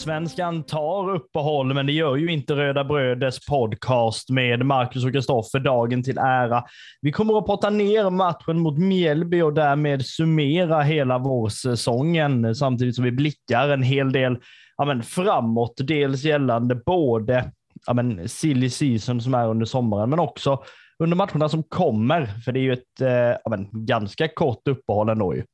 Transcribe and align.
Allsvenskan 0.00 0.62
tar 0.62 1.10
uppehåll, 1.14 1.74
men 1.74 1.86
det 1.86 1.92
gör 1.92 2.16
ju 2.16 2.32
inte 2.32 2.54
Röda 2.54 2.84
Brödes 2.84 3.46
podcast 3.46 4.30
med 4.30 4.66
Marcus 4.66 5.04
och 5.04 5.12
Kristoffer 5.12 5.58
dagen 5.58 6.02
till 6.02 6.18
ära. 6.18 6.64
Vi 7.00 7.12
kommer 7.12 7.38
att 7.38 7.46
prata 7.46 7.70
ner 7.70 8.10
matchen 8.10 8.58
mot 8.58 8.78
Mjällby 8.78 9.42
och 9.42 9.52
därmed 9.52 10.06
summera 10.06 10.82
hela 10.82 11.18
vårsäsongen 11.18 12.54
samtidigt 12.54 12.94
som 12.94 13.04
vi 13.04 13.12
blickar 13.12 13.68
en 13.68 13.82
hel 13.82 14.12
del 14.12 14.38
ja, 14.76 14.84
men 14.84 15.02
framåt, 15.02 15.74
dels 15.76 16.24
gällande 16.24 16.74
både 16.74 17.52
ja, 17.86 17.94
men 17.94 18.28
silly 18.28 18.70
season 18.70 19.20
som 19.20 19.34
är 19.34 19.48
under 19.48 19.66
sommaren, 19.66 20.10
men 20.10 20.18
också 20.18 20.62
under 20.98 21.16
matcherna 21.16 21.48
som 21.48 21.62
kommer. 21.62 22.26
För 22.44 22.52
det 22.52 22.60
är 22.60 22.62
ju 22.62 22.72
ett 22.72 23.00
eh, 23.00 23.10
ja, 23.44 23.50
men, 23.50 23.68
ganska 23.72 24.28
kort 24.28 24.68
uppehåll 24.68 25.08
ändå 25.08 25.34
ju. 25.34 25.44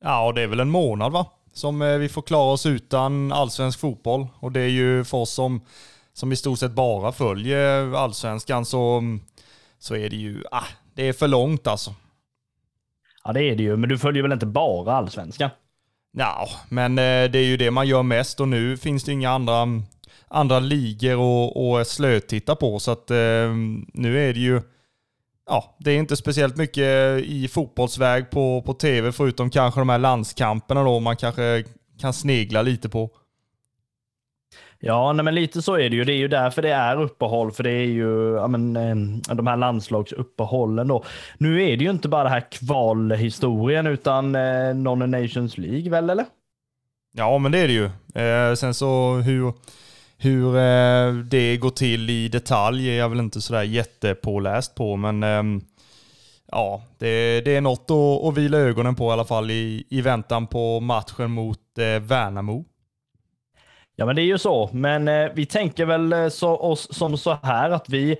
Ja, 0.00 0.26
och 0.26 0.34
det 0.34 0.42
är 0.42 0.46
väl 0.46 0.60
en 0.60 0.70
månad 0.70 1.12
va? 1.12 1.26
Som 1.54 1.82
eh, 1.82 1.98
vi 1.98 2.08
får 2.08 2.22
klara 2.22 2.52
oss 2.52 2.66
utan 2.66 3.32
allsvensk 3.32 3.80
fotboll. 3.80 4.26
Och 4.40 4.52
det 4.52 4.60
är 4.60 4.68
ju 4.68 5.04
för 5.04 5.18
oss 5.18 5.30
som, 5.30 5.60
som 6.12 6.32
i 6.32 6.36
stort 6.36 6.58
sett 6.58 6.72
bara 6.72 7.12
följer 7.12 7.94
allsvenskan 7.96 8.64
så, 8.64 9.02
så 9.78 9.96
är 9.96 10.10
det 10.10 10.16
ju, 10.16 10.44
ah, 10.50 10.66
det 10.94 11.08
är 11.08 11.12
för 11.12 11.28
långt 11.28 11.66
alltså. 11.66 11.94
Ja 13.24 13.32
det 13.32 13.42
är 13.42 13.56
det 13.56 13.62
ju, 13.62 13.76
men 13.76 13.88
du 13.88 13.98
följer 13.98 14.22
väl 14.22 14.32
inte 14.32 14.46
bara 14.46 14.92
allsvenskan? 14.92 15.50
Ja, 16.12 16.48
men 16.68 16.98
eh, 16.98 17.30
det 17.30 17.38
är 17.38 17.44
ju 17.44 17.56
det 17.56 17.70
man 17.70 17.88
gör 17.88 18.02
mest 18.02 18.40
och 18.40 18.48
nu 18.48 18.76
finns 18.76 19.04
det 19.04 19.12
inga 19.12 19.30
andra, 19.30 19.66
andra 20.28 20.60
ligor 20.60 21.16
och, 21.16 21.70
och 21.70 21.86
slötitta 21.86 22.56
på. 22.56 22.78
Så 22.78 22.90
att 22.90 23.10
eh, 23.10 23.54
nu 23.92 24.28
är 24.28 24.34
det 24.34 24.40
ju 24.40 24.62
ja, 25.46 25.76
det 25.78 25.90
är 25.90 25.98
inte 25.98 26.16
speciellt 26.16 26.56
mycket 26.56 27.20
i 27.24 27.48
fotbollsväg 27.48 28.30
på, 28.30 28.62
på 28.62 28.74
tv 28.74 29.12
förutom 29.12 29.50
kanske 29.50 29.80
de 29.80 29.88
här 29.88 29.98
landskamperna 29.98 30.84
då 30.84 31.00
man 31.00 31.16
kanske 31.16 31.64
kan 32.00 32.12
snegla 32.12 32.62
lite 32.62 32.88
på. 32.88 33.10
Ja, 34.86 35.12
nej, 35.12 35.24
men 35.24 35.34
lite 35.34 35.62
så 35.62 35.74
är 35.74 35.90
det 35.90 35.96
ju. 35.96 36.04
Det 36.04 36.12
är 36.12 36.16
ju 36.16 36.28
därför 36.28 36.62
det 36.62 36.70
är 36.72 37.02
uppehåll, 37.02 37.52
för 37.52 37.62
det 37.62 37.70
är 37.70 37.84
ju 37.84 38.34
ja, 38.34 38.46
men, 38.46 38.76
eh, 38.76 39.34
de 39.34 39.46
här 39.46 39.56
landslagsuppehållen. 39.56 40.88
Då. 40.88 41.04
Nu 41.38 41.62
är 41.62 41.76
det 41.76 41.84
ju 41.84 41.90
inte 41.90 42.08
bara 42.08 42.24
det 42.24 42.30
här 42.30 42.50
kvalhistorien, 42.50 43.86
utan 43.86 44.34
eh, 44.34 44.74
Non-Nations 44.74 45.60
League 45.60 45.90
väl, 45.90 46.10
eller? 46.10 46.26
Ja, 47.12 47.38
men 47.38 47.52
det 47.52 47.58
är 47.58 47.68
det 47.68 47.72
ju. 47.72 47.84
Eh, 48.24 48.54
sen 48.54 48.74
så 48.74 49.14
hur 49.14 49.52
hur 50.18 50.56
eh, 50.56 51.12
det 51.12 51.56
går 51.56 51.70
till 51.70 52.10
i 52.10 52.28
detalj 52.28 52.90
är 52.90 52.98
jag 52.98 53.08
väl 53.08 53.18
inte 53.18 53.40
sådär 53.40 53.62
jättepåläst 53.62 54.74
på, 54.74 54.96
men 54.96 55.22
ehm, 55.22 55.60
ja, 56.50 56.82
det, 56.98 57.40
det 57.40 57.56
är 57.56 57.60
något 57.60 57.90
att, 57.90 58.28
att 58.28 58.36
vila 58.38 58.58
ögonen 58.58 58.94
på 58.94 59.08
i 59.08 59.12
alla 59.12 59.24
fall 59.24 59.50
i, 59.50 59.86
i 59.90 60.00
väntan 60.00 60.46
på 60.46 60.80
matchen 60.80 61.30
mot 61.30 61.78
eh, 61.78 62.02
Värnamo. 62.02 62.64
Ja, 63.96 64.06
men 64.06 64.16
det 64.16 64.22
är 64.22 64.26
ju 64.26 64.38
så. 64.38 64.70
Men 64.72 65.08
eh, 65.08 65.30
vi 65.34 65.46
tänker 65.46 65.86
väl 65.86 66.12
eh, 66.12 66.28
så, 66.28 66.56
oss 66.56 66.88
som 66.94 67.18
så 67.18 67.38
här 67.42 67.70
att 67.70 67.88
vi 67.88 68.16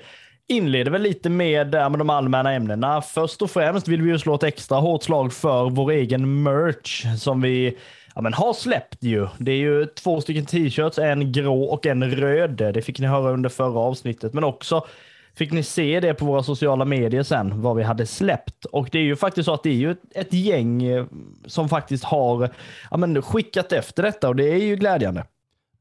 inleder 0.48 0.90
väl 0.90 1.02
lite 1.02 1.30
med, 1.30 1.74
eh, 1.74 1.90
med 1.90 1.98
de 1.98 2.10
allmänna 2.10 2.52
ämnena. 2.52 3.02
Först 3.02 3.42
och 3.42 3.50
främst 3.50 3.88
vill 3.88 4.02
vi 4.02 4.10
ju 4.10 4.18
slå 4.18 4.34
ett 4.34 4.42
extra 4.42 4.78
hårt 4.78 5.02
slag 5.02 5.32
för 5.32 5.70
vår 5.70 5.90
egen 5.90 6.42
merch 6.42 7.04
som 7.18 7.40
vi 7.40 7.78
ja, 8.14 8.20
men 8.20 8.34
har 8.34 8.52
släppt 8.52 9.02
ju. 9.02 9.28
Det 9.38 9.52
är 9.52 9.56
ju 9.56 9.86
två 9.86 10.20
stycken 10.20 10.46
t-shirts, 10.46 10.98
en 10.98 11.32
grå 11.32 11.62
och 11.64 11.86
en 11.86 12.10
röd. 12.10 12.50
Det 12.50 12.82
fick 12.82 13.00
ni 13.00 13.06
höra 13.06 13.30
under 13.30 13.48
förra 13.48 13.78
avsnittet, 13.78 14.34
men 14.34 14.44
också 14.44 14.86
fick 15.34 15.52
ni 15.52 15.62
se 15.62 16.00
det 16.00 16.14
på 16.14 16.24
våra 16.24 16.42
sociala 16.42 16.84
medier 16.84 17.22
sen, 17.22 17.62
vad 17.62 17.76
vi 17.76 17.82
hade 17.82 18.06
släppt. 18.06 18.64
Och 18.64 18.88
det 18.92 18.98
är 18.98 19.02
ju 19.02 19.16
faktiskt 19.16 19.46
så 19.46 19.54
att 19.54 19.62
det 19.62 19.70
är 19.70 19.74
ju 19.74 19.96
ett, 20.14 20.32
gäng 20.32 20.82
eh, 20.82 21.04
som 21.46 21.68
faktiskt 21.68 22.04
har 22.04 22.50
ja, 22.90 22.96
men 22.96 23.22
skickat 23.22 23.72
efter 23.72 24.02
detta 24.02 24.28
och 24.28 24.36
det 24.36 24.48
är 24.48 24.58
ju 24.58 24.76
glädjande. 24.76 25.24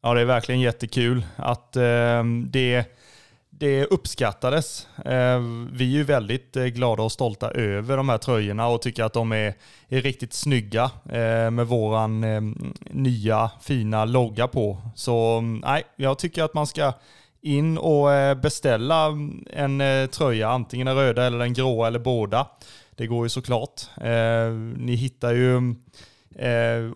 Ja, 0.02 0.14
det 0.14 0.22
är 0.22 0.26
verkligen 0.26 0.62
jättekul 0.62 1.26
att 1.36 1.76
eh, 1.76 2.24
det 2.46 2.86
det 3.58 3.86
uppskattades. 3.86 4.88
Eh, 5.06 5.40
vi 5.72 5.84
är 5.84 5.98
ju 5.98 6.04
väldigt 6.04 6.56
eh, 6.56 6.66
glada 6.66 7.04
och 7.04 7.12
stolta 7.12 7.52
över 7.52 7.98
de 7.98 8.10
här 8.10 8.18
tröjorna 8.18 8.68
och 8.68 8.82
tycker 8.82 9.04
att 9.04 9.14
de 9.14 9.32
är, 9.32 9.54
är 9.90 10.02
riktigt 10.02 10.34
snygga 10.34 10.92
eh, 11.06 11.52
med 11.52 11.68
våran 11.68 12.22
nya 12.92 13.52
fina 13.62 14.06
logga 14.06 14.48
på. 14.48 14.78
Så 14.96 15.42
nej, 15.42 15.84
jag 15.96 16.20
tycker 16.20 16.44
att 16.44 16.54
man 16.54 16.68
ska 16.68 16.94
in 17.42 17.78
och 17.78 18.38
beställa 18.38 19.08
en 19.50 19.82
tröja, 20.12 20.50
antingen 20.50 20.88
den 20.88 20.96
röda 20.96 21.24
eller 21.24 21.40
den 21.40 21.54
gråa 21.54 21.88
eller 21.88 22.00
båda. 22.00 22.48
Det 22.96 23.08
går 23.08 23.26
ju 23.26 23.30
såklart. 23.30 23.82
Ni 24.78 24.96
hittar 24.96 25.34
ju 25.34 25.76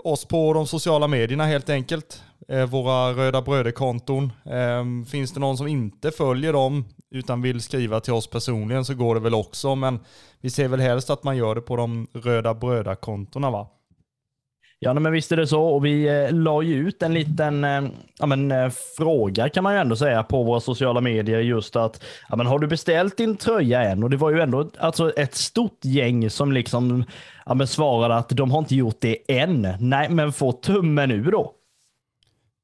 oss 0.04 0.26
på 0.26 0.54
de 0.54 0.68
sociala 0.68 1.08
medierna 1.08 1.46
helt 1.46 1.70
enkelt. 1.70 2.24
Eh, 2.52 2.66
våra 2.66 3.14
Röda 3.14 3.42
Bröder-konton. 3.42 4.32
Ehm, 4.46 5.06
finns 5.06 5.34
det 5.34 5.40
någon 5.40 5.58
som 5.58 5.68
inte 5.68 6.12
följer 6.12 6.54
dem 6.54 6.86
utan 7.12 7.42
vill 7.42 7.62
skriva 7.62 8.00
till 8.00 8.14
oss 8.14 8.28
personligen 8.28 8.86
så 8.86 8.94
går 8.94 9.16
det 9.16 9.22
väl 9.22 9.34
också. 9.34 9.76
Men 9.76 10.00
vi 10.42 10.50
ser 10.50 10.68
väl 10.68 10.80
helst 10.80 11.10
att 11.10 11.24
man 11.24 11.38
gör 11.38 11.56
det 11.56 11.62
på 11.62 11.76
de 11.76 12.08
Röda 12.14 12.54
Bröder-kontona 12.54 13.52
va? 13.52 13.68
Ja, 14.80 14.94
men 14.94 15.12
visst 15.12 15.32
är 15.32 15.38
det 15.38 15.48
så. 15.48 15.64
Och 15.64 15.86
vi 15.86 16.08
eh, 16.08 16.32
la 16.32 16.62
ju 16.62 16.76
ut 16.76 17.04
en 17.04 17.14
liten 17.14 17.64
eh, 17.64 17.84
ja, 18.20 18.26
men, 18.26 18.52
eh, 18.52 18.70
fråga 18.98 19.50
kan 19.50 19.64
man 19.64 19.74
ju 19.74 19.80
ändå 19.80 19.96
säga 19.96 20.24
på 20.24 20.44
våra 20.44 20.60
sociala 20.60 21.02
medier 21.02 21.40
just 21.40 21.76
att 21.76 22.04
ja, 22.30 22.36
men, 22.36 22.48
har 22.48 22.60
du 22.60 22.68
beställt 22.68 23.18
din 23.18 23.38
tröja 23.38 23.82
än? 23.82 24.04
Och 24.04 24.10
det 24.10 24.18
var 24.18 24.32
ju 24.32 24.42
ändå 24.42 24.70
alltså, 24.80 25.12
ett 25.12 25.36
stort 25.36 25.80
gäng 25.86 26.30
som 26.30 26.52
liksom 26.52 27.04
ja, 27.46 27.54
men, 27.54 27.68
svarade 27.68 28.16
att 28.16 28.30
de 28.30 28.52
har 28.52 28.60
inte 28.60 28.76
gjort 28.76 28.98
det 29.00 29.40
än. 29.40 29.68
Nej, 29.80 30.10
men 30.10 30.34
få 30.34 30.52
tummen 30.52 31.12
ur 31.12 31.32
då. 31.32 31.54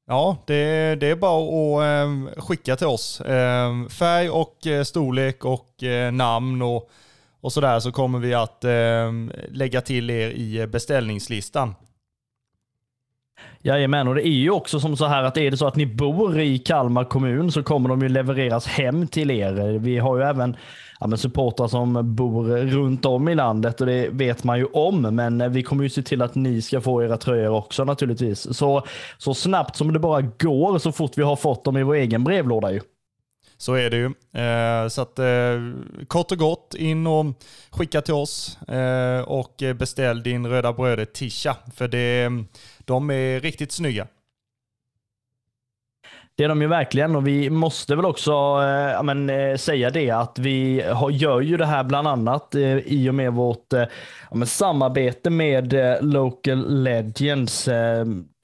Ja, 0.06 0.36
det, 0.46 0.94
det 1.00 1.06
är 1.06 1.16
bara 1.16 1.78
att 1.78 1.84
ehm, 1.84 2.30
skicka 2.36 2.76
till 2.76 2.86
oss. 2.86 3.20
Ehm, 3.20 3.88
färg 3.88 4.30
och 4.30 4.66
eh, 4.66 4.82
storlek 4.84 5.44
och 5.44 5.82
eh, 5.82 6.12
namn 6.12 6.62
och, 6.62 6.90
och 7.40 7.52
sådär 7.52 7.80
så 7.80 7.92
kommer 7.92 8.18
vi 8.18 8.34
att 8.34 8.64
ehm, 8.64 9.32
lägga 9.48 9.80
till 9.80 10.10
er 10.10 10.30
i 10.30 10.60
eh, 10.60 10.66
beställningslistan. 10.66 11.74
Jajamän, 13.66 14.08
och 14.08 14.14
det 14.14 14.28
är 14.28 14.32
ju 14.32 14.50
också 14.50 14.80
som 14.80 14.96
så 14.96 15.06
här 15.06 15.22
att 15.22 15.36
är 15.36 15.50
det 15.50 15.56
så 15.56 15.66
att 15.66 15.76
ni 15.76 15.86
bor 15.86 16.40
i 16.40 16.58
Kalmar 16.58 17.04
kommun 17.04 17.52
så 17.52 17.62
kommer 17.62 17.88
de 17.88 18.02
ju 18.02 18.08
levereras 18.08 18.66
hem 18.66 19.06
till 19.06 19.30
er. 19.30 19.78
Vi 19.78 19.98
har 19.98 20.16
ju 20.16 20.22
även 20.22 20.56
ja, 21.00 21.06
men 21.06 21.18
supportrar 21.18 21.68
som 21.68 22.14
bor 22.14 22.44
runt 22.56 23.04
om 23.04 23.28
i 23.28 23.34
landet 23.34 23.80
och 23.80 23.86
det 23.86 24.08
vet 24.08 24.44
man 24.44 24.58
ju 24.58 24.64
om. 24.64 25.00
Men 25.02 25.52
vi 25.52 25.62
kommer 25.62 25.84
ju 25.84 25.90
se 25.90 26.02
till 26.02 26.22
att 26.22 26.34
ni 26.34 26.62
ska 26.62 26.80
få 26.80 27.02
era 27.02 27.16
tröjor 27.16 27.50
också 27.50 27.84
naturligtvis. 27.84 28.56
Så, 28.56 28.82
så 29.18 29.34
snabbt 29.34 29.76
som 29.76 29.92
det 29.92 29.98
bara 29.98 30.20
går 30.20 30.78
så 30.78 30.92
fort 30.92 31.18
vi 31.18 31.22
har 31.22 31.36
fått 31.36 31.64
dem 31.64 31.76
i 31.76 31.82
vår 31.82 31.94
egen 31.94 32.24
brevlåda 32.24 32.72
ju. 32.72 32.80
Så 33.56 33.74
är 33.74 33.90
det 33.90 33.96
ju. 33.96 34.06
Eh, 34.42 34.88
så 34.88 35.02
att 35.02 35.18
eh, 35.18 35.60
kort 36.08 36.32
och 36.32 36.38
gott 36.38 36.74
in 36.78 37.06
och 37.06 37.26
skicka 37.70 38.00
till 38.00 38.14
oss 38.14 38.58
eh, 38.68 39.20
och 39.20 39.62
beställ 39.74 40.22
din 40.22 40.46
Röda 40.46 40.72
Brödet 40.72 41.14
Tisha. 41.14 41.56
För 41.76 41.88
det, 41.88 42.30
de 42.78 43.10
är 43.10 43.40
riktigt 43.40 43.72
snygga. 43.72 44.06
Det 46.36 46.44
är 46.44 46.48
de 46.48 46.62
ju 46.62 46.68
verkligen 46.68 47.16
och 47.16 47.26
vi 47.26 47.50
måste 47.50 47.96
väl 47.96 48.04
också 48.04 48.32
äh, 48.92 49.02
men, 49.02 49.30
äh, 49.30 49.56
säga 49.56 49.90
det 49.90 50.10
att 50.10 50.38
vi 50.38 50.82
har, 50.82 51.10
gör 51.10 51.40
ju 51.40 51.56
det 51.56 51.66
här 51.66 51.84
bland 51.84 52.08
annat 52.08 52.54
äh, 52.54 52.78
i 52.78 53.10
och 53.10 53.14
med 53.14 53.32
vårt 53.32 53.72
men, 54.30 54.46
samarbete 54.46 55.30
med 55.30 55.74
Local 56.00 56.82
Legends 56.82 57.68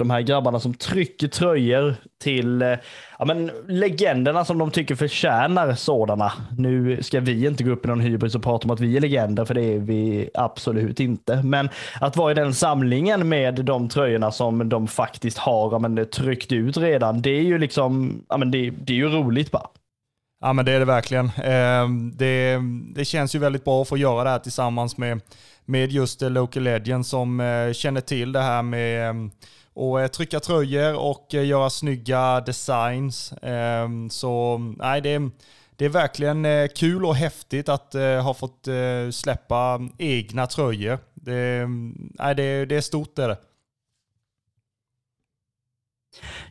de 0.00 0.10
här 0.10 0.20
grabbarna 0.20 0.60
som 0.60 0.74
trycker 0.74 1.28
tröjor 1.28 1.94
till 2.22 2.62
eh, 2.62 2.68
ja, 3.18 3.24
men, 3.24 3.50
legenderna 3.68 4.44
som 4.44 4.58
de 4.58 4.70
tycker 4.70 4.94
förtjänar 4.94 5.74
sådana. 5.74 6.32
Nu 6.58 7.02
ska 7.02 7.20
vi 7.20 7.46
inte 7.46 7.64
gå 7.64 7.70
upp 7.70 7.84
i 7.84 7.88
någon 7.88 8.00
hybris 8.00 8.34
och 8.34 8.42
prata 8.42 8.64
om 8.64 8.70
att 8.70 8.80
vi 8.80 8.96
är 8.96 9.00
legender, 9.00 9.44
för 9.44 9.54
det 9.54 9.74
är 9.74 9.78
vi 9.78 10.30
absolut 10.34 11.00
inte. 11.00 11.42
Men 11.42 11.68
att 12.00 12.16
vara 12.16 12.30
i 12.30 12.34
den 12.34 12.54
samlingen 12.54 13.28
med 13.28 13.64
de 13.64 13.88
tröjorna 13.88 14.30
som 14.30 14.68
de 14.68 14.88
faktiskt 14.88 15.38
har 15.38 15.72
ja, 15.72 15.78
men, 15.78 16.06
tryckt 16.10 16.52
ut 16.52 16.76
redan, 16.76 17.22
det 17.22 17.30
är 17.30 17.42
ju 17.42 17.58
liksom, 17.58 18.22
ja, 18.28 18.36
men 18.36 18.50
det, 18.50 18.70
det 18.70 18.92
är 18.92 18.96
ju 18.96 19.08
roligt 19.08 19.50
bara. 19.50 19.66
Ja 20.40 20.52
men 20.52 20.64
det 20.64 20.72
är 20.72 20.78
det 20.78 20.84
verkligen. 20.84 21.26
Eh, 21.26 21.88
det, 22.14 22.58
det 22.94 23.04
känns 23.04 23.34
ju 23.34 23.38
väldigt 23.38 23.64
bra 23.64 23.82
att 23.82 23.88
få 23.88 23.96
göra 23.96 24.24
det 24.24 24.30
här 24.30 24.38
tillsammans 24.38 24.96
med, 24.96 25.20
med 25.64 25.92
just 25.92 26.22
Local 26.22 26.62
Legend 26.62 27.06
som 27.06 27.40
eh, 27.40 27.72
känner 27.72 28.00
till 28.00 28.32
det 28.32 28.40
här 28.40 28.62
med 28.62 29.30
och 29.80 30.00
eh, 30.00 30.08
trycka 30.08 30.40
tröjor 30.40 30.96
och 30.96 31.34
eh, 31.34 31.46
göra 31.46 31.70
snygga 31.70 32.40
designs. 32.40 33.34
Ehm, 33.42 34.10
så 34.10 34.58
nej, 34.58 35.00
det 35.00 35.14
är, 35.14 35.30
det 35.76 35.84
är 35.84 35.88
verkligen 35.88 36.44
eh, 36.44 36.68
kul 36.76 37.04
och 37.04 37.14
häftigt 37.14 37.68
att 37.68 37.94
ha 38.22 38.34
fått 38.34 38.68
släppa 39.12 39.80
egna 39.98 40.46
tröjor. 40.46 40.98
Det, 41.14 41.66
nej, 42.14 42.34
det, 42.34 42.64
det 42.64 42.76
är 42.76 42.80
stort 42.80 43.16
det 43.16 43.22
är 43.22 43.28
det. 43.28 43.36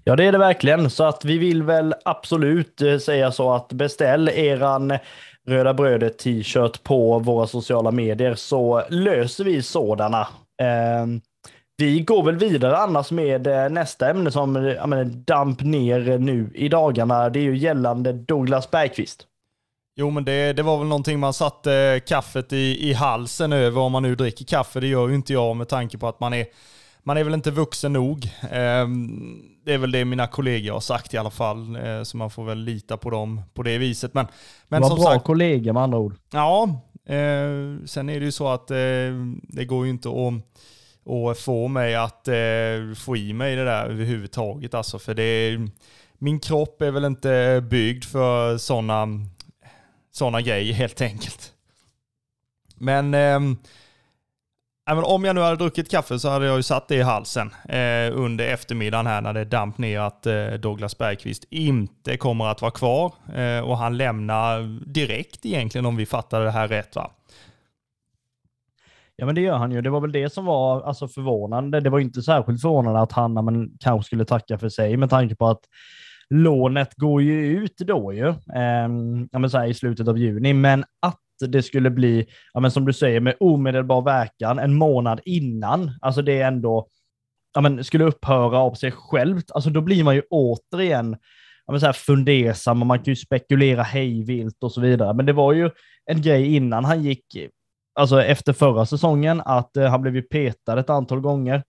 Ja, 0.03 0.15
det 0.15 0.23
är 0.23 0.31
det 0.31 0.37
verkligen. 0.37 0.89
Så 0.89 1.03
att 1.03 1.25
vi 1.25 1.37
vill 1.37 1.63
väl 1.63 1.95
absolut 2.05 2.81
säga 3.01 3.31
så 3.31 3.53
att 3.53 3.73
beställ 3.73 4.29
eran 4.29 4.97
Röda 5.47 5.73
Brödet 5.73 6.17
t-shirt 6.17 6.83
på 6.83 7.19
våra 7.19 7.47
sociala 7.47 7.91
medier 7.91 8.35
så 8.35 8.83
löser 8.89 9.43
vi 9.43 9.61
sådana. 9.61 10.27
Ehm, 10.61 11.21
vi 11.79 11.99
går 11.99 12.23
väl 12.23 12.37
vidare 12.37 12.77
annars 12.77 13.11
med 13.11 13.47
eh, 13.47 13.69
nästa 13.69 14.09
ämne 14.09 14.31
som 14.31 14.53
menar, 14.53 15.03
damp 15.03 15.61
ner 15.61 16.17
nu 16.17 16.51
i 16.55 16.69
dagarna. 16.69 17.29
Det 17.29 17.39
är 17.39 17.43
ju 17.43 17.57
gällande 17.57 18.13
Douglas 18.13 18.71
Bergqvist. 18.71 19.27
Jo, 19.95 20.09
men 20.09 20.25
det, 20.25 20.53
det 20.53 20.63
var 20.63 20.77
väl 20.77 20.87
någonting 20.87 21.19
man 21.19 21.33
satte 21.33 22.01
kaffet 22.07 22.53
i, 22.53 22.89
i 22.89 22.93
halsen 22.93 23.53
över 23.53 23.81
om 23.81 23.91
man 23.91 24.03
nu 24.03 24.15
dricker 24.15 24.45
kaffe. 24.45 24.79
Det 24.79 24.87
gör 24.87 25.07
ju 25.07 25.15
inte 25.15 25.33
jag 25.33 25.55
med 25.55 25.67
tanke 25.67 25.97
på 25.97 26.07
att 26.07 26.19
man 26.19 26.33
är, 26.33 26.45
man 27.03 27.17
är 27.17 27.23
väl 27.23 27.33
inte 27.33 27.51
vuxen 27.51 27.93
nog. 27.93 28.29
Ehm, 28.51 29.41
det 29.65 29.73
är 29.73 29.77
väl 29.77 29.91
det 29.91 30.05
mina 30.05 30.27
kollegor 30.27 30.73
har 30.73 30.79
sagt 30.79 31.13
i 31.13 31.17
alla 31.17 31.29
fall, 31.29 31.75
eh, 31.75 32.03
så 32.03 32.17
man 32.17 32.29
får 32.29 32.43
väl 32.43 32.57
lita 32.57 32.97
på 32.97 33.09
dem 33.09 33.41
på 33.53 33.63
det 33.63 33.77
viset. 33.77 34.13
Men, 34.13 34.27
men 34.67 34.81
det 34.81 34.89
var 34.89 34.95
bra 34.95 35.05
sagt, 35.05 35.25
kollegor 35.25 35.73
med 35.73 35.83
andra 35.83 35.97
ord. 35.97 36.15
Ja, 36.33 36.63
eh, 37.05 37.85
sen 37.85 38.09
är 38.09 38.19
det 38.19 38.25
ju 38.25 38.31
så 38.31 38.47
att 38.47 38.71
eh, 38.71 38.77
det 39.43 39.65
går 39.65 39.85
ju 39.85 39.91
inte 39.91 40.09
att 40.09 40.15
och 41.09 41.37
få 41.37 41.67
mig 41.67 41.95
att 41.95 42.27
eh, 42.27 42.95
få 42.97 43.17
i 43.17 43.33
mig 43.33 43.55
det 43.55 43.65
där 43.65 43.85
överhuvudtaget. 43.85 44.73
Alltså, 44.73 44.99
för 44.99 45.13
det 45.13 45.23
är, 45.23 45.67
min 46.17 46.39
kropp 46.39 46.81
är 46.81 46.91
väl 46.91 47.05
inte 47.05 47.63
byggd 47.69 48.03
för 48.03 48.57
sådana 48.57 49.07
såna 50.11 50.41
grejer 50.41 50.73
helt 50.73 51.01
enkelt. 51.01 51.53
Men, 52.75 53.13
eh, 53.13 53.39
om 55.03 55.23
jag 55.23 55.35
nu 55.35 55.41
hade 55.41 55.55
druckit 55.55 55.91
kaffe 55.91 56.19
så 56.19 56.29
hade 56.29 56.45
jag 56.45 56.57
ju 56.57 56.63
satt 56.63 56.87
det 56.87 56.95
i 56.95 57.01
halsen 57.01 57.53
eh, 57.69 58.17
under 58.19 58.47
eftermiddagen 58.47 59.07
här 59.07 59.21
när 59.21 59.33
det 59.33 59.45
damp 59.45 59.77
ner 59.77 59.99
att 59.99 60.25
eh, 60.25 60.47
Douglas 60.47 60.97
Bergqvist 60.97 61.43
inte 61.49 62.17
kommer 62.17 62.45
att 62.45 62.61
vara 62.61 62.71
kvar. 62.71 63.13
Eh, 63.35 63.59
och 63.59 63.77
han 63.77 63.97
lämnar 63.97 64.61
direkt 64.85 65.45
egentligen 65.45 65.85
om 65.85 65.95
vi 65.95 66.05
fattar 66.05 66.41
det 66.41 66.51
här 66.51 66.67
rätt 66.67 66.95
va? 66.95 67.11
Ja, 69.19 69.25
men 69.25 69.35
det 69.35 69.41
gör 69.41 69.57
han 69.57 69.71
ju. 69.71 69.81
Det 69.81 69.89
var 69.89 70.01
väl 70.01 70.11
det 70.11 70.33
som 70.33 70.45
var 70.45 70.81
alltså, 70.81 71.07
förvånande. 71.07 71.79
Det 71.79 71.89
var 71.89 71.99
inte 71.99 72.21
särskilt 72.21 72.61
förvånande 72.61 72.99
att 72.99 73.11
han 73.11 73.33
men, 73.45 73.69
kanske 73.79 74.07
skulle 74.07 74.25
tacka 74.25 74.57
för 74.57 74.69
sig 74.69 74.97
med 74.97 75.09
tanke 75.09 75.35
på 75.35 75.47
att 75.47 75.61
lånet 76.29 76.95
går 76.95 77.21
ju 77.21 77.57
ut 77.57 77.77
då 77.77 78.13
ju, 78.13 78.27
eh, 78.27 78.89
ja, 79.31 79.39
men 79.39 79.49
så 79.49 79.57
här, 79.57 79.67
i 79.67 79.73
slutet 79.73 80.07
av 80.07 80.17
juni, 80.17 80.53
men 80.53 80.83
att 81.01 81.19
det 81.47 81.63
skulle 81.63 81.89
bli, 81.89 82.25
ja, 82.53 82.59
men 82.59 82.71
som 82.71 82.85
du 82.85 82.93
säger, 82.93 83.19
med 83.19 83.35
omedelbar 83.39 84.01
verkan 84.01 84.59
en 84.59 84.73
månad 84.73 85.19
innan, 85.25 85.91
alltså 86.01 86.21
det 86.21 86.41
är 86.41 86.47
ändå, 86.47 86.87
ja, 87.53 87.61
men 87.61 87.83
skulle 87.83 88.03
upphöra 88.03 88.57
av 88.59 88.73
sig 88.73 88.91
självt, 88.91 89.51
alltså 89.51 89.69
då 89.69 89.81
blir 89.81 90.03
man 90.03 90.15
ju 90.15 90.21
återigen 90.29 91.17
ja, 91.65 91.71
men 91.71 91.79
så 91.79 91.85
här 91.85 91.93
fundersam 91.93 92.81
och 92.81 92.87
man 92.87 92.99
kan 92.99 93.11
ju 93.11 93.15
spekulera 93.15 93.83
hejvilt 93.83 94.63
och 94.63 94.71
så 94.71 94.81
vidare. 94.81 95.13
Men 95.13 95.25
det 95.25 95.33
var 95.33 95.53
ju 95.53 95.69
en 96.05 96.21
grej 96.21 96.55
innan 96.55 96.85
han 96.85 97.03
gick 97.03 97.35
alltså 97.95 98.23
efter 98.23 98.53
förra 98.53 98.85
säsongen, 98.85 99.41
att 99.45 99.77
eh, 99.77 99.89
han 99.89 100.01
blev 100.01 100.15
ju 100.15 100.21
petad 100.21 100.79
ett 100.79 100.89
antal 100.89 101.19
gånger 101.19 101.63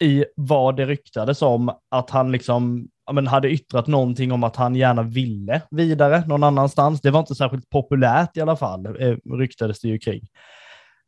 i 0.00 0.24
vad 0.36 0.76
det 0.76 0.86
ryktades 0.86 1.42
om 1.42 1.72
att 1.90 2.10
han 2.10 2.32
liksom 2.32 2.88
ja, 3.06 3.12
men 3.12 3.26
hade 3.26 3.50
yttrat 3.50 3.86
någonting 3.86 4.32
om 4.32 4.44
att 4.44 4.56
han 4.56 4.74
gärna 4.74 5.02
ville 5.02 5.62
vidare 5.70 6.26
någon 6.26 6.42
annanstans. 6.42 7.00
Det 7.00 7.10
var 7.10 7.20
inte 7.20 7.34
särskilt 7.34 7.70
populärt 7.70 8.36
i 8.36 8.40
alla 8.40 8.56
fall, 8.56 8.86
eh, 8.86 9.16
ryktades 9.38 9.80
det 9.80 9.88
ju 9.88 9.98
kring. 9.98 10.20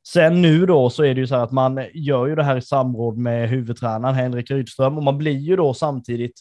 Sen 0.09 0.43
nu 0.43 0.67
då 0.67 0.91
så 0.91 1.05
är 1.05 1.15
det 1.15 1.21
ju 1.21 1.27
så 1.27 1.37
här 1.37 1.43
att 1.43 1.53
man 1.53 1.87
gör 1.95 2.27
ju 2.27 2.35
det 2.35 2.45
här 2.45 2.57
i 2.57 2.63
samråd 2.63 3.19
med 3.19 3.49
huvudtränaren 3.49 4.15
Henrik 4.15 4.51
Rydström 4.51 4.97
och 4.97 5.05
man 5.05 5.19
blir 5.19 5.39
ju 5.39 5.57
då 5.57 5.75
samtidigt, 5.75 6.41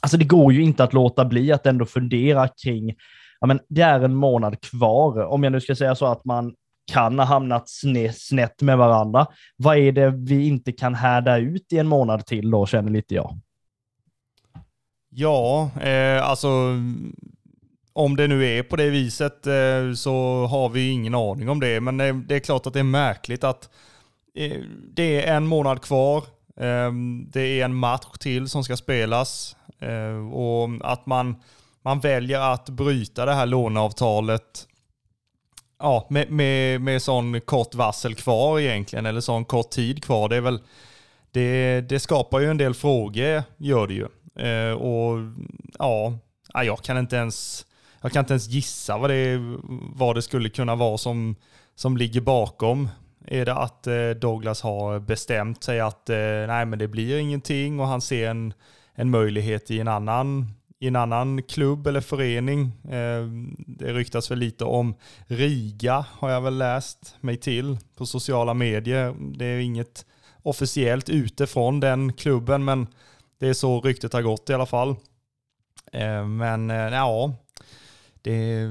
alltså 0.00 0.16
det 0.16 0.24
går 0.24 0.52
ju 0.52 0.62
inte 0.62 0.84
att 0.84 0.92
låta 0.92 1.24
bli 1.24 1.52
att 1.52 1.66
ändå 1.66 1.84
fundera 1.86 2.48
kring, 2.48 2.94
ja 3.40 3.46
men 3.46 3.60
det 3.68 3.82
är 3.82 4.00
en 4.00 4.14
månad 4.14 4.60
kvar, 4.60 5.24
om 5.24 5.44
jag 5.44 5.52
nu 5.52 5.60
ska 5.60 5.74
säga 5.74 5.94
så 5.94 6.06
att 6.06 6.24
man 6.24 6.54
kan 6.92 7.18
ha 7.18 7.26
hamnat 7.26 7.68
snett 8.14 8.62
med 8.62 8.78
varandra. 8.78 9.26
Vad 9.56 9.76
är 9.78 9.92
det 9.92 10.10
vi 10.10 10.46
inte 10.46 10.72
kan 10.72 10.94
härda 10.94 11.38
ut 11.38 11.72
i 11.72 11.78
en 11.78 11.86
månad 11.86 12.26
till 12.26 12.50
då, 12.50 12.66
känner 12.66 12.90
lite 12.90 13.14
jag. 13.14 13.38
Ja, 15.08 15.70
eh, 15.80 16.28
alltså 16.28 16.48
om 17.92 18.16
det 18.16 18.28
nu 18.28 18.46
är 18.46 18.62
på 18.62 18.76
det 18.76 18.90
viset 18.90 19.46
eh, 19.46 19.92
så 19.96 20.46
har 20.46 20.68
vi 20.68 20.90
ingen 20.90 21.14
aning 21.14 21.48
om 21.48 21.60
det. 21.60 21.80
Men 21.80 21.96
det, 21.96 22.12
det, 22.12 22.34
är 22.34 22.40
klart 22.40 22.66
att 22.66 22.72
det 22.72 22.78
är 22.78 22.84
märkligt 22.84 23.44
att 23.44 23.70
eh, 24.34 24.60
det 24.94 25.24
är 25.26 25.36
en 25.36 25.46
månad 25.46 25.82
kvar. 25.82 26.18
Eh, 26.60 26.92
det 27.32 27.60
är 27.60 27.64
en 27.64 27.74
match 27.74 28.18
till 28.20 28.48
som 28.48 28.64
ska 28.64 28.76
spelas 28.76 29.56
eh, 29.80 30.32
och 30.32 30.68
att 30.82 31.06
man, 31.06 31.36
man 31.84 32.00
väljer 32.00 32.40
att 32.40 32.68
bryta 32.68 33.24
det 33.24 33.34
här 33.34 33.46
låneavtalet 33.46 34.68
ja, 35.84 36.06
med, 36.10 36.30
med, 36.30 36.80
med 36.80 37.02
sån 37.02 37.40
kort 37.40 37.74
varsel 37.74 38.14
kvar 38.14 38.60
egentligen, 38.60 39.06
eller 39.06 39.20
sån 39.20 39.44
kort 39.44 39.70
tid 39.70 40.04
kvar, 40.04 40.28
det 40.28 40.36
är 40.36 40.40
väl, 40.40 40.60
det, 41.32 41.80
det 41.80 42.00
skapar 42.00 42.40
ju 42.40 42.50
en 42.50 42.56
del 42.56 42.74
frågor, 42.74 43.42
gör 43.56 43.86
det 43.86 43.94
ju. 43.94 44.06
Eh, 44.48 44.72
och 44.72 45.18
ja, 45.78 46.18
jag 46.64 46.82
kan 46.82 46.98
inte 46.98 47.16
ens, 47.16 47.66
jag 48.00 48.12
kan 48.12 48.20
inte 48.20 48.32
ens 48.32 48.48
gissa 48.48 48.98
vad 48.98 49.10
det, 49.10 49.38
vad 49.94 50.14
det 50.14 50.22
skulle 50.22 50.48
kunna 50.48 50.74
vara 50.74 50.98
som, 50.98 51.36
som 51.74 51.96
ligger 51.96 52.20
bakom. 52.20 52.88
Är 53.26 53.44
det 53.44 53.54
att 53.54 53.86
eh, 53.86 54.10
Douglas 54.10 54.62
har 54.62 55.00
bestämt 55.00 55.64
sig 55.64 55.80
att 55.80 56.10
eh, 56.10 56.16
nej 56.46 56.66
men 56.66 56.78
det 56.78 56.88
blir 56.88 57.18
ingenting 57.18 57.80
och 57.80 57.86
han 57.86 58.00
ser 58.00 58.30
en, 58.30 58.54
en 58.94 59.10
möjlighet 59.10 59.70
i 59.70 59.80
en 59.80 59.88
annan 59.88 60.46
i 60.84 60.88
en 60.88 60.96
annan 60.96 61.42
klubb 61.42 61.86
eller 61.86 62.00
förening. 62.00 62.72
Eh, 62.84 63.26
det 63.66 63.92
ryktas 63.92 64.30
väl 64.30 64.38
lite 64.38 64.64
om 64.64 64.94
Riga 65.26 66.06
har 66.10 66.30
jag 66.30 66.40
väl 66.40 66.58
läst 66.58 67.16
mig 67.20 67.36
till 67.36 67.78
på 67.96 68.06
sociala 68.06 68.54
medier. 68.54 69.14
Det 69.38 69.44
är 69.44 69.58
inget 69.58 70.06
officiellt 70.42 71.08
utifrån 71.08 71.80
den 71.80 72.12
klubben 72.12 72.64
men 72.64 72.86
det 73.38 73.48
är 73.48 73.54
så 73.54 73.80
ryktet 73.80 74.12
har 74.12 74.22
gått 74.22 74.50
i 74.50 74.54
alla 74.54 74.66
fall. 74.66 74.96
Eh, 75.92 76.26
men 76.26 76.70
eh, 76.70 76.76
ja, 76.76 77.34
det, 78.22 78.68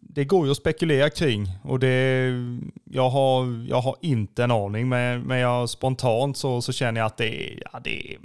det 0.00 0.24
går 0.24 0.46
ju 0.46 0.50
att 0.50 0.56
spekulera 0.56 1.10
kring 1.10 1.48
och 1.64 1.78
det, 1.78 2.32
jag, 2.84 3.10
har, 3.10 3.66
jag 3.68 3.80
har 3.80 3.96
inte 4.00 4.44
en 4.44 4.50
aning 4.50 4.88
men, 4.88 5.22
men 5.22 5.38
jag, 5.38 5.70
spontant 5.70 6.36
så, 6.36 6.62
så 6.62 6.72
känner 6.72 7.00
jag 7.00 7.06
att 7.06 7.16
det, 7.16 7.60
ja, 7.72 7.80
det, 7.84 8.16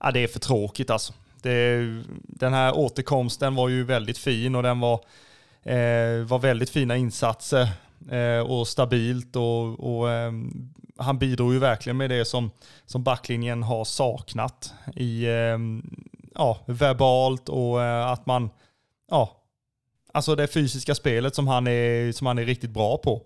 ja, 0.00 0.10
det 0.10 0.20
är 0.20 0.28
för 0.28 0.40
tråkigt 0.40 0.90
alltså 0.90 1.12
det, 1.42 1.86
den 2.22 2.52
här 2.52 2.76
återkomsten 2.76 3.54
var 3.54 3.68
ju 3.68 3.84
väldigt 3.84 4.18
fin 4.18 4.54
och 4.54 4.62
den 4.62 4.80
var, 4.80 4.94
eh, 5.62 6.24
var 6.24 6.38
väldigt 6.38 6.70
fina 6.70 6.96
insatser 6.96 7.68
eh, 8.10 8.40
och 8.40 8.68
stabilt 8.68 9.36
och, 9.36 9.80
och 9.80 10.10
eh, 10.10 10.32
han 10.96 11.18
bidrog 11.18 11.52
ju 11.52 11.58
verkligen 11.58 11.96
med 11.96 12.10
det 12.10 12.24
som, 12.24 12.50
som 12.86 13.02
backlinjen 13.02 13.62
har 13.62 13.84
saknat 13.84 14.74
i 14.96 15.24
eh, 15.24 15.58
ja, 16.34 16.58
verbalt 16.66 17.48
och 17.48 17.82
eh, 17.82 18.06
att 18.06 18.26
man, 18.26 18.50
ja, 19.10 19.42
alltså 20.12 20.34
det 20.34 20.46
fysiska 20.46 20.94
spelet 20.94 21.34
som 21.34 21.48
han 21.48 21.66
är, 21.66 22.12
som 22.12 22.26
han 22.26 22.38
är 22.38 22.44
riktigt 22.44 22.70
bra 22.70 22.98
på. 22.98 23.22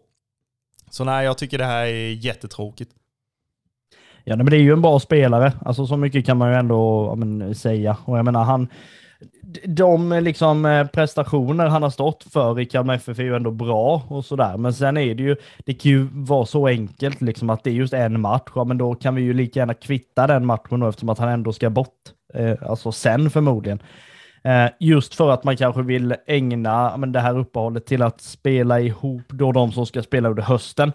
Så 0.90 1.05
nej, 1.05 1.25
jag 1.25 1.38
tycker 1.38 1.59
det 1.59 1.64
här 1.64 1.87
är 1.87 2.12
jättetråkigt. 2.12 2.90
Ja, 4.24 4.36
men 4.36 4.46
det 4.46 4.56
är 4.56 4.62
ju 4.62 4.72
en 4.72 4.82
bra 4.82 5.00
spelare. 5.00 5.52
Alltså 5.64 5.86
så 5.86 5.96
mycket 5.96 6.26
kan 6.26 6.36
man 6.36 6.50
ju 6.50 6.56
ändå 6.56 7.14
men, 7.16 7.54
säga. 7.54 7.96
Och 8.04 8.18
jag 8.18 8.24
menar, 8.24 8.44
han, 8.44 8.68
de 9.64 10.10
liksom 10.22 10.66
eh, 10.66 10.86
prestationer 10.86 11.66
han 11.66 11.82
har 11.82 11.90
stått 11.90 12.24
för 12.32 12.60
i 12.60 12.66
Kalmar 12.66 12.94
FF 12.94 13.18
är 13.18 13.22
ju 13.22 13.36
ändå 13.36 13.50
bra 13.50 14.02
och 14.08 14.24
sådär. 14.24 14.56
Men 14.56 14.74
sen 14.74 14.96
är 14.96 15.14
det 15.14 15.22
ju, 15.22 15.36
det 15.66 15.74
kan 15.74 15.90
ju 15.90 16.08
vara 16.12 16.46
så 16.46 16.66
enkelt 16.66 17.20
liksom 17.20 17.50
att 17.50 17.64
det 17.64 17.70
är 17.70 17.74
just 17.74 17.94
en 17.94 18.20
match. 18.20 18.50
Ja, 18.54 18.64
men 18.64 18.78
då 18.78 18.94
kan 18.94 19.14
vi 19.14 19.22
ju 19.22 19.32
lika 19.32 19.60
gärna 19.60 19.74
kvitta 19.74 20.26
den 20.26 20.46
matchen 20.46 20.80
då, 20.80 20.88
eftersom 20.88 21.08
att 21.08 21.18
han 21.18 21.28
ändå 21.28 21.52
ska 21.52 21.70
bort. 21.70 21.98
Eh, 22.34 22.54
alltså 22.62 22.92
sen 22.92 23.30
förmodligen. 23.30 23.82
Eh, 24.44 24.70
just 24.80 25.14
för 25.14 25.30
att 25.30 25.44
man 25.44 25.56
kanske 25.56 25.82
vill 25.82 26.14
ägna 26.26 26.96
men, 26.96 27.12
det 27.12 27.20
här 27.20 27.38
uppehållet 27.38 27.86
till 27.86 28.02
att 28.02 28.20
spela 28.20 28.80
ihop 28.80 29.22
då 29.28 29.52
de 29.52 29.72
som 29.72 29.86
ska 29.86 30.02
spela 30.02 30.28
under 30.28 30.42
hösten. 30.42 30.92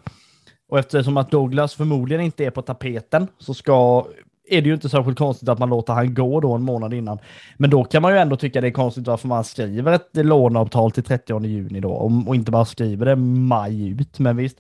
Och 0.76 0.80
eftersom 0.80 1.18
att 1.18 1.32
Douglas 1.32 1.74
förmodligen 1.74 2.24
inte 2.24 2.46
är 2.46 2.50
på 2.50 2.62
tapeten 2.62 3.28
så 3.38 3.54
ska, 3.54 4.06
är 4.50 4.62
det 4.62 4.68
ju 4.68 4.74
inte 4.74 4.90
särskilt 4.90 5.18
konstigt 5.18 5.50
att 5.50 5.60
man 5.60 5.70
låter 5.70 5.94
han 5.94 6.14
gå 6.14 6.40
då 6.40 6.54
en 6.54 6.62
månad 6.62 6.94
innan. 6.94 7.20
Men 7.58 7.70
då 7.70 7.84
kan 7.84 8.02
man 8.02 8.12
ju 8.12 8.18
ändå 8.18 8.36
tycka 8.36 8.62
det 8.62 8.68
är 8.68 8.72
konstigt 8.72 9.08
varför 9.08 9.28
man 9.28 9.44
skriver 9.44 9.92
ett 9.92 10.10
låneavtal 10.14 10.92
till 10.92 11.04
30 11.04 11.46
juni 11.46 11.80
då 11.80 11.92
och 11.92 12.36
inte 12.36 12.52
bara 12.52 12.66
skriver 12.66 13.06
det 13.06 13.16
maj 13.16 13.88
ut. 13.88 14.20
Men 14.20 14.38
visst, 14.38 14.58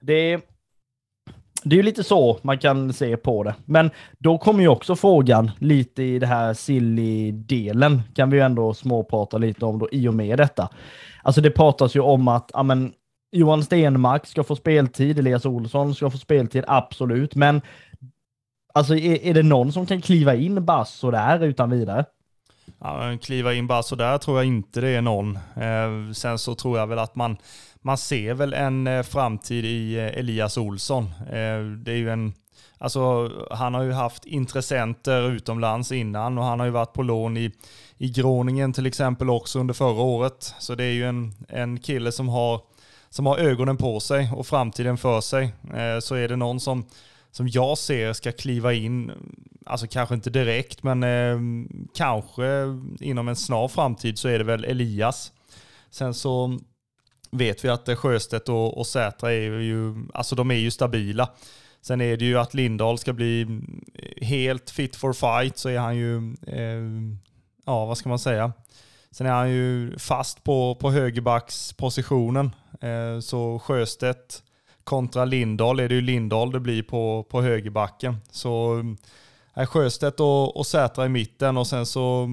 det 0.00 0.32
är, 0.32 0.40
det 1.64 1.74
är 1.74 1.76
ju 1.76 1.82
lite 1.82 2.04
så 2.04 2.38
man 2.42 2.58
kan 2.58 2.92
se 2.92 3.16
på 3.16 3.42
det. 3.42 3.54
Men 3.64 3.90
då 4.18 4.38
kommer 4.38 4.60
ju 4.60 4.68
också 4.68 4.96
frågan 4.96 5.50
lite 5.58 6.02
i 6.02 6.18
det 6.18 6.26
här 6.26 6.54
silly-delen 6.54 8.02
kan 8.14 8.30
vi 8.30 8.36
ju 8.36 8.42
ändå 8.42 8.74
småprata 8.74 9.38
lite 9.38 9.64
om 9.64 9.78
då 9.78 9.88
i 9.92 10.08
och 10.08 10.14
med 10.14 10.38
detta. 10.38 10.68
Alltså 11.22 11.40
det 11.40 11.50
pratas 11.50 11.96
ju 11.96 12.00
om 12.00 12.28
att, 12.28 12.54
amen, 12.54 12.92
Johan 13.34 13.64
Stenmark 13.64 14.26
ska 14.26 14.44
få 14.44 14.56
speltid, 14.56 15.18
Elias 15.18 15.46
Olsson 15.46 15.94
ska 15.94 16.10
få 16.10 16.18
speltid, 16.18 16.64
absolut. 16.66 17.34
Men 17.34 17.60
alltså, 18.74 18.96
är, 18.96 19.24
är 19.24 19.34
det 19.34 19.42
någon 19.42 19.72
som 19.72 19.86
kan 19.86 20.02
kliva 20.02 20.34
in 20.34 20.64
bara 20.64 20.84
sådär 20.84 21.44
utan 21.44 21.70
vidare? 21.70 22.04
Ja, 22.80 23.18
kliva 23.22 23.54
in 23.54 23.66
bara 23.66 23.82
sådär 23.82 24.18
tror 24.18 24.38
jag 24.38 24.46
inte 24.46 24.80
det 24.80 24.88
är 24.88 25.02
någon. 25.02 25.36
Eh, 25.36 26.12
sen 26.12 26.38
så 26.38 26.54
tror 26.54 26.78
jag 26.78 26.86
väl 26.86 26.98
att 26.98 27.14
man, 27.14 27.36
man 27.82 27.98
ser 27.98 28.34
väl 28.34 28.54
en 28.54 28.86
eh, 28.86 29.02
framtid 29.02 29.64
i 29.64 29.98
eh, 29.98 30.18
Elias 30.18 30.58
Olsson. 30.58 31.04
Eh, 31.26 31.60
det 31.84 31.92
är 31.92 31.96
ju 31.96 32.10
en, 32.10 32.32
Alltså, 32.78 33.30
han 33.50 33.74
har 33.74 33.82
ju 33.82 33.92
haft 33.92 34.24
intressenter 34.24 35.30
utomlands 35.30 35.92
innan 35.92 36.38
och 36.38 36.44
han 36.44 36.58
har 36.58 36.66
ju 36.66 36.72
varit 36.72 36.92
på 36.92 37.02
lån 37.02 37.36
i, 37.36 37.52
i 37.98 38.10
Groningen 38.10 38.72
till 38.72 38.86
exempel 38.86 39.30
också 39.30 39.58
under 39.58 39.74
förra 39.74 40.02
året. 40.02 40.54
Så 40.58 40.74
det 40.74 40.84
är 40.84 40.92
ju 40.92 41.08
en, 41.08 41.32
en 41.48 41.80
kille 41.80 42.12
som 42.12 42.28
har, 42.28 42.60
som 43.14 43.26
har 43.26 43.38
ögonen 43.38 43.76
på 43.76 44.00
sig 44.00 44.30
och 44.32 44.46
framtiden 44.46 44.98
för 44.98 45.20
sig. 45.20 45.44
Eh, 45.74 45.98
så 46.00 46.14
är 46.14 46.28
det 46.28 46.36
någon 46.36 46.60
som, 46.60 46.86
som 47.30 47.48
jag 47.48 47.78
ser 47.78 48.12
ska 48.12 48.32
kliva 48.32 48.72
in, 48.72 49.12
alltså 49.66 49.86
kanske 49.86 50.14
inte 50.14 50.30
direkt, 50.30 50.82
men 50.82 51.02
eh, 51.02 51.38
kanske 51.94 52.44
inom 53.00 53.28
en 53.28 53.36
snar 53.36 53.68
framtid 53.68 54.18
så 54.18 54.28
är 54.28 54.38
det 54.38 54.44
väl 54.44 54.64
Elias. 54.64 55.32
Sen 55.90 56.14
så 56.14 56.58
vet 57.30 57.64
vi 57.64 57.68
att 57.68 57.88
eh, 57.88 57.96
Sjöstedt 57.96 58.48
och, 58.48 58.78
och 58.78 58.86
Sätra 58.86 59.32
är 59.32 59.60
ju, 59.60 59.94
alltså 60.14 60.34
de 60.36 60.50
är 60.50 60.54
ju 60.54 60.70
stabila. 60.70 61.30
Sen 61.82 62.00
är 62.00 62.16
det 62.16 62.24
ju 62.24 62.38
att 62.38 62.54
Lindahl 62.54 62.98
ska 62.98 63.12
bli 63.12 63.60
helt 64.20 64.70
fit 64.70 64.96
for 64.96 65.12
fight 65.12 65.58
så 65.58 65.68
är 65.68 65.78
han 65.78 65.96
ju, 65.96 66.16
eh, 66.46 66.82
ja 67.66 67.86
vad 67.86 67.98
ska 67.98 68.08
man 68.08 68.18
säga, 68.18 68.52
sen 69.14 69.26
är 69.26 69.30
han 69.30 69.50
ju 69.50 69.98
fast 69.98 70.44
på, 70.44 70.74
på 70.74 70.90
högerbackspositionen. 70.90 72.50
Eh, 72.80 73.20
så 73.20 73.58
Sjöstedt 73.58 74.42
kontra 74.84 75.24
Lindahl 75.24 75.80
är 75.80 75.88
det 75.88 75.94
ju 75.94 76.00
Lindahl 76.00 76.52
det 76.52 76.60
blir 76.60 76.82
på, 76.82 77.26
på 77.30 77.42
högerbacken. 77.42 78.16
Så 78.30 78.82
eh, 79.56 79.66
Sjöstedt 79.66 80.20
och, 80.20 80.56
och 80.56 80.66
Sätra 80.66 81.06
i 81.06 81.08
mitten 81.08 81.56
och 81.56 81.66
sen 81.66 81.86
så 81.86 82.28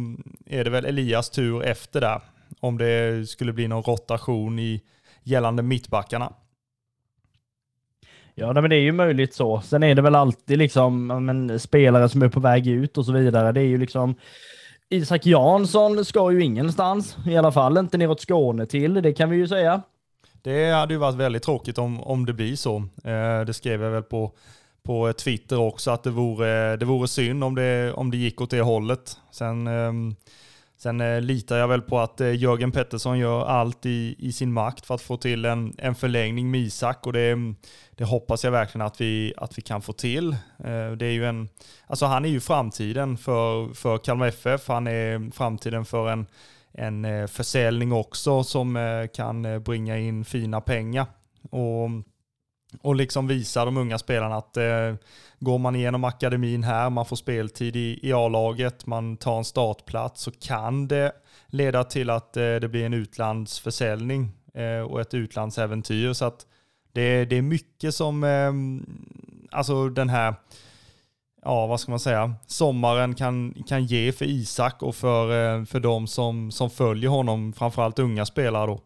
är 0.45 0.63
det 0.63 0.69
väl 0.69 0.85
Elias 0.85 1.29
tur 1.29 1.63
efter 1.63 2.01
där. 2.01 2.21
Om 2.59 2.77
det 2.77 3.29
skulle 3.29 3.53
bli 3.53 3.67
någon 3.67 3.83
rotation 3.83 4.59
i 4.59 4.81
gällande 5.23 5.63
mittbackarna. 5.63 6.33
Ja, 8.35 8.53
men 8.53 8.69
det 8.69 8.75
är 8.75 8.81
ju 8.81 8.91
möjligt 8.91 9.33
så. 9.33 9.61
Sen 9.61 9.83
är 9.83 9.95
det 9.95 10.01
väl 10.01 10.15
alltid 10.15 10.57
liksom 10.57 11.07
men, 11.25 11.59
spelare 11.59 12.09
som 12.09 12.21
är 12.21 12.29
på 12.29 12.39
väg 12.39 12.67
ut 12.67 12.97
och 12.97 13.05
så 13.05 13.11
vidare. 13.11 13.51
Det 13.51 13.61
är 13.61 13.65
ju 13.65 13.77
liksom 13.77 14.15
Isak 14.93 15.25
Jansson 15.25 16.05
ska 16.05 16.31
ju 16.31 16.43
ingenstans, 16.43 17.17
i 17.27 17.37
alla 17.37 17.51
fall 17.51 17.77
inte 17.77 17.97
neråt 17.97 18.21
Skåne 18.21 18.65
till, 18.65 18.93
det 18.93 19.13
kan 19.13 19.29
vi 19.29 19.37
ju 19.37 19.47
säga. 19.47 19.81
Det 20.41 20.71
hade 20.71 20.93
ju 20.93 20.97
varit 20.97 21.15
väldigt 21.15 21.43
tråkigt 21.43 21.77
om, 21.77 22.03
om 22.03 22.25
det 22.25 22.33
blir 22.33 22.55
så. 22.55 22.75
Eh, 23.03 23.41
det 23.45 23.53
skrev 23.53 23.83
jag 23.83 23.91
väl 23.91 24.03
på, 24.03 24.31
på 24.83 25.13
Twitter 25.13 25.59
också, 25.59 25.91
att 25.91 26.03
det 26.03 26.09
vore, 26.09 26.77
det 26.77 26.85
vore 26.85 27.07
synd 27.07 27.43
om 27.43 27.55
det, 27.55 27.93
om 27.93 28.11
det 28.11 28.17
gick 28.17 28.41
åt 28.41 28.49
det 28.49 28.61
hållet. 28.61 29.17
Sen 29.31 29.67
eh, 29.67 29.91
Sen 30.81 31.01
eh, 31.01 31.21
litar 31.21 31.57
jag 31.57 31.67
väl 31.67 31.81
på 31.81 31.99
att 31.99 32.21
eh, 32.21 32.35
Jörgen 32.35 32.71
Pettersson 32.71 33.19
gör 33.19 33.45
allt 33.45 33.85
i, 33.85 34.15
i 34.19 34.31
sin 34.31 34.53
makt 34.53 34.85
för 34.85 34.95
att 34.95 35.01
få 35.01 35.17
till 35.17 35.45
en, 35.45 35.73
en 35.77 35.95
förlängning 35.95 36.51
med 36.51 36.61
Isak 36.61 37.07
och 37.07 37.13
det, 37.13 37.35
det 37.91 38.03
hoppas 38.03 38.43
jag 38.43 38.51
verkligen 38.51 38.87
att 38.87 39.01
vi, 39.01 39.33
att 39.37 39.57
vi 39.57 39.61
kan 39.61 39.81
få 39.81 39.93
till. 39.93 40.31
Eh, 40.63 40.91
det 40.91 41.05
är 41.05 41.11
ju 41.11 41.25
en, 41.25 41.49
alltså 41.87 42.05
han 42.05 42.25
är 42.25 42.29
ju 42.29 42.39
framtiden 42.39 43.17
för, 43.17 43.73
för 43.73 43.97
Kalmar 43.97 44.27
FF, 44.27 44.67
han 44.67 44.87
är 44.87 45.31
framtiden 45.31 45.85
för 45.85 46.09
en, 46.09 46.25
en 46.73 47.05
eh, 47.05 47.27
försäljning 47.27 47.91
också 47.91 48.43
som 48.43 48.75
eh, 48.75 49.07
kan 49.07 49.45
eh, 49.45 49.59
bringa 49.59 49.97
in 49.97 50.25
fina 50.25 50.61
pengar. 50.61 51.05
Och 51.51 51.89
och 52.81 52.95
liksom 52.95 53.27
visa 53.27 53.65
de 53.65 53.77
unga 53.77 53.97
spelarna 53.97 54.35
att 54.35 54.57
eh, 54.57 54.93
går 55.39 55.57
man 55.57 55.75
igenom 55.75 56.03
akademin 56.03 56.63
här, 56.63 56.89
man 56.89 57.05
får 57.05 57.15
speltid 57.15 57.75
i, 57.75 57.99
i 58.03 58.13
A-laget, 58.13 58.85
man 58.85 59.17
tar 59.17 59.37
en 59.37 59.45
startplats 59.45 60.21
så 60.21 60.31
kan 60.31 60.87
det 60.87 61.11
leda 61.47 61.83
till 61.83 62.09
att 62.09 62.37
eh, 62.37 62.55
det 62.55 62.69
blir 62.69 62.85
en 62.85 62.93
utlandsförsäljning 62.93 64.31
eh, 64.53 64.81
och 64.81 65.01
ett 65.01 65.13
utlandsäventyr. 65.13 66.13
Så 66.13 66.25
att 66.25 66.45
det, 66.93 67.25
det 67.25 67.37
är 67.37 67.41
mycket 67.41 67.95
som, 67.95 68.23
eh, 68.23 68.51
alltså 69.57 69.89
den 69.89 70.09
här, 70.09 70.35
ja 71.41 71.67
vad 71.67 71.79
ska 71.79 71.91
man 71.91 71.99
säga, 71.99 72.33
sommaren 72.47 73.15
kan, 73.15 73.63
kan 73.67 73.85
ge 73.85 74.11
för 74.11 74.25
Isak 74.25 74.83
och 74.83 74.95
för, 74.95 75.55
eh, 75.59 75.65
för 75.65 75.79
de 75.79 76.07
som, 76.07 76.51
som 76.51 76.69
följer 76.69 77.09
honom, 77.09 77.53
framförallt 77.53 77.99
unga 77.99 78.25
spelare 78.25 78.67
då. 78.67 78.81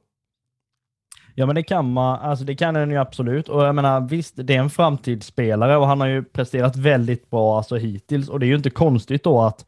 Ja, 1.38 1.46
men 1.46 1.56
det 1.56 1.64
kan 1.64 1.94
man. 1.94 2.20
Alltså 2.20 2.46
det 2.46 2.56
kan 2.56 2.74
den 2.74 2.92
ju 2.92 2.98
absolut. 2.98 3.50
Och 3.50 3.64
jag 3.66 3.76
menar, 3.76 4.02
visst, 4.02 4.34
det 4.36 4.56
är 4.56 4.60
en 4.60 4.70
framtidsspelare 4.70 5.78
och 5.78 5.88
han 5.88 6.02
har 6.02 6.08
ju 6.08 6.24
presterat 6.24 6.76
väldigt 6.76 7.30
bra 7.30 7.58
alltså 7.58 7.76
hittills. 7.76 8.30
Och 8.30 8.40
det 8.40 8.46
är 8.46 8.48
ju 8.48 8.56
inte 8.56 8.70
konstigt 8.70 9.24
då 9.24 9.42
att, 9.42 9.66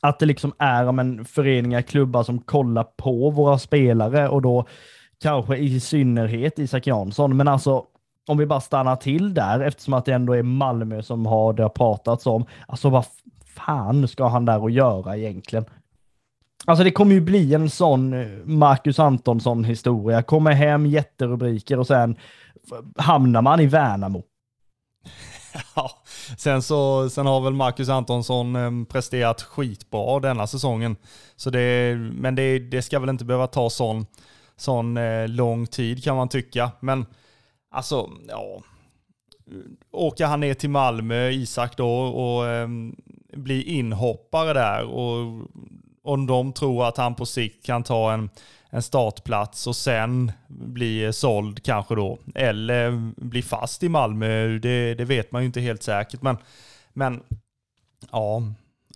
att 0.00 0.18
det 0.18 0.26
liksom 0.26 0.52
är 0.58 0.92
men, 0.92 1.24
föreningar, 1.24 1.82
klubbar 1.82 2.22
som 2.22 2.38
kollar 2.38 2.84
på 2.84 3.30
våra 3.30 3.58
spelare 3.58 4.28
och 4.28 4.42
då 4.42 4.66
kanske 5.22 5.56
i 5.56 5.80
synnerhet 5.80 6.58
Isak 6.58 6.86
Jansson. 6.86 7.36
Men 7.36 7.48
alltså, 7.48 7.84
om 8.28 8.38
vi 8.38 8.46
bara 8.46 8.60
stannar 8.60 8.96
till 8.96 9.34
där, 9.34 9.60
eftersom 9.60 9.94
att 9.94 10.04
det 10.04 10.12
ändå 10.12 10.32
är 10.32 10.42
Malmö 10.42 11.02
som 11.02 11.26
har 11.26 11.52
det 11.52 11.62
har 11.62 11.70
pratats 11.70 12.26
om. 12.26 12.46
Alltså 12.66 12.90
vad 12.90 13.04
fan 13.46 14.08
ska 14.08 14.28
han 14.28 14.44
där 14.44 14.62
och 14.62 14.70
göra 14.70 15.16
egentligen? 15.16 15.64
Alltså 16.66 16.84
det 16.84 16.90
kommer 16.90 17.14
ju 17.14 17.20
bli 17.20 17.54
en 17.54 17.70
sån 17.70 18.12
eh, 18.12 18.28
Marcus 18.44 18.98
Antonsson 18.98 19.64
historia. 19.64 20.22
Kommer 20.22 20.52
hem, 20.52 20.86
jätterubriker 20.86 21.78
och 21.78 21.86
sen 21.86 22.16
hamnar 22.96 23.42
man 23.42 23.60
i 23.60 23.66
Värnamo. 23.66 24.22
Ja, 25.76 25.90
sen, 26.38 26.62
så, 26.62 27.10
sen 27.10 27.26
har 27.26 27.40
väl 27.40 27.52
Marcus 27.52 27.88
Antonsson 27.88 28.56
ehm, 28.56 28.86
presterat 28.86 29.42
skitbra 29.42 30.20
denna 30.20 30.46
säsongen. 30.46 30.96
Så 31.36 31.50
det, 31.50 31.96
men 32.12 32.34
det, 32.34 32.58
det 32.58 32.82
ska 32.82 32.98
väl 32.98 33.08
inte 33.08 33.24
behöva 33.24 33.46
ta 33.46 33.70
sån, 33.70 34.06
sån 34.56 34.96
eh, 34.96 35.28
lång 35.28 35.66
tid 35.66 36.04
kan 36.04 36.16
man 36.16 36.28
tycka. 36.28 36.70
Men 36.80 37.06
alltså, 37.70 38.10
ja. 38.28 38.62
Åker 39.92 40.26
han 40.26 40.40
ner 40.40 40.54
till 40.54 40.70
Malmö, 40.70 41.30
Isak 41.30 41.76
då, 41.76 41.90
och 41.90 42.68
bli 42.68 42.94
blir 43.36 43.68
inhoppare 43.68 44.52
där 44.52 44.84
och 44.84 45.48
om 46.04 46.26
de 46.26 46.52
tror 46.52 46.88
att 46.88 46.96
han 46.96 47.14
på 47.14 47.26
sikt 47.26 47.66
kan 47.66 47.82
ta 47.82 48.12
en, 48.12 48.30
en 48.70 48.82
startplats 48.82 49.66
och 49.66 49.76
sen 49.76 50.32
bli 50.48 51.12
såld 51.12 51.62
kanske 51.62 51.94
då. 51.94 52.18
Eller 52.34 53.12
bli 53.16 53.42
fast 53.42 53.82
i 53.82 53.88
Malmö, 53.88 54.58
det, 54.58 54.94
det 54.94 55.04
vet 55.04 55.32
man 55.32 55.42
ju 55.42 55.46
inte 55.46 55.60
helt 55.60 55.82
säkert. 55.82 56.22
Men, 56.22 56.36
men 56.92 57.22
ja, 58.12 58.42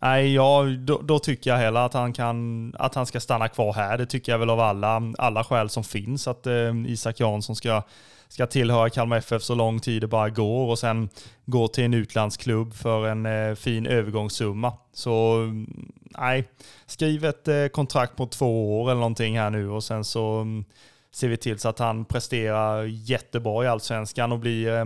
Nej, 0.01 0.35
ja, 0.35 0.65
då, 0.79 1.01
då, 1.03 1.19
tycker 1.19 1.51
jag 1.51 1.57
heller 1.59 1.81
att 1.81 1.95
han, 1.95 2.13
kan, 2.13 2.73
att 2.79 2.95
han 2.95 3.07
ska 3.07 3.21
stanna 3.21 3.49
kvar 3.49 3.73
här. 3.73 3.99
Det 3.99 4.07
tycker 4.07 4.33
jag 4.33 4.39
väl 4.39 4.51
av 4.51 4.61
alla, 4.61 5.03
alla 5.19 5.45
skäl 5.45 5.71
som 5.71 5.85
finns. 5.85 6.29
Att 6.29 6.47
eh, 6.47 6.87
Isak 6.87 7.21
Jansson 7.21 7.57
ska, 7.57 7.83
ska 8.29 8.47
tillhöra 8.47 8.91
Kalmar 8.91 9.17
FF 9.17 9.43
så 9.43 9.55
lång 9.55 9.81
tid 9.81 10.03
det 10.03 10.07
bara 10.07 10.31
går 10.31 10.71
och 10.71 10.79
sen 10.79 11.09
gå 11.47 11.69
till 11.69 11.85
en 11.85 11.95
utlandsklubb 11.95 12.75
för 12.75 13.07
en 13.07 13.27
eh, 13.27 13.55
fin 13.55 13.87
övergångssumma. 13.87 14.73
Så 14.93 15.35
mm, 15.35 15.93
nej, 16.19 16.49
skriv 16.87 17.25
ett 17.25 17.49
eh, 17.49 17.67
kontrakt 17.67 18.17
på 18.17 18.27
två 18.27 18.81
år 18.81 18.91
eller 18.91 19.01
någonting 19.01 19.39
här 19.39 19.51
nu 19.51 19.71
och 19.71 19.85
sen 19.85 20.05
så 20.05 20.41
mm, 20.41 20.65
ser 21.13 21.29
vi 21.29 21.37
till 21.37 21.59
så 21.59 21.69
att 21.69 21.79
han 21.79 22.05
presterar 22.05 22.85
jättebra 22.85 23.65
i 23.65 23.69
allsvenskan 23.69 24.33
och 24.33 24.39
blir 24.39 24.77
eh, 24.77 24.85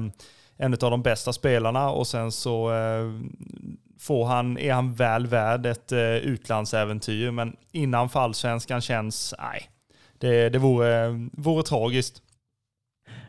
en 0.57 0.73
av 0.73 0.91
de 0.91 1.03
bästa 1.03 1.33
spelarna 1.33 1.91
och 1.91 2.07
sen 2.07 2.33
så 2.33 2.73
eh, 2.73 3.13
får 3.99 4.25
han, 4.25 4.59
är 4.59 4.73
han 4.73 4.95
väl 4.95 5.27
värd 5.27 5.67
ett 5.67 5.93
eh, 5.93 6.17
utlandsäventyr. 6.17 7.31
Men 7.31 7.57
innan 7.73 8.09
för 8.09 8.21
allsvenskan 8.21 8.81
känns, 8.81 9.35
nej, 9.39 9.71
det, 10.19 10.49
det 10.49 10.59
vore, 10.59 11.29
vore 11.33 11.63
tragiskt. 11.63 12.23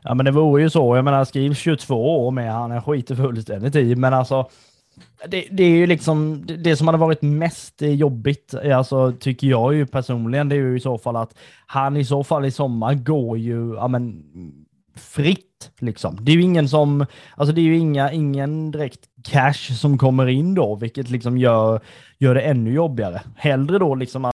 Ja 0.03 0.13
men 0.13 0.25
det 0.25 0.31
vore 0.31 0.62
ju 0.62 0.69
så. 0.69 0.95
Jag 0.95 1.05
menar 1.05 1.25
skriv 1.25 1.53
22 1.53 2.25
år 2.25 2.31
med 2.31 2.53
han, 2.53 2.72
jag 2.72 2.86
skiter 2.86 3.15
fullständigt 3.15 3.75
i. 3.75 3.95
Men 3.95 4.13
alltså 4.13 4.50
det, 5.27 5.48
det, 5.51 5.63
är 5.63 5.69
ju 5.69 5.88
liksom 5.88 6.45
det 6.45 6.75
som 6.75 6.88
hade 6.88 6.98
varit 6.98 7.22
mest 7.22 7.81
jobbigt, 7.81 8.53
alltså 8.53 9.12
tycker 9.19 9.48
jag 9.48 9.74
ju 9.74 9.86
personligen, 9.86 10.50
det 10.50 10.55
är 10.55 10.60
ju 10.60 10.77
i 10.77 10.79
så 10.79 10.98
fall 10.98 11.15
att 11.15 11.36
han 11.65 11.98
i 11.98 12.05
så 12.05 12.24
fall 12.24 12.45
i 12.45 12.51
sommar 12.51 12.93
går 12.93 13.38
ju, 13.38 13.75
ja 13.75 13.88
men 13.88 14.24
fritt 14.95 15.72
liksom. 15.79 16.17
Det 16.22 16.31
är 16.31 16.36
ju 16.36 16.41
ingen 16.41 16.69
som, 16.69 17.05
alltså 17.36 17.55
det 17.55 17.62
är 17.62 17.63
ju 17.63 17.77
inga, 17.77 18.12
ingen 18.12 18.72
direkt 18.72 19.00
cash 19.24 19.74
som 19.79 19.98
kommer 19.98 20.27
in 20.27 20.53
då, 20.53 20.75
vilket 20.75 21.10
liksom 21.10 21.38
gör, 21.38 21.81
gör 22.17 22.36
det 22.36 22.41
ännu 22.41 22.74
jobbigare. 22.74 23.22
Hellre 23.36 23.79
då 23.79 23.95
liksom 23.95 24.25
att, 24.25 24.33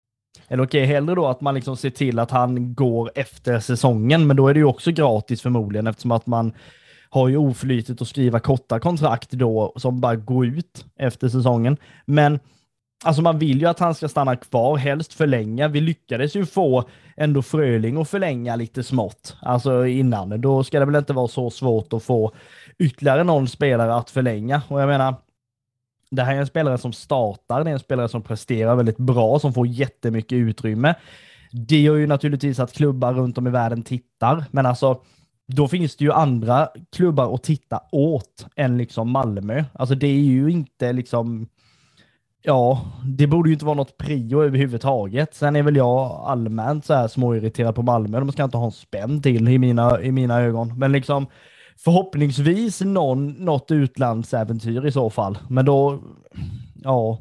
eller 0.49 0.65
okej, 0.65 0.85
hellre 0.85 1.15
då 1.15 1.26
att 1.26 1.41
man 1.41 1.55
liksom 1.55 1.76
ser 1.76 1.91
till 1.91 2.19
att 2.19 2.31
han 2.31 2.75
går 2.75 3.11
efter 3.15 3.61
säsongen, 3.61 4.26
men 4.26 4.37
då 4.37 4.49
är 4.49 4.55
det 4.55 4.61
ju 4.61 4.67
också 4.67 4.91
gratis 4.91 5.43
förmodligen 5.43 5.87
eftersom 5.87 6.12
att 6.12 6.26
man 6.26 6.53
har 7.11 7.29
ju 7.29 7.37
oflytet 7.37 8.03
att 8.03 8.09
skriva 8.09 8.41
korta 8.41 8.81
kontrakt 8.81 9.31
då 9.31 9.73
som 9.76 10.00
bara 10.00 10.17
går 10.17 10.47
ut 10.47 10.85
efter 10.99 11.29
säsongen. 11.29 11.76
Men 12.05 12.38
alltså 13.05 13.23
man 13.23 13.38
vill 13.38 13.61
ju 13.61 13.67
att 13.67 13.79
han 13.79 13.95
ska 13.95 14.09
stanna 14.09 14.37
kvar, 14.37 14.76
helst 14.76 15.15
förlänga. 15.15 15.69
Vi 15.69 15.81
lyckades 15.81 16.37
ju 16.37 16.47
få 16.47 16.85
ändå 17.17 17.43
Fröling 17.43 18.00
att 18.00 18.09
förlänga 18.09 18.57
lite 18.57 18.83
smått, 18.83 19.37
alltså 19.41 19.87
innan. 19.87 20.41
Då 20.41 20.65
ska 20.65 20.79
det 20.79 20.87
väl 20.87 20.97
inte 20.97 21.12
vara 21.12 21.29
så 21.29 21.50
svårt 21.50 21.93
att 21.93 22.03
få 22.03 22.33
ytterligare 22.79 23.25
någon 23.25 23.49
spelare 23.49 23.95
att 23.95 24.11
förlänga. 24.11 24.62
Och 24.69 24.81
jag 24.81 24.88
menar, 24.88 25.15
det 26.11 26.23
här 26.23 26.35
är 26.35 26.41
en 26.41 26.47
spelare 26.47 26.79
som 26.79 26.93
startar, 26.93 27.65
det 27.65 27.71
är 27.71 27.73
en 27.73 27.79
spelare 27.79 28.09
som 28.09 28.23
presterar 28.23 28.77
väldigt 28.77 28.99
bra, 28.99 29.39
som 29.39 29.55
får 29.55 29.67
jättemycket 29.67 30.37
utrymme. 30.37 30.95
Det 31.53 31.81
gör 31.81 31.97
ju 31.97 32.07
naturligtvis 32.07 32.59
att 32.59 32.73
klubbar 32.73 33.15
runt 33.15 33.39
om 33.39 33.47
i 33.47 33.51
världen 33.51 33.83
tittar, 33.83 34.45
men 34.51 34.67
alltså 34.67 35.01
då 35.47 35.69
finns 35.69 35.97
det 35.97 36.05
ju 36.05 36.13
andra 36.13 36.69
klubbar 36.97 37.35
att 37.35 37.43
titta 37.43 37.81
åt 37.93 38.47
än 38.57 38.79
liksom 38.79 39.11
Malmö. 39.11 39.65
Alltså 39.73 39.95
det 39.95 40.07
är 40.07 40.21
ju 40.21 40.51
inte 40.51 40.93
liksom, 40.93 41.49
ja, 42.43 42.81
det 43.05 43.27
borde 43.27 43.49
ju 43.49 43.53
inte 43.53 43.65
vara 43.65 43.77
något 43.77 43.99
prio 43.99 44.43
överhuvudtaget. 44.43 45.35
Sen 45.35 45.57
är 45.57 45.63
väl 45.63 45.77
jag 45.77 46.23
allmänt 46.27 46.85
så 46.85 46.95
här 46.95 47.09
småirriterad 47.09 47.75
på 47.75 47.83
Malmö. 47.83 48.21
De 48.21 48.33
ska 48.33 48.45
inte 48.45 48.57
ha 48.57 48.65
en 48.65 48.73
spänn 48.73 49.23
till 49.23 49.49
i 49.49 49.59
mina, 49.59 50.03
i 50.03 50.13
mina 50.13 50.41
ögon. 50.41 50.79
Men 50.79 50.93
liksom 50.93 51.27
förhoppningsvis 51.78 52.80
någon, 52.80 53.28
något 53.28 53.71
utlandsäventyr 53.71 54.87
i 54.87 54.92
så 54.92 55.11
fall. 55.11 55.38
Men 55.49 55.64
då, 55.64 56.02
ja, 56.83 57.18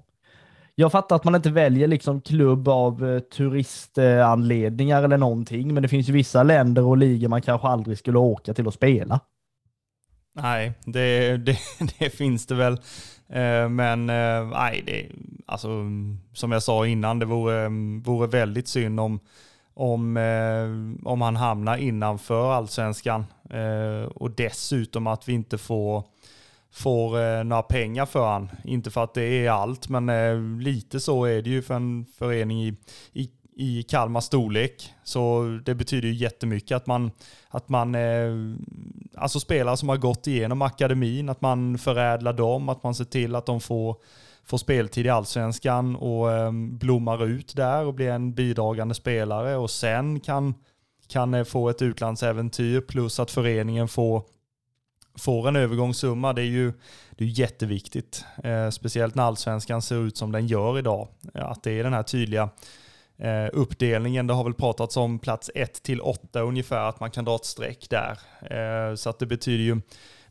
jag 0.76 0.92
fattar 0.92 1.16
att 1.16 1.24
man 1.24 1.36
inte 1.36 1.52
väljer 1.52 1.88
liksom 1.88 2.22
klubb 2.22 2.68
av 2.68 3.10
eh, 3.10 3.20
turistanledningar 3.20 5.04
eller 5.04 5.18
någonting, 5.18 5.74
men 5.74 5.84
det 5.84 5.90
finns 5.90 6.10
ju 6.10 6.14
vissa 6.14 6.44
länder 6.44 6.84
och 6.84 6.98
ligor 6.98 7.28
man 7.28 7.42
kanske 7.42 7.68
aldrig 7.68 7.98
skulle 7.98 8.18
åka 8.18 8.54
till 8.54 8.68
att 8.68 8.74
spela. 8.74 9.20
Nej, 10.34 10.74
det, 10.86 11.38
det, 11.38 11.58
det 12.00 12.10
finns 12.10 12.48
det 12.48 12.56
väl. 12.56 12.74
Eh, 13.30 13.70
men 13.70 14.10
eh, 14.10 14.48
nej, 14.48 14.84
det, 14.86 15.12
alltså, 15.46 15.70
som 16.34 16.52
jag 16.52 16.64
sa 16.64 16.88
innan, 16.88 17.20
det 17.20 17.26
vore, 17.26 17.70
vore 18.04 18.28
väldigt 18.28 18.68
synd 18.68 19.00
om, 19.00 19.20
om, 19.76 20.18
eh, 20.18 21.08
om 21.08 21.22
han 21.22 21.36
hamnar 21.36 21.78
innanför 21.78 22.54
allsvenskan. 22.54 23.26
Eh, 23.50 24.08
och 24.16 24.32
dessutom 24.32 25.08
att 25.08 25.30
vi 25.30 25.34
inte 25.34 25.58
får 25.58 26.04
får 26.76 27.22
eh, 27.22 27.44
några 27.44 27.64
pengar 27.64 28.06
för 28.06 28.28
han. 28.28 28.52
Inte 28.64 28.92
för 28.92 29.04
att 29.04 29.14
det 29.14 29.24
är 29.24 29.50
allt, 29.50 29.90
men 29.90 30.10
eh, 30.10 30.40
lite 30.62 31.00
så 31.00 31.26
är 31.26 31.42
det 31.42 31.50
ju 31.50 31.62
för 31.62 31.74
en 31.74 32.06
förening 32.18 32.64
i, 32.64 32.78
i, 33.14 33.30
i 33.56 33.84
Kalmar 33.84 34.22
storlek. 34.22 34.94
Så 35.04 35.44
det 35.66 35.76
betyder 35.76 36.08
ju 36.08 36.14
jättemycket 36.14 36.76
att 36.76 36.88
man, 36.88 37.12
att 37.50 37.70
man 37.70 37.96
eh, 37.96 38.32
alltså 39.18 39.40
spelare 39.40 39.78
som 39.78 39.90
har 39.90 39.98
gått 39.98 40.28
igenom 40.28 40.62
akademin, 40.62 41.30
att 41.30 41.42
man 41.42 41.78
förädlar 41.78 42.34
dem, 42.34 42.70
att 42.70 42.84
man 42.84 42.96
ser 42.96 43.06
till 43.06 43.36
att 43.36 43.46
de 43.46 43.62
får 43.62 43.96
får 44.46 44.58
speltid 44.58 45.06
i 45.06 45.10
allsvenskan 45.10 45.96
och 45.96 46.32
eh, 46.32 46.52
blommar 46.52 47.26
ut 47.26 47.56
där 47.56 47.86
och 47.86 47.94
blir 47.94 48.10
en 48.10 48.34
bidragande 48.34 48.96
spelare 48.96 49.56
och 49.56 49.72
sen 49.72 50.20
kan, 50.20 50.54
kan 51.08 51.46
få 51.46 51.70
ett 51.70 51.82
utlandsäventyr 51.82 52.82
plus 52.82 53.20
att 53.20 53.32
föreningen 53.32 53.88
får 53.88 54.24
får 55.18 55.48
en 55.48 55.56
övergångssumma, 55.56 56.34
det 56.34 56.42
är 56.42 56.46
ju 56.46 56.74
det 57.12 57.24
är 57.24 57.40
jätteviktigt. 57.40 58.26
Eh, 58.44 58.70
speciellt 58.70 59.16
när 59.16 59.24
allsvenskan 59.24 59.82
ser 59.82 60.08
ut 60.08 60.18
som 60.18 60.32
den 60.32 60.48
gör 60.48 60.80
idag. 60.80 61.08
Att 61.34 61.64
det 61.64 61.80
är 61.80 61.84
den 61.84 61.94
här 61.94 62.04
tydliga 62.04 62.50
eh, 63.18 63.48
uppdelningen. 63.54 64.28
Det 64.28 64.34
har 64.34 64.44
väl 64.44 64.54
pratats 64.54 64.98
om 64.98 65.20
plats 65.20 65.52
1 65.56 65.84
till 65.84 66.02
8 66.02 66.42
ungefär, 66.42 66.90
att 66.90 67.00
man 67.00 67.12
kan 67.12 67.26
dra 67.26 67.36
ett 67.36 67.46
streck 67.46 67.88
där. 67.90 68.20
Eh, 68.42 68.96
så 68.96 69.10
att 69.10 69.20
det 69.20 69.26
betyder 69.26 69.64
ju, 69.64 69.82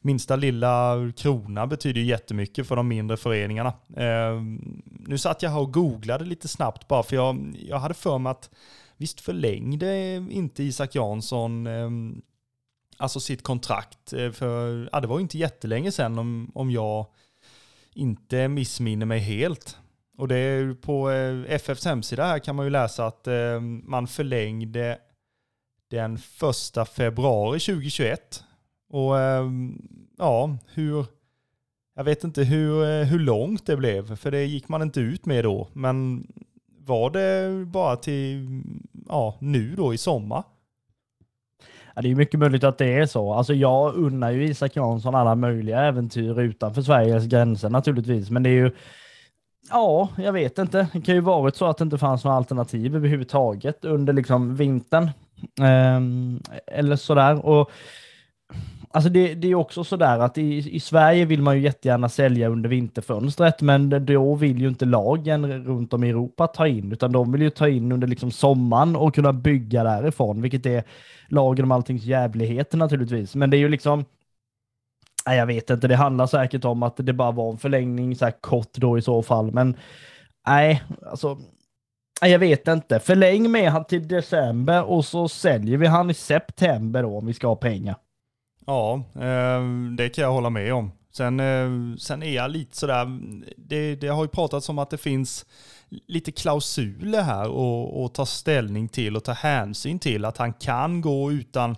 minsta 0.05 0.37
lilla 0.37 0.97
krona 1.17 1.67
betyder 1.67 2.01
ju 2.01 2.07
jättemycket 2.07 2.69
för 2.69 2.77
de 2.77 2.89
mindre 2.89 3.17
föreningarna. 3.17 3.73
Eh, 3.97 4.43
nu 4.87 5.19
satt 5.19 5.43
jag 5.43 5.51
här 5.51 5.61
och 5.61 5.73
googlade 5.73 6.25
lite 6.25 6.49
snabbt 6.49 6.89
bara, 6.89 7.03
för 7.03 7.17
jag, 7.17 7.57
jag 7.69 7.79
hade 7.79 7.95
för 7.95 8.19
mig 8.19 8.31
att 8.31 8.51
visst 8.97 9.21
förlängde 9.21 10.17
inte 10.31 10.63
Isak 10.63 10.95
Jansson 10.95 11.67
eh, 11.67 11.91
alltså 12.97 13.21
sitt 13.21 13.43
kontrakt. 13.43 14.13
Eh, 14.13 14.31
för 14.31 14.89
ja, 14.93 15.01
det 15.01 15.07
var 15.07 15.21
inte 15.21 15.39
jättelänge 15.39 15.93
sedan 15.93 16.19
om, 16.19 16.51
om 16.55 16.71
jag 16.71 17.07
inte 17.95 18.49
missminner 18.49 19.07
mig 19.07 19.19
helt. 19.19 19.79
Och 20.19 20.29
det 20.29 20.37
är 20.37 20.75
på 20.75 21.11
eh, 21.11 21.55
FFs 21.55 21.85
hemsida 21.85 22.25
här 22.25 22.39
kan 22.39 22.57
man 22.57 22.67
ju 22.67 22.71
läsa 22.71 23.07
att 23.07 23.27
eh, 23.27 23.61
man 23.61 24.07
förlängde 24.07 24.99
den 25.91 26.19
första 26.19 26.85
februari 26.85 27.61
2021. 27.61 28.45
Och 28.95 29.21
ehm, 29.21 29.83
ja, 30.19 30.57
hur, 30.75 31.07
jag 31.97 32.05
vet 32.05 32.25
inte 32.25 32.43
hur, 32.43 32.83
eh, 32.83 33.07
hur 33.07 33.19
långt 33.19 33.67
det 33.67 33.77
blev, 33.77 34.17
för 34.17 34.31
det 34.31 34.45
gick 34.45 34.69
man 34.69 34.83
inte 34.83 35.01
ut 35.01 35.27
med 35.27 35.45
då. 35.45 35.69
Men 35.73 36.27
var 36.79 37.11
det 37.11 37.65
bara 37.67 37.97
till 37.97 38.63
ja, 39.09 39.37
nu 39.39 39.75
då 39.77 39.95
i 39.95 39.99
sommar? 39.99 40.43
Ja, 41.95 42.03
det 42.03 42.11
är 42.11 42.15
mycket 42.15 42.41
möjligt 42.41 42.65
att 42.65 42.79
det 42.79 42.95
är 42.95 43.07
så. 43.07 43.33
Alltså 43.33 43.55
jag 43.55 43.95
unnar 43.95 44.31
ju 44.31 44.45
Isak 44.45 44.77
Jansson 44.77 45.15
alla 45.15 45.35
möjliga 45.35 45.81
äventyr 45.81 46.41
utanför 46.41 46.83
Sveriges 46.83 47.27
gränser 47.27 47.71
naturligtvis, 47.71 48.31
men 48.31 48.43
det 48.43 48.51
är 48.51 48.65
ju 48.65 48.71
Ja, 49.71 50.09
jag 50.17 50.33
vet 50.33 50.59
inte. 50.59 50.89
Det 50.93 51.01
kan 51.01 51.15
ju 51.15 51.21
varit 51.21 51.57
så 51.57 51.67
att 51.67 51.79
det 51.79 51.85
inte 51.85 51.99
fanns 51.99 52.25
några 52.25 52.37
alternativ 52.37 52.97
överhuvudtaget 52.97 53.85
under 53.85 54.13
liksom 54.13 54.57
vintern. 54.57 55.11
Um, 55.97 56.43
eller 56.67 56.97
sådär. 56.97 57.47
Och 57.47 57.71
Alltså 58.95 59.11
det, 59.11 59.35
det 59.35 59.51
är 59.51 59.55
också 59.55 59.85
sådär 59.85 60.19
att 60.19 60.39
i, 60.39 60.77
i 60.77 60.81
Sverige 60.81 61.25
vill 61.25 61.43
man 61.43 61.57
ju 61.57 61.63
jättegärna 61.63 62.09
sälja 62.09 62.49
under 62.49 62.69
vinterfönstret, 62.69 63.61
men 63.63 64.07
då 64.07 64.35
vill 64.35 64.61
ju 64.61 64.69
inte 64.69 64.85
lagen 64.85 65.65
runt 65.65 65.93
om 65.93 66.05
i 66.05 66.09
Europa 66.09 66.47
ta 66.47 66.67
in, 66.67 66.93
utan 66.93 67.13
de 67.13 67.33
vill 67.33 67.43
ju 67.43 67.51
ta 67.51 67.69
in 67.69 67.93
under 67.93 68.09
liksom 68.09 68.31
sommaren 68.31 68.97
och 68.97 69.15
kunna 69.15 69.33
bygga 69.33 69.85
därifrån, 69.85 70.43
vilket 70.43 70.67
är 70.67 70.85
lagen 71.29 71.65
om 71.65 71.73
alltings 71.73 72.05
jävligheter 72.05 72.79
naturligtvis. 72.79 73.35
Men 73.35 73.51
det 73.51 73.57
är 73.57 73.59
ju 73.59 73.69
liksom, 73.69 74.05
nej, 75.27 75.39
jag 75.39 75.47
vet 75.47 75.71
inte, 75.71 75.89
det 75.89 75.97
handlar 75.97 76.27
säkert 76.27 76.65
om 76.65 76.83
att 76.83 76.97
det 76.97 77.13
bara 77.13 77.33
var 77.33 77.51
en 77.51 77.59
förlängning 77.59 78.17
så 78.17 78.25
här 78.25 78.35
kort 78.41 78.75
då 78.75 78.99
i 78.99 79.03
så 79.03 79.23
fall, 79.23 79.53
men 79.53 79.77
nej, 80.47 80.83
alltså 81.11 81.39
jag 82.21 82.39
vet 82.39 82.69
inte. 82.69 83.01
Förläng 83.01 83.51
med 83.51 83.71
han 83.71 83.85
till 83.85 84.09
december 84.09 84.85
och 84.85 85.05
så 85.05 85.29
säljer 85.29 85.79
vi 85.79 85.87
han 85.87 86.11
i 86.11 86.15
september 86.15 87.03
då 87.03 87.19
om 87.19 87.27
vi 87.27 87.35
ska 87.35 87.47
ha 87.47 87.57
pengar. 87.57 87.97
Ja, 88.67 88.95
eh, 89.15 89.63
det 89.97 90.09
kan 90.09 90.23
jag 90.25 90.33
hålla 90.33 90.51
med 90.51 90.75
om. 90.75 90.93
Sen, 91.13 91.41
eh, 91.41 91.97
sen 91.99 92.23
är 92.23 92.35
jag 92.35 92.51
lite 92.51 92.77
sådär, 92.77 93.19
det, 93.57 93.97
det 93.97 94.09
har 94.09 94.25
ju 94.25 94.29
pratats 94.29 94.69
om 94.69 94.79
att 94.79 94.91
det 94.91 94.99
finns 94.99 95.47
lite 96.07 96.33
klausuler 96.33 97.23
här 97.23 97.49
och, 97.49 98.05
och 98.05 98.15
ta 98.15 98.27
ställning 98.27 98.89
till 98.89 99.17
och 99.17 99.25
ta 99.25 99.33
hänsyn 99.33 99.99
till 99.99 100.25
att 100.25 100.39
han 100.39 100.53
kan 100.53 101.01
gå 101.01 101.33
utan 101.33 101.77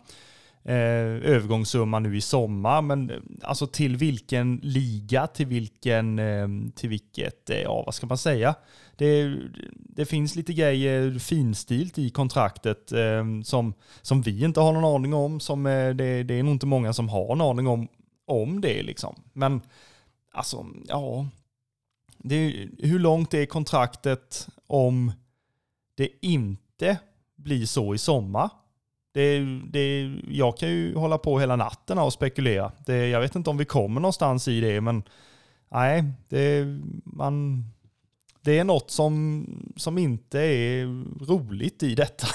eh, 0.68 1.32
övergångssumma 1.32 1.98
nu 1.98 2.16
i 2.16 2.20
sommar. 2.20 2.82
Men 2.82 3.10
eh, 3.10 3.16
alltså 3.42 3.66
till 3.66 3.96
vilken 3.96 4.60
liga, 4.62 5.26
till 5.26 5.46
vilken, 5.46 6.18
eh, 6.18 6.48
till 6.74 6.88
vilket, 6.88 7.50
eh, 7.50 7.60
ja 7.60 7.82
vad 7.86 7.94
ska 7.94 8.06
man 8.06 8.18
säga? 8.18 8.54
det, 8.96 9.38
det 9.72 10.06
finns 10.06 10.36
lite 10.36 10.52
grejer 10.52 11.18
finstilt 11.18 11.98
i 11.98 12.10
kontraktet 12.10 12.92
eh, 12.92 13.24
som, 13.44 13.74
som 14.02 14.22
vi 14.22 14.44
inte 14.44 14.60
har 14.60 14.72
någon 14.72 14.94
aning 14.94 15.14
om. 15.14 15.40
Som, 15.40 15.66
eh, 15.66 15.94
det, 15.94 16.22
det, 16.22 16.34
är 16.34 16.42
nog 16.42 16.54
inte 16.54 16.66
många 16.66 16.92
som 16.92 17.08
har 17.08 17.32
en 17.32 17.40
aning 17.40 17.66
om, 17.66 17.88
om 18.26 18.60
det. 18.60 18.82
Liksom. 18.82 19.22
Men 19.32 19.60
alltså, 20.32 20.66
ja. 20.88 21.28
Det, 22.18 22.68
hur 22.78 22.98
långt 22.98 23.34
är 23.34 23.46
kontraktet 23.46 24.48
om 24.66 25.12
det 25.94 26.08
inte 26.20 26.98
blir 27.36 27.66
så 27.66 27.94
i 27.94 27.98
sommar? 27.98 28.50
Det, 29.16 29.44
det, 29.70 30.12
jag 30.28 30.56
kan 30.56 30.68
ju 30.68 30.94
hålla 30.94 31.18
på 31.18 31.38
hela 31.38 31.56
natten 31.56 31.98
och 31.98 32.12
spekulera. 32.12 32.72
Det, 32.86 33.08
jag 33.08 33.20
vet 33.20 33.34
inte 33.34 33.50
om 33.50 33.56
vi 33.56 33.64
kommer 33.64 34.00
någonstans 34.00 34.48
i 34.48 34.60
det, 34.60 34.80
men 34.80 35.02
nej, 35.70 36.04
det, 36.28 36.66
man, 37.04 37.64
det 38.40 38.58
är 38.58 38.64
något 38.64 38.90
som, 38.90 39.46
som 39.76 39.98
inte 39.98 40.40
är 40.40 40.84
roligt 41.26 41.82
i 41.82 41.94
detta. 41.94 42.26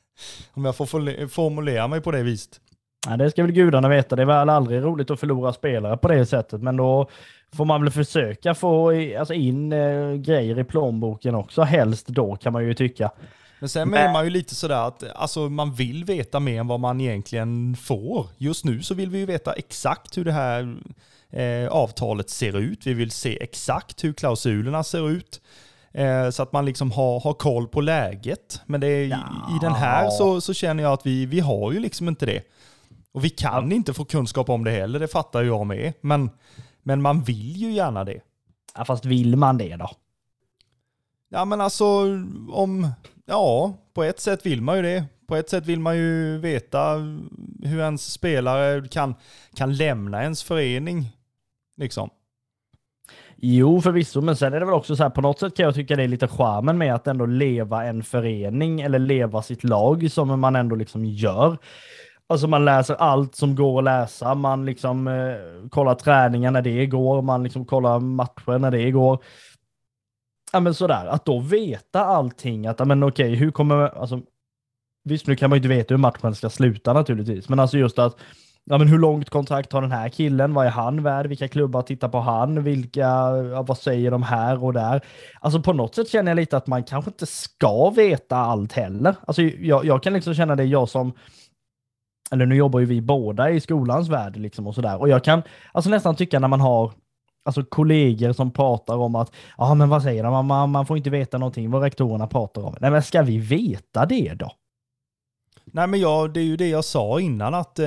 Om 0.54 0.64
jag 0.64 0.76
får 0.76 1.26
formulera 1.26 1.88
mig 1.88 2.00
på 2.00 2.10
det 2.10 2.22
viset. 2.22 2.60
Ja, 3.08 3.16
det 3.16 3.30
ska 3.30 3.42
väl 3.42 3.52
gudarna 3.52 3.88
veta. 3.88 4.16
Det 4.16 4.22
är 4.22 4.26
väl 4.26 4.48
aldrig 4.48 4.82
roligt 4.82 5.10
att 5.10 5.20
förlora 5.20 5.52
spelare 5.52 5.96
på 5.96 6.08
det 6.08 6.26
sättet, 6.26 6.62
men 6.62 6.76
då 6.76 7.08
får 7.52 7.64
man 7.64 7.82
väl 7.82 7.90
försöka 7.90 8.54
få 8.54 8.90
alltså 9.18 9.34
in 9.34 9.72
eh, 9.72 10.14
grejer 10.14 10.58
i 10.58 10.64
plånboken 10.64 11.34
också, 11.34 11.62
helst 11.62 12.06
då 12.06 12.36
kan 12.36 12.52
man 12.52 12.64
ju 12.64 12.74
tycka. 12.74 13.10
Men 13.60 13.68
sen 13.68 13.94
är 13.94 14.12
man 14.12 14.24
ju 14.24 14.30
lite 14.30 14.54
sådär 14.54 14.86
att 14.86 15.04
alltså, 15.14 15.48
man 15.48 15.74
vill 15.74 16.04
veta 16.04 16.40
mer 16.40 16.60
än 16.60 16.66
vad 16.66 16.80
man 16.80 17.00
egentligen 17.00 17.76
får. 17.76 18.26
Just 18.38 18.64
nu 18.64 18.82
så 18.82 18.94
vill 18.94 19.10
vi 19.10 19.18
ju 19.18 19.26
veta 19.26 19.52
exakt 19.52 20.16
hur 20.16 20.24
det 20.24 20.32
här 20.32 20.76
eh, 21.30 21.68
avtalet 21.68 22.30
ser 22.30 22.58
ut. 22.58 22.86
Vi 22.86 22.94
vill 22.94 23.10
se 23.10 23.42
exakt 23.42 24.04
hur 24.04 24.12
klausulerna 24.12 24.84
ser 24.84 25.10
ut. 25.10 25.40
Eh, 25.92 26.30
så 26.30 26.42
att 26.42 26.52
man 26.52 26.64
liksom 26.64 26.92
har, 26.92 27.20
har 27.20 27.32
koll 27.32 27.68
på 27.68 27.80
läget. 27.80 28.60
Men 28.66 28.82
är, 28.82 28.86
ja. 28.86 29.18
i 29.56 29.58
den 29.60 29.74
här 29.74 30.10
så, 30.10 30.40
så 30.40 30.54
känner 30.54 30.82
jag 30.82 30.92
att 30.92 31.06
vi, 31.06 31.26
vi 31.26 31.40
har 31.40 31.72
ju 31.72 31.78
liksom 31.78 32.08
inte 32.08 32.26
det. 32.26 32.42
Och 33.12 33.24
vi 33.24 33.30
kan 33.30 33.72
inte 33.72 33.94
få 33.94 34.04
kunskap 34.04 34.48
om 34.48 34.64
det 34.64 34.70
heller, 34.70 34.98
det 34.98 35.08
fattar 35.08 35.42
jag 35.42 35.66
med. 35.66 35.92
Men, 36.00 36.30
men 36.82 37.02
man 37.02 37.22
vill 37.22 37.56
ju 37.56 37.72
gärna 37.72 38.04
det. 38.04 38.20
Ja, 38.74 38.84
fast 38.84 39.04
vill 39.04 39.36
man 39.36 39.58
det 39.58 39.76
då? 39.76 39.90
Ja, 41.28 41.44
men 41.44 41.60
alltså 41.60 41.84
om... 42.52 42.88
Ja, 43.30 43.74
på 43.94 44.02
ett 44.02 44.20
sätt 44.20 44.46
vill 44.46 44.62
man 44.62 44.76
ju 44.76 44.82
det. 44.82 45.04
På 45.26 45.36
ett 45.36 45.50
sätt 45.50 45.66
vill 45.66 45.80
man 45.80 45.96
ju 45.96 46.38
veta 46.38 46.94
hur 47.62 47.80
ens 47.80 48.12
spelare 48.12 48.88
kan, 48.88 49.14
kan 49.54 49.76
lämna 49.76 50.22
ens 50.22 50.42
förening. 50.42 51.16
Liksom. 51.76 52.10
Jo, 53.36 53.80
förvisso, 53.80 54.20
men 54.20 54.36
sen 54.36 54.54
är 54.54 54.60
det 54.60 54.66
väl 54.66 54.74
också 54.74 54.96
så 54.96 55.02
här 55.02 55.10
på 55.10 55.20
något 55.20 55.38
sätt 55.38 55.56
kan 55.56 55.64
jag 55.64 55.74
tycka 55.74 55.96
det 55.96 56.02
är 56.02 56.08
lite 56.08 56.28
charmen 56.28 56.78
med 56.78 56.94
att 56.94 57.06
ändå 57.06 57.26
leva 57.26 57.84
en 57.84 58.02
förening 58.02 58.80
eller 58.80 58.98
leva 58.98 59.42
sitt 59.42 59.64
lag 59.64 60.10
som 60.10 60.40
man 60.40 60.56
ändå 60.56 60.76
liksom 60.76 61.04
gör. 61.04 61.58
Alltså 62.26 62.46
man 62.46 62.64
läser 62.64 62.94
allt 62.94 63.34
som 63.34 63.54
går 63.54 63.78
att 63.78 63.84
läsa. 63.84 64.34
Man 64.34 64.66
liksom 64.66 65.08
eh, 65.08 65.68
kollar 65.70 65.94
träningar 65.94 66.50
när 66.50 66.62
det 66.62 66.86
går. 66.86 67.22
Man 67.22 67.42
liksom 67.42 67.64
kollar 67.64 68.00
matcher 68.00 68.58
när 68.58 68.70
det 68.70 68.90
går. 68.90 69.22
Ja 70.52 70.60
men 70.60 70.74
sådär, 70.74 71.06
att 71.06 71.24
då 71.24 71.40
veta 71.40 72.04
allting. 72.04 72.66
Att 72.66 72.86
men 72.86 73.02
okej, 73.02 73.34
hur 73.34 73.50
kommer, 73.50 74.00
alltså 74.00 74.20
Visst, 75.04 75.26
nu 75.26 75.36
kan 75.36 75.50
man 75.50 75.56
ju 75.56 75.58
inte 75.58 75.68
veta 75.68 75.94
hur 75.94 75.98
matchen 75.98 76.34
ska 76.34 76.50
sluta 76.50 76.92
naturligtvis, 76.92 77.48
men 77.48 77.60
alltså 77.60 77.78
just 77.78 77.98
att 77.98 78.16
ja, 78.64 78.78
men 78.78 78.88
hur 78.88 78.98
långt 78.98 79.30
kontrakt 79.30 79.72
har 79.72 79.82
den 79.82 79.92
här 79.92 80.08
killen? 80.08 80.54
Vad 80.54 80.66
är 80.66 80.70
han 80.70 81.02
värd? 81.02 81.26
Vilka 81.26 81.48
klubbar 81.48 81.82
tittar 81.82 82.08
på 82.08 82.20
han? 82.20 82.62
Vilka, 82.62 83.00
ja, 83.00 83.62
vad 83.62 83.78
säger 83.78 84.10
de 84.10 84.22
här 84.22 84.64
och 84.64 84.72
där? 84.72 85.04
Alltså 85.40 85.62
på 85.62 85.72
något 85.72 85.94
sätt 85.94 86.08
känner 86.08 86.30
jag 86.30 86.36
lite 86.36 86.56
att 86.56 86.66
man 86.66 86.84
kanske 86.84 87.10
inte 87.10 87.26
ska 87.26 87.90
veta 87.90 88.36
allt 88.36 88.72
heller. 88.72 89.14
Alltså 89.26 89.42
jag, 89.42 89.84
jag 89.84 90.02
kan 90.02 90.12
liksom 90.12 90.34
känna 90.34 90.56
det, 90.56 90.64
jag 90.64 90.88
som 90.88 91.12
eller 92.30 92.46
nu 92.46 92.54
jobbar 92.56 92.80
ju 92.80 92.86
vi 92.86 93.00
båda 93.00 93.50
i 93.50 93.60
skolans 93.60 94.08
värld 94.08 94.36
liksom 94.36 94.66
och 94.66 94.74
sådär. 94.74 95.00
Och 95.00 95.08
jag 95.08 95.24
kan 95.24 95.42
alltså 95.72 95.90
nästan 95.90 96.16
tycka 96.16 96.38
när 96.38 96.48
man 96.48 96.60
har 96.60 96.92
alltså 97.50 97.70
kollegor 97.70 98.32
som 98.32 98.50
pratar 98.50 98.96
om 98.96 99.14
att, 99.14 99.32
ja 99.58 99.74
men 99.74 99.88
vad 99.88 100.02
säger 100.02 100.24
de, 100.24 100.46
man, 100.46 100.70
man 100.70 100.86
får 100.86 100.96
inte 100.96 101.10
veta 101.10 101.38
någonting 101.38 101.70
vad 101.70 101.82
rektorerna 101.82 102.26
pratar 102.26 102.62
om. 102.62 102.74
Nej 102.80 102.90
men 102.90 103.02
ska 103.02 103.22
vi 103.22 103.38
veta 103.38 104.06
det 104.06 104.34
då? 104.34 104.52
Nej 105.64 105.86
men 105.86 106.00
jag, 106.00 106.32
det 106.32 106.40
är 106.40 106.44
ju 106.44 106.56
det 106.56 106.68
jag 106.68 106.84
sa 106.84 107.20
innan 107.20 107.54
att 107.54 107.78
eh, 107.78 107.86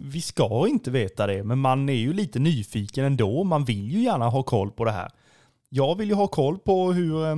vi 0.00 0.20
ska 0.22 0.68
inte 0.68 0.90
veta 0.90 1.26
det, 1.26 1.44
men 1.44 1.58
man 1.58 1.88
är 1.88 1.92
ju 1.92 2.12
lite 2.12 2.38
nyfiken 2.38 3.04
ändå. 3.04 3.44
Man 3.44 3.64
vill 3.64 3.90
ju 3.92 4.02
gärna 4.02 4.28
ha 4.28 4.42
koll 4.42 4.70
på 4.70 4.84
det 4.84 4.90
här. 4.90 5.10
Jag 5.68 5.98
vill 5.98 6.08
ju 6.08 6.14
ha 6.14 6.26
koll 6.26 6.58
på 6.58 6.92
hur, 6.92 7.24
eh, 7.24 7.36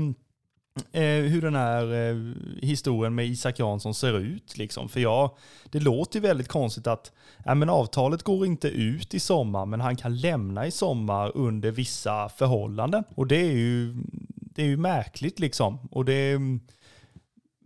Eh, 0.92 1.02
hur 1.02 1.42
den 1.42 1.54
här 1.54 2.10
eh, 2.10 2.16
historien 2.62 3.14
med 3.14 3.26
Isak 3.26 3.58
Jansson 3.58 3.94
ser 3.94 4.18
ut. 4.18 4.58
Liksom. 4.58 4.88
För 4.88 5.00
jag, 5.00 5.30
det 5.70 5.80
låter 5.80 6.20
ju 6.20 6.26
väldigt 6.26 6.48
konstigt 6.48 6.86
att 6.86 7.12
ja, 7.44 7.54
men 7.54 7.70
avtalet 7.70 8.22
går 8.22 8.46
inte 8.46 8.68
ut 8.68 9.14
i 9.14 9.20
sommar, 9.20 9.66
men 9.66 9.80
han 9.80 9.96
kan 9.96 10.16
lämna 10.16 10.66
i 10.66 10.70
sommar 10.70 11.32
under 11.34 11.70
vissa 11.70 12.28
förhållanden. 12.28 13.04
Och 13.14 13.26
det 13.26 13.36
är 13.36 13.52
ju, 13.52 13.94
det 14.30 14.62
är 14.62 14.66
ju 14.66 14.76
märkligt 14.76 15.38
liksom. 15.38 15.78
Och 15.90 16.04
det 16.04 16.38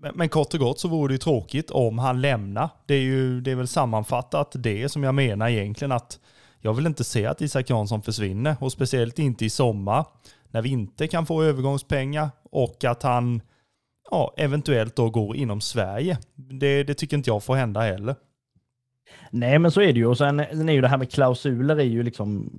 men, 0.03 0.13
men 0.15 0.29
kort 0.29 0.55
och 0.55 0.61
gott 0.61 0.81
så 0.81 0.89
vore 0.89 1.09
det 1.09 1.15
ju 1.15 1.19
tråkigt 1.19 1.71
om 1.71 1.99
han 1.99 2.21
lämnar. 2.21 2.69
Det 2.87 2.95
är 2.95 3.01
ju 3.01 3.41
det 3.41 3.51
är 3.51 3.55
väl 3.55 3.69
sammanfattat 3.69 4.53
det 4.59 4.89
som 4.89 5.03
jag 5.03 5.15
menar 5.15 5.49
egentligen 5.49 5.93
att 5.93 6.19
jag 6.61 6.75
vill 6.75 6.87
inte 6.87 7.05
se 7.05 7.27
att 7.27 7.41
Isak 7.41 7.71
Jansson 7.71 8.03
försvinner 8.03 8.57
och 8.61 8.73
speciellt 8.73 9.19
inte 9.19 9.45
i 9.45 9.51
sommar 9.51 10.05
när 10.53 10.63
vi 10.63 10.69
inte 10.69 11.07
kan 11.09 11.27
få 11.27 11.43
övergångspengar 11.43 12.31
och 12.51 12.85
att 12.85 13.03
han 13.03 13.43
ja, 14.11 14.35
eventuellt 14.37 14.97
då 14.97 15.11
går 15.11 15.37
inom 15.37 15.61
Sverige. 15.61 16.19
Det, 16.35 16.85
det 16.85 16.95
tycker 16.95 17.17
inte 17.17 17.31
jag 17.31 17.45
får 17.45 17.55
hända 17.55 17.81
heller. 17.81 18.15
Nej, 19.31 19.59
men 19.59 19.71
så 19.71 19.81
är 19.81 19.93
det 19.93 19.99
ju. 19.99 20.07
Och 20.07 20.19
sen, 20.19 20.43
sen 20.51 20.69
är 20.69 20.73
ju 20.73 20.81
det 20.81 20.89
här 20.89 20.99
med 20.99 21.13
klausuler 21.13 21.77
är 21.77 21.85
ju 21.85 22.03
liksom 22.03 22.51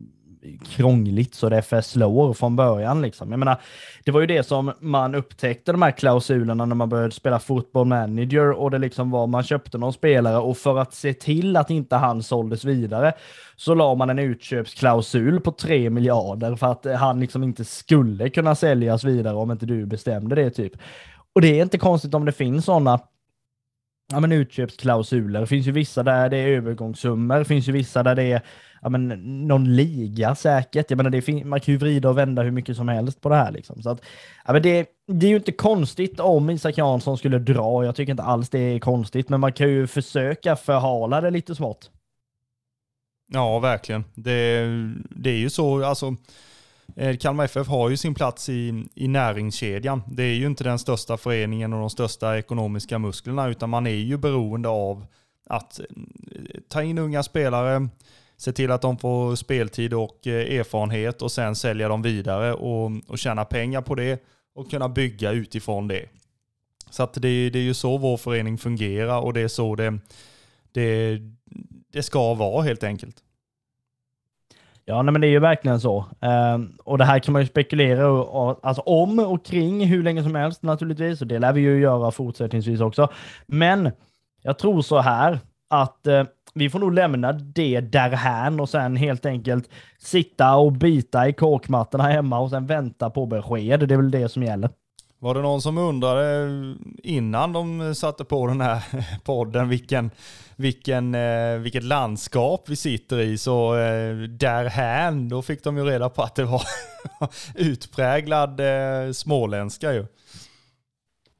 krångligt 0.65 1.36
så 1.36 1.49
det 1.49 1.62
förslår 1.62 2.34
från 2.34 2.56
början. 2.56 3.01
Liksom. 3.01 3.32
Jag 3.32 3.39
menar, 3.39 3.62
det 4.03 4.12
var 4.12 4.21
ju 4.21 4.27
det 4.27 4.43
som 4.43 4.73
man 4.79 5.15
upptäckte 5.15 5.71
de 5.71 5.82
här 5.82 5.91
klausulerna 5.91 6.65
när 6.65 6.75
man 6.75 6.89
började 6.89 7.12
spela 7.12 7.39
fotboll 7.39 7.88
manager 7.88 8.51
och 8.51 8.71
det 8.71 8.77
liksom 8.77 9.12
var 9.12 9.27
man 9.27 9.43
köpte 9.43 9.77
någon 9.77 9.93
spelare 9.93 10.38
och 10.38 10.58
för 10.58 10.79
att 10.79 10.93
se 10.93 11.13
till 11.13 11.58
att 11.58 11.69
inte 11.69 11.95
han 11.95 12.23
såldes 12.23 12.65
vidare 12.65 13.13
så 13.56 13.75
la 13.75 13.95
man 13.95 14.10
en 14.10 14.19
utköpsklausul 14.19 15.39
på 15.39 15.51
3 15.51 15.89
miljarder 15.89 16.56
för 16.56 16.67
att 16.67 16.86
han 16.99 17.19
liksom 17.19 17.43
inte 17.43 17.65
skulle 17.65 18.29
kunna 18.29 18.56
säljas 18.56 19.03
vidare 19.03 19.36
om 19.36 19.51
inte 19.51 19.65
du 19.65 19.86
bestämde 19.86 20.36
det 20.36 20.49
typ. 20.49 20.73
Och 21.36 21.41
det 21.41 21.60
är 21.60 21.63
inte 21.63 21.77
konstigt 21.77 22.13
om 22.13 22.25
det 22.25 22.32
finns 22.32 22.65
sådana 22.65 22.99
ja, 24.12 24.19
men 24.19 24.32
utköpsklausuler. 24.32 25.41
Det 25.41 25.47
finns 25.47 25.67
ju 25.67 25.71
vissa 25.71 26.03
där 26.03 26.29
det 26.29 26.38
är 26.38 26.47
övergångssummor, 26.47 27.39
det 27.39 27.45
finns 27.45 27.67
ju 27.67 27.71
vissa 27.71 28.03
där 28.03 28.15
det 28.15 28.23
är 28.23 28.41
ja, 28.83 28.89
men, 28.89 29.07
någon 29.47 29.75
liga 29.75 30.35
säkert. 30.35 30.89
Jag 30.89 30.97
menar, 30.97 31.09
det 31.09 31.45
man 31.45 31.59
kan 31.59 31.71
ju 31.71 31.77
vrida 31.77 32.09
och 32.09 32.17
vända 32.17 32.41
hur 32.41 32.51
mycket 32.51 32.77
som 32.77 32.87
helst 32.87 33.21
på 33.21 33.29
det 33.29 33.35
här. 33.35 33.51
Liksom. 33.51 33.81
Så 33.81 33.89
att, 33.89 34.01
ja, 34.45 34.53
men 34.53 34.61
det, 34.61 34.87
det 35.07 35.25
är 35.25 35.29
ju 35.29 35.35
inte 35.35 35.51
konstigt 35.51 36.19
om 36.19 36.49
Isak 36.49 36.77
Jansson 36.77 37.17
skulle 37.17 37.39
dra. 37.39 37.85
Jag 37.85 37.95
tycker 37.95 38.11
inte 38.11 38.23
alls 38.23 38.49
det 38.49 38.59
är 38.59 38.79
konstigt, 38.79 39.29
men 39.29 39.39
man 39.39 39.53
kan 39.53 39.69
ju 39.69 39.87
försöka 39.87 40.55
förhala 40.55 41.21
det 41.21 41.31
lite 41.31 41.55
smått. 41.55 41.91
Ja, 43.33 43.59
verkligen. 43.59 44.03
Det, 44.15 44.65
det 45.09 45.29
är 45.29 45.37
ju 45.37 45.49
så, 45.49 45.85
alltså 45.85 46.15
eh, 46.95 47.17
Kalmar 47.17 47.45
FF 47.45 47.67
har 47.67 47.89
ju 47.89 47.97
sin 47.97 48.15
plats 48.15 48.49
i, 48.49 48.85
i 48.95 49.07
näringskedjan. 49.07 50.01
Det 50.07 50.23
är 50.23 50.33
ju 50.33 50.45
inte 50.45 50.63
den 50.63 50.79
största 50.79 51.17
föreningen 51.17 51.73
och 51.73 51.79
de 51.79 51.89
största 51.89 52.37
ekonomiska 52.37 52.99
musklerna, 52.99 53.47
utan 53.47 53.69
man 53.69 53.87
är 53.87 53.91
ju 53.91 54.17
beroende 54.17 54.69
av 54.69 55.05
att 55.45 55.79
eh, 55.79 55.85
ta 56.69 56.83
in 56.83 56.97
unga 56.97 57.23
spelare, 57.23 57.89
se 58.37 58.51
till 58.51 58.71
att 58.71 58.81
de 58.81 58.97
får 58.97 59.35
speltid 59.35 59.93
och 59.93 60.27
eh, 60.27 60.59
erfarenhet 60.59 61.21
och 61.21 61.31
sen 61.31 61.55
sälja 61.55 61.87
dem 61.87 62.01
vidare 62.01 62.53
och, 62.53 62.91
och 63.07 63.17
tjäna 63.17 63.45
pengar 63.45 63.81
på 63.81 63.95
det 63.95 64.23
och 64.55 64.69
kunna 64.69 64.89
bygga 64.89 65.31
utifrån 65.31 65.87
det. 65.87 66.05
Så 66.89 67.03
att 67.03 67.13
det, 67.13 67.49
det 67.49 67.59
är 67.59 67.63
ju 67.63 67.73
så 67.73 67.97
vår 67.97 68.17
förening 68.17 68.57
fungerar 68.57 69.19
och 69.19 69.33
det 69.33 69.41
är 69.41 69.47
så 69.47 69.75
det, 69.75 69.99
det, 70.71 71.19
det 71.93 72.03
ska 72.03 72.33
vara 72.33 72.61
helt 72.61 72.83
enkelt. 72.83 73.15
Ja, 74.85 75.01
nej, 75.01 75.11
men 75.11 75.21
det 75.21 75.27
är 75.27 75.31
ju 75.31 75.39
verkligen 75.39 75.79
så. 75.79 76.05
Um, 76.19 76.77
och 76.83 76.97
det 76.97 77.05
här 77.05 77.19
kan 77.19 77.33
man 77.33 77.41
ju 77.41 77.47
spekulera 77.47 78.11
och, 78.11 78.59
alltså, 78.63 78.81
om 78.81 79.19
och 79.19 79.45
kring 79.45 79.85
hur 79.85 80.03
länge 80.03 80.23
som 80.23 80.35
helst 80.35 80.63
naturligtvis. 80.63 81.21
Och 81.21 81.27
det 81.27 81.39
lär 81.39 81.53
vi 81.53 81.61
ju 81.61 81.79
göra 81.79 82.11
fortsättningsvis 82.11 82.81
också. 82.81 83.09
Men 83.45 83.91
jag 84.41 84.57
tror 84.59 84.81
så 84.81 84.99
här 84.99 85.39
att 85.69 86.07
uh, 86.07 86.23
vi 86.53 86.69
får 86.69 86.79
nog 86.79 86.93
lämna 86.93 87.31
det 87.33 87.81
därhän 87.81 88.59
och 88.59 88.69
sen 88.69 88.95
helt 88.95 89.25
enkelt 89.25 89.69
sitta 89.97 90.55
och 90.55 90.71
bita 90.71 91.27
i 91.27 91.33
kåkmattorna 91.33 92.03
hemma 92.03 92.39
och 92.39 92.49
sen 92.49 92.65
vänta 92.65 93.09
på 93.09 93.25
besked. 93.25 93.87
Det 93.87 93.95
är 93.95 93.97
väl 93.97 94.11
det 94.11 94.29
som 94.29 94.43
gäller. 94.43 94.69
Var 95.19 95.35
det 95.35 95.41
någon 95.41 95.61
som 95.61 95.77
undrade 95.77 96.49
innan 97.03 97.53
de 97.53 97.95
satte 97.95 98.25
på 98.25 98.47
den 98.47 98.61
här 98.61 98.83
podden 99.23 99.69
vilken, 99.69 100.11
vilken, 100.55 101.15
eh, 101.15 101.57
vilket 101.57 101.83
landskap 101.83 102.63
vi 102.67 102.75
sitter 102.75 103.19
i 103.19 103.37
så 103.37 103.75
eh, 103.75 104.15
därhän, 104.15 105.29
då 105.29 105.41
fick 105.41 105.63
de 105.63 105.77
ju 105.77 105.83
reda 105.83 106.09
på 106.09 106.21
att 106.21 106.35
det 106.35 106.45
var 106.45 106.63
utpräglad 107.55 108.59
eh, 108.59 109.11
småländska 109.11 109.93
ju. 109.93 110.05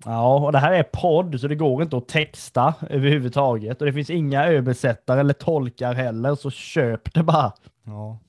Ja, 0.06 0.46
och 0.46 0.52
det 0.52 0.60
här 0.60 0.74
är 0.74 0.84
podd 0.84 1.40
så 1.40 1.48
det 1.48 1.56
går 1.56 1.84
inte 1.84 1.98
att 1.98 2.08
texta 2.08 2.74
överhuvudtaget. 2.90 3.82
Och 3.82 3.86
det 3.86 3.94
finns 3.94 4.10
inga 4.10 4.46
översättare 4.46 5.20
eller 5.20 5.34
tolkar 5.34 5.94
heller, 5.94 6.36
så 6.36 6.52
köp 6.52 7.14
det 7.14 7.24
bara. 7.24 7.54
Ja. 7.86 8.20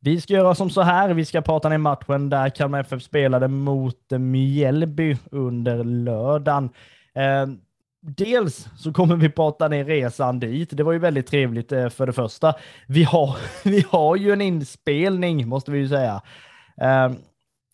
Vi 0.00 0.20
ska 0.20 0.34
göra 0.34 0.54
som 0.54 0.70
så 0.70 0.82
här. 0.82 1.14
Vi 1.14 1.24
ska 1.24 1.40
prata 1.40 1.68
ner 1.68 1.78
matchen 1.78 2.30
där 2.30 2.48
Kalmar 2.48 2.80
FF 2.80 3.02
spelade 3.02 3.48
mot 3.48 4.10
Mjällby 4.10 5.16
under 5.30 5.84
lördagen. 5.84 6.70
Dels 8.08 8.68
så 8.76 8.92
kommer 8.92 9.16
vi 9.16 9.28
prata 9.28 9.68
ner 9.68 9.84
resan 9.84 10.40
dit. 10.40 10.70
Det 10.72 10.82
var 10.82 10.92
ju 10.92 10.98
väldigt 10.98 11.26
trevligt 11.26 11.72
eh, 11.72 11.88
för 11.88 12.06
det 12.06 12.12
första. 12.12 12.54
Vi 12.86 13.04
har, 13.04 13.36
vi 13.68 13.84
har 13.88 14.16
ju 14.16 14.32
en 14.32 14.40
inspelning 14.40 15.48
måste 15.48 15.70
vi 15.70 15.78
ju 15.78 15.88
säga. 15.88 16.22
Eh, 16.80 17.12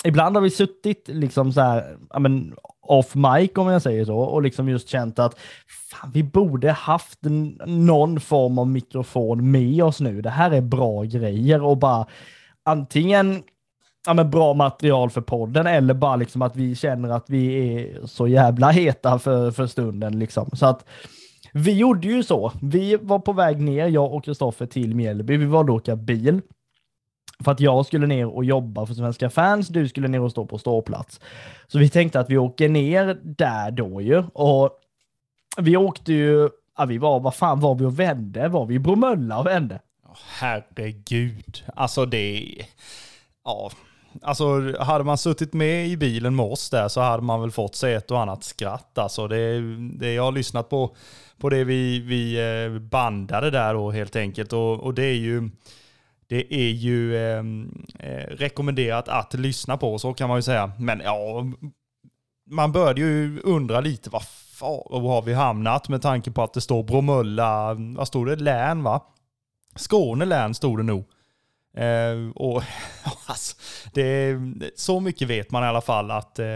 ibland 0.04 0.36
har 0.36 0.42
vi 0.42 0.50
suttit 0.50 1.08
liksom 1.08 1.52
så 1.52 1.60
här, 1.60 1.96
ja 2.10 2.18
men 2.18 2.54
off 2.80 3.14
mic 3.14 3.50
om 3.54 3.68
jag 3.68 3.82
säger 3.82 4.04
så 4.04 4.16
och 4.16 4.42
liksom 4.42 4.68
just 4.68 4.88
känt 4.88 5.18
att 5.18 5.38
fan, 5.90 6.10
vi 6.14 6.22
borde 6.22 6.72
haft 6.72 7.18
någon 7.66 8.20
form 8.20 8.58
av 8.58 8.68
mikrofon 8.68 9.50
med 9.50 9.82
oss 9.82 10.00
nu. 10.00 10.22
Det 10.22 10.30
här 10.30 10.50
är 10.50 10.60
bra 10.60 11.02
grejer 11.02 11.62
och 11.62 11.78
bara 11.78 12.06
antingen 12.64 13.42
ja, 14.06 14.14
men 14.14 14.30
bra 14.30 14.54
material 14.54 15.10
för 15.10 15.20
podden 15.20 15.66
eller 15.66 15.94
bara 15.94 16.16
liksom 16.16 16.42
att 16.42 16.56
vi 16.56 16.74
känner 16.74 17.08
att 17.08 17.30
vi 17.30 17.74
är 17.74 18.06
så 18.06 18.28
jävla 18.28 18.70
heta 18.70 19.18
för, 19.18 19.50
för 19.50 19.66
stunden. 19.66 20.18
Liksom. 20.18 20.50
Så 20.52 20.66
att 20.66 20.84
vi 21.52 21.72
gjorde 21.72 22.08
ju 22.08 22.22
så. 22.22 22.52
Vi 22.62 22.96
var 22.96 23.18
på 23.18 23.32
väg 23.32 23.60
ner, 23.60 23.86
jag 23.86 24.12
och 24.14 24.24
Kristoffer, 24.24 24.66
till 24.66 24.94
Mjällby. 24.94 25.36
Vi 25.36 25.46
valde 25.46 25.72
att 25.72 25.80
åka 25.80 25.96
bil. 25.96 26.40
För 27.44 27.52
att 27.52 27.60
jag 27.60 27.86
skulle 27.86 28.06
ner 28.06 28.26
och 28.26 28.44
jobba 28.44 28.86
för 28.86 28.94
Svenska 28.94 29.30
fans, 29.30 29.68
du 29.68 29.88
skulle 29.88 30.08
ner 30.08 30.20
och 30.20 30.30
stå 30.30 30.46
på 30.46 30.58
ståplats. 30.58 31.20
Så 31.66 31.78
vi 31.78 31.88
tänkte 31.88 32.20
att 32.20 32.30
vi 32.30 32.38
åker 32.38 32.68
ner 32.68 33.18
där 33.22 33.70
då 33.70 34.00
ju. 34.00 34.24
Och 34.32 34.70
vi 35.56 35.76
åkte 35.76 36.12
ju, 36.12 36.48
ja, 36.78 36.84
vi 36.84 36.98
var, 36.98 37.20
vad 37.20 37.34
fan 37.34 37.60
var 37.60 37.74
vi 37.74 37.84
och 37.84 37.98
vände? 37.98 38.48
Var 38.48 38.66
vi 38.66 38.74
i 38.74 38.78
Bromölla 38.78 39.38
och 39.38 39.46
vände? 39.46 39.80
Herregud, 40.40 41.64
alltså 41.74 42.06
det, 42.06 42.54
ja, 43.44 43.70
alltså 44.22 44.76
hade 44.82 45.04
man 45.04 45.18
suttit 45.18 45.52
med 45.52 45.86
i 45.86 45.96
bilen 45.96 46.36
med 46.36 46.46
oss 46.46 46.70
där 46.70 46.88
så 46.88 47.00
hade 47.00 47.22
man 47.22 47.40
väl 47.40 47.50
fått 47.50 47.74
sig 47.74 47.94
ett 47.94 48.10
och 48.10 48.20
annat 48.20 48.44
skratt. 48.44 48.98
Alltså 48.98 49.28
det, 49.28 49.60
det 49.98 50.12
jag 50.12 50.22
har 50.22 50.32
lyssnat 50.32 50.68
på, 50.68 50.96
på 51.38 51.50
det 51.50 51.64
vi, 51.64 51.98
vi 51.98 52.36
eh, 52.64 52.80
bandade 52.80 53.50
där 53.50 53.74
då 53.74 53.90
helt 53.90 54.16
enkelt 54.16 54.52
och, 54.52 54.80
och 54.80 54.94
det 54.94 55.04
är 55.04 55.16
ju 55.16 55.50
det 56.32 56.54
är 56.54 56.70
ju 56.70 57.26
ehm, 57.26 57.84
eh, 57.98 58.36
rekommenderat 58.36 59.08
att 59.08 59.34
lyssna 59.34 59.76
på, 59.76 59.98
så 59.98 60.14
kan 60.14 60.28
man 60.28 60.38
ju 60.38 60.42
säga. 60.42 60.72
Men 60.78 61.00
ja, 61.04 61.44
man 62.50 62.72
började 62.72 63.00
ju 63.00 63.40
undra 63.40 63.80
lite, 63.80 64.10
vad 64.10 64.22
fan 64.52 65.04
har 65.04 65.22
vi 65.22 65.34
hamnat 65.34 65.88
med 65.88 66.02
tanke 66.02 66.30
på 66.30 66.42
att 66.42 66.52
det 66.52 66.60
står 66.60 66.82
Bromölla, 66.82 67.74
vad 67.74 68.08
stod 68.08 68.26
det, 68.26 68.36
län 68.36 68.82
va? 68.82 69.00
Skåne 69.76 70.24
län 70.24 70.54
stod 70.54 70.78
det 70.78 70.82
nog. 70.82 71.04
Eh, 71.74 72.30
och 72.34 72.62
alltså, 73.26 73.56
det, 73.92 74.38
så 74.76 75.00
mycket 75.00 75.28
vet 75.28 75.50
man 75.50 75.64
i 75.64 75.66
alla 75.66 75.80
fall 75.80 76.10
att 76.10 76.38
eh, 76.38 76.46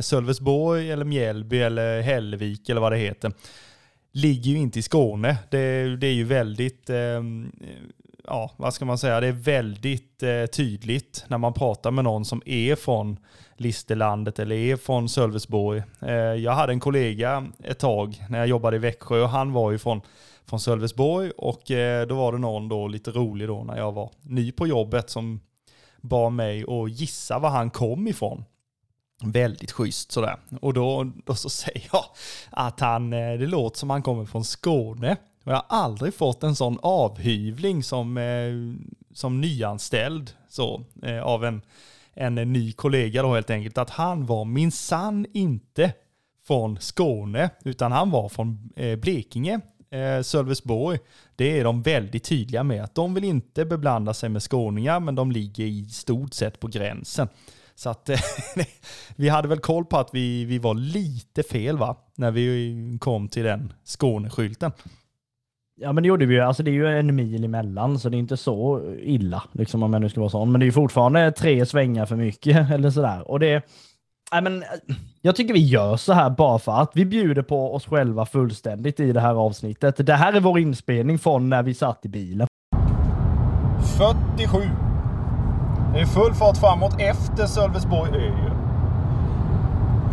Sölvesborg 0.00 0.90
eller 0.90 1.04
Mjällby 1.04 1.60
eller 1.60 2.00
Hällevik 2.00 2.68
eller 2.68 2.80
vad 2.80 2.92
det 2.92 2.98
heter 2.98 3.32
ligger 4.16 4.50
ju 4.50 4.58
inte 4.58 4.78
i 4.78 4.82
Skåne. 4.82 5.36
Det, 5.50 5.96
det 5.96 6.06
är 6.06 6.12
ju 6.12 6.24
väldigt, 6.24 6.90
eh, 6.90 7.22
ja 8.24 8.50
vad 8.56 8.74
ska 8.74 8.84
man 8.84 8.98
säga, 8.98 9.20
det 9.20 9.26
är 9.26 9.32
väldigt 9.32 10.22
eh, 10.22 10.46
tydligt 10.46 11.24
när 11.28 11.38
man 11.38 11.52
pratar 11.52 11.90
med 11.90 12.04
någon 12.04 12.24
som 12.24 12.42
är 12.46 12.76
från 12.76 13.16
Listerlandet 13.56 14.38
eller 14.38 14.56
är 14.56 14.76
från 14.76 15.08
Sölvesborg. 15.08 15.82
Eh, 16.02 16.14
jag 16.14 16.52
hade 16.52 16.72
en 16.72 16.80
kollega 16.80 17.46
ett 17.64 17.78
tag 17.78 18.24
när 18.28 18.38
jag 18.38 18.48
jobbade 18.48 18.76
i 18.76 18.78
Växjö 18.78 19.22
och 19.22 19.28
han 19.28 19.52
var 19.52 19.70
ju 19.70 19.78
från 19.78 20.00
från 20.46 20.60
Sölvesborg 20.60 21.30
och 21.30 21.70
eh, 21.70 22.06
då 22.06 22.14
var 22.14 22.32
det 22.32 22.38
någon 22.38 22.68
då 22.68 22.88
lite 22.88 23.10
rolig 23.10 23.48
då 23.48 23.64
när 23.64 23.76
jag 23.76 23.92
var 23.92 24.10
ny 24.22 24.52
på 24.52 24.66
jobbet 24.66 25.10
som 25.10 25.40
bad 26.00 26.32
mig 26.32 26.62
att 26.62 26.90
gissa 26.90 27.38
var 27.38 27.50
han 27.50 27.70
kom 27.70 28.08
ifrån. 28.08 28.44
Väldigt 29.24 29.72
schysst 29.72 30.12
sådär. 30.12 30.36
Och 30.60 30.74
då, 30.74 31.12
då 31.24 31.34
så 31.34 31.50
säger 31.50 31.88
jag 31.92 32.04
att 32.50 32.80
han, 32.80 33.12
eh, 33.12 33.38
det 33.38 33.46
låter 33.46 33.78
som 33.78 33.90
han 33.90 34.02
kommer 34.02 34.24
från 34.24 34.44
Skåne. 34.44 35.16
Och 35.44 35.52
jag 35.52 35.56
har 35.56 35.64
aldrig 35.68 36.14
fått 36.14 36.42
en 36.42 36.56
sån 36.56 36.78
avhyvling 36.82 37.82
som, 37.82 38.16
eh, 38.18 38.52
som 39.14 39.40
nyanställd 39.40 40.30
så, 40.48 40.84
av 41.22 41.44
en, 41.44 41.62
en 42.14 42.34
ny 42.34 42.72
kollega 42.72 43.22
då 43.22 43.34
helt 43.34 43.50
enkelt. 43.50 43.78
Att 43.78 43.90
han 43.90 44.26
var 44.26 44.44
minsann 44.44 45.26
inte 45.32 45.92
från 46.46 46.80
Skåne, 46.80 47.50
utan 47.64 47.92
han 47.92 48.10
var 48.10 48.28
från 48.28 48.70
Blekinge 49.00 49.60
eh, 49.96 50.22
Sölvesborg, 50.22 50.98
det 51.36 51.60
är 51.60 51.64
de 51.64 51.82
väldigt 51.82 52.24
tydliga 52.24 52.62
med. 52.62 52.84
Att 52.84 52.94
de 52.94 53.14
vill 53.14 53.24
inte 53.24 53.64
beblanda 53.64 54.14
sig 54.14 54.28
med 54.28 54.42
skåningar, 54.42 55.00
men 55.00 55.14
de 55.14 55.32
ligger 55.32 55.64
i 55.64 55.84
stort 55.84 56.34
sett 56.34 56.60
på 56.60 56.66
gränsen. 56.66 57.28
Så 57.74 57.90
att 57.90 58.08
eh, 58.08 58.18
vi 59.16 59.28
hade 59.28 59.48
väl 59.48 59.58
koll 59.58 59.84
på 59.84 59.98
att 59.98 60.10
vi, 60.12 60.44
vi 60.44 60.58
var 60.58 60.74
lite 60.74 61.42
fel 61.42 61.78
va, 61.78 61.96
när 62.14 62.30
vi 62.30 62.98
kom 63.00 63.28
till 63.28 63.44
den 63.44 63.72
Skåneskylten. 63.84 64.72
Ja 65.80 65.92
men 65.92 66.02
det 66.02 66.08
gjorde 66.08 66.26
vi 66.26 66.34
ju. 66.34 66.40
Alltså 66.40 66.62
det 66.62 66.70
är 66.70 66.72
ju 66.72 66.98
en 66.98 67.16
mil 67.16 67.44
emellan 67.44 67.98
så 67.98 68.08
det 68.08 68.16
är 68.16 68.18
inte 68.18 68.36
så 68.36 68.82
illa 68.98 69.42
liksom 69.52 69.82
om 69.82 69.92
jag 69.92 70.02
nu 70.02 70.08
ska 70.08 70.20
vara 70.20 70.30
sån. 70.30 70.52
Men 70.52 70.60
det 70.60 70.64
är 70.64 70.66
ju 70.66 70.72
fortfarande 70.72 71.32
tre 71.32 71.66
svängar 71.66 72.06
för 72.06 72.16
mycket 72.16 72.70
eller 72.70 72.90
sådär. 72.90 73.30
Och 73.30 73.40
det, 73.40 73.62
Nej, 74.32 74.42
men, 74.42 74.64
jag 75.22 75.36
tycker 75.36 75.54
vi 75.54 75.66
gör 75.66 75.96
så 75.96 76.12
här 76.12 76.30
bara 76.30 76.58
för 76.58 76.72
att 76.72 76.90
vi 76.94 77.04
bjuder 77.04 77.42
på 77.42 77.74
oss 77.74 77.86
själva 77.86 78.26
fullständigt 78.26 79.00
i 79.00 79.12
det 79.12 79.20
här 79.20 79.34
avsnittet. 79.34 80.06
Det 80.06 80.14
här 80.14 80.32
är 80.32 80.40
vår 80.40 80.58
inspelning 80.58 81.18
från 81.18 81.48
när 81.48 81.62
vi 81.62 81.74
satt 81.74 82.04
i 82.04 82.08
bilen. 82.08 82.48
47. 83.80 84.58
Det 85.92 86.00
är 86.00 86.06
full 86.06 86.34
fart 86.34 86.56
framåt 86.56 87.00
efter 87.00 87.46
Sölvesborg 87.46 88.10
ö 88.16 88.32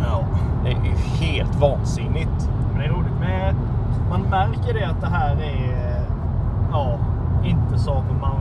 Ja, 0.00 0.24
det 0.64 0.70
är 0.70 0.84
ju 0.84 1.26
helt 1.26 1.54
vansinnigt. 1.54 2.48
Men 2.70 2.78
det 2.78 2.84
är 2.84 2.90
roligt 2.90 3.20
med... 3.20 3.54
Man 4.10 4.22
märker 4.22 4.74
det 4.74 4.86
att 4.86 5.00
det 5.00 5.06
här 5.06 5.36
är... 5.36 6.04
Ja, 6.70 6.98
inte 7.44 7.78
som 7.78 8.04
man... 8.20 8.40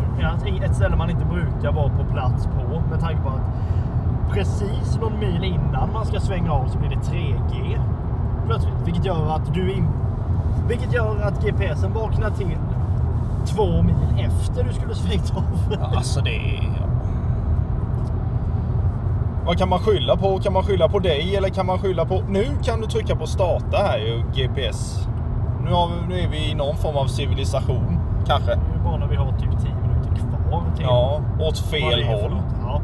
Ett 0.64 0.76
ställe 0.76 0.96
man 0.96 1.10
inte 1.10 1.26
brukar 1.26 1.72
vara 1.72 1.90
på 1.90 2.06
plats 2.14 2.46
på 2.46 2.84
med 2.90 3.00
tanke 3.00 3.22
på 3.22 3.30
att 3.30 3.42
precis 4.32 4.98
någon 5.02 5.20
mil 5.20 5.44
innan 5.44 5.94
man 5.94 6.06
ska 6.06 6.20
svänga 6.20 6.52
av 6.52 6.68
så 6.68 6.78
blir 6.78 6.90
det 6.90 6.96
3G 6.96 7.80
plötsligt. 8.48 8.74
Vilket 8.86 9.06
gör 9.06 9.36
att 9.36 9.54
du 9.54 9.74
in, 9.74 9.88
vilket 10.68 10.94
gör 10.94 11.22
att 11.22 11.44
GPSen 11.44 11.94
vaknar 11.94 12.30
till 12.30 12.58
två 13.46 13.82
mil 13.82 14.26
efter 14.26 14.64
du 14.64 14.74
skulle 14.74 14.96
svängt 14.96 15.34
av. 15.38 15.78
Alltså 15.96 16.22
det 16.22 16.36
är... 16.36 16.88
Vad 19.46 19.58
kan 19.58 19.70
man 19.70 19.80
skylla 19.80 20.18
på? 20.18 20.40
Kan 20.40 20.54
man 20.54 20.64
skylla 20.64 20.90
på 20.90 21.00
dig 21.00 21.36
eller 21.38 21.50
kan 21.50 21.66
man 21.66 21.80
skylla 21.80 22.06
på... 22.06 22.22
Nu 22.30 22.46
kan 22.64 22.82
du 22.82 22.88
trycka 22.88 23.16
på 23.16 23.28
starta 23.28 23.78
här 23.78 23.98
ju, 23.98 24.24
GPS. 24.34 25.08
Nu, 25.66 25.72
har 25.72 25.88
vi, 25.88 26.08
nu 26.08 26.20
är 26.20 26.30
vi 26.30 26.52
i 26.52 26.54
någon 26.56 26.78
form 26.78 26.96
av 26.96 27.08
civilisation, 27.08 28.00
kanske. 28.28 28.56
Det 28.56 28.80
är 28.80 28.84
bara 28.84 28.98
när 28.98 29.08
vi 29.08 29.16
har 29.16 29.32
typ 29.32 29.60
10 29.62 29.76
minuter 29.76 30.16
kvar. 30.16 30.64
Till 30.76 30.86
ja, 30.86 31.22
åt 31.40 31.60
fel 31.60 32.04
håll. 32.04 32.42
Ja 32.66 32.82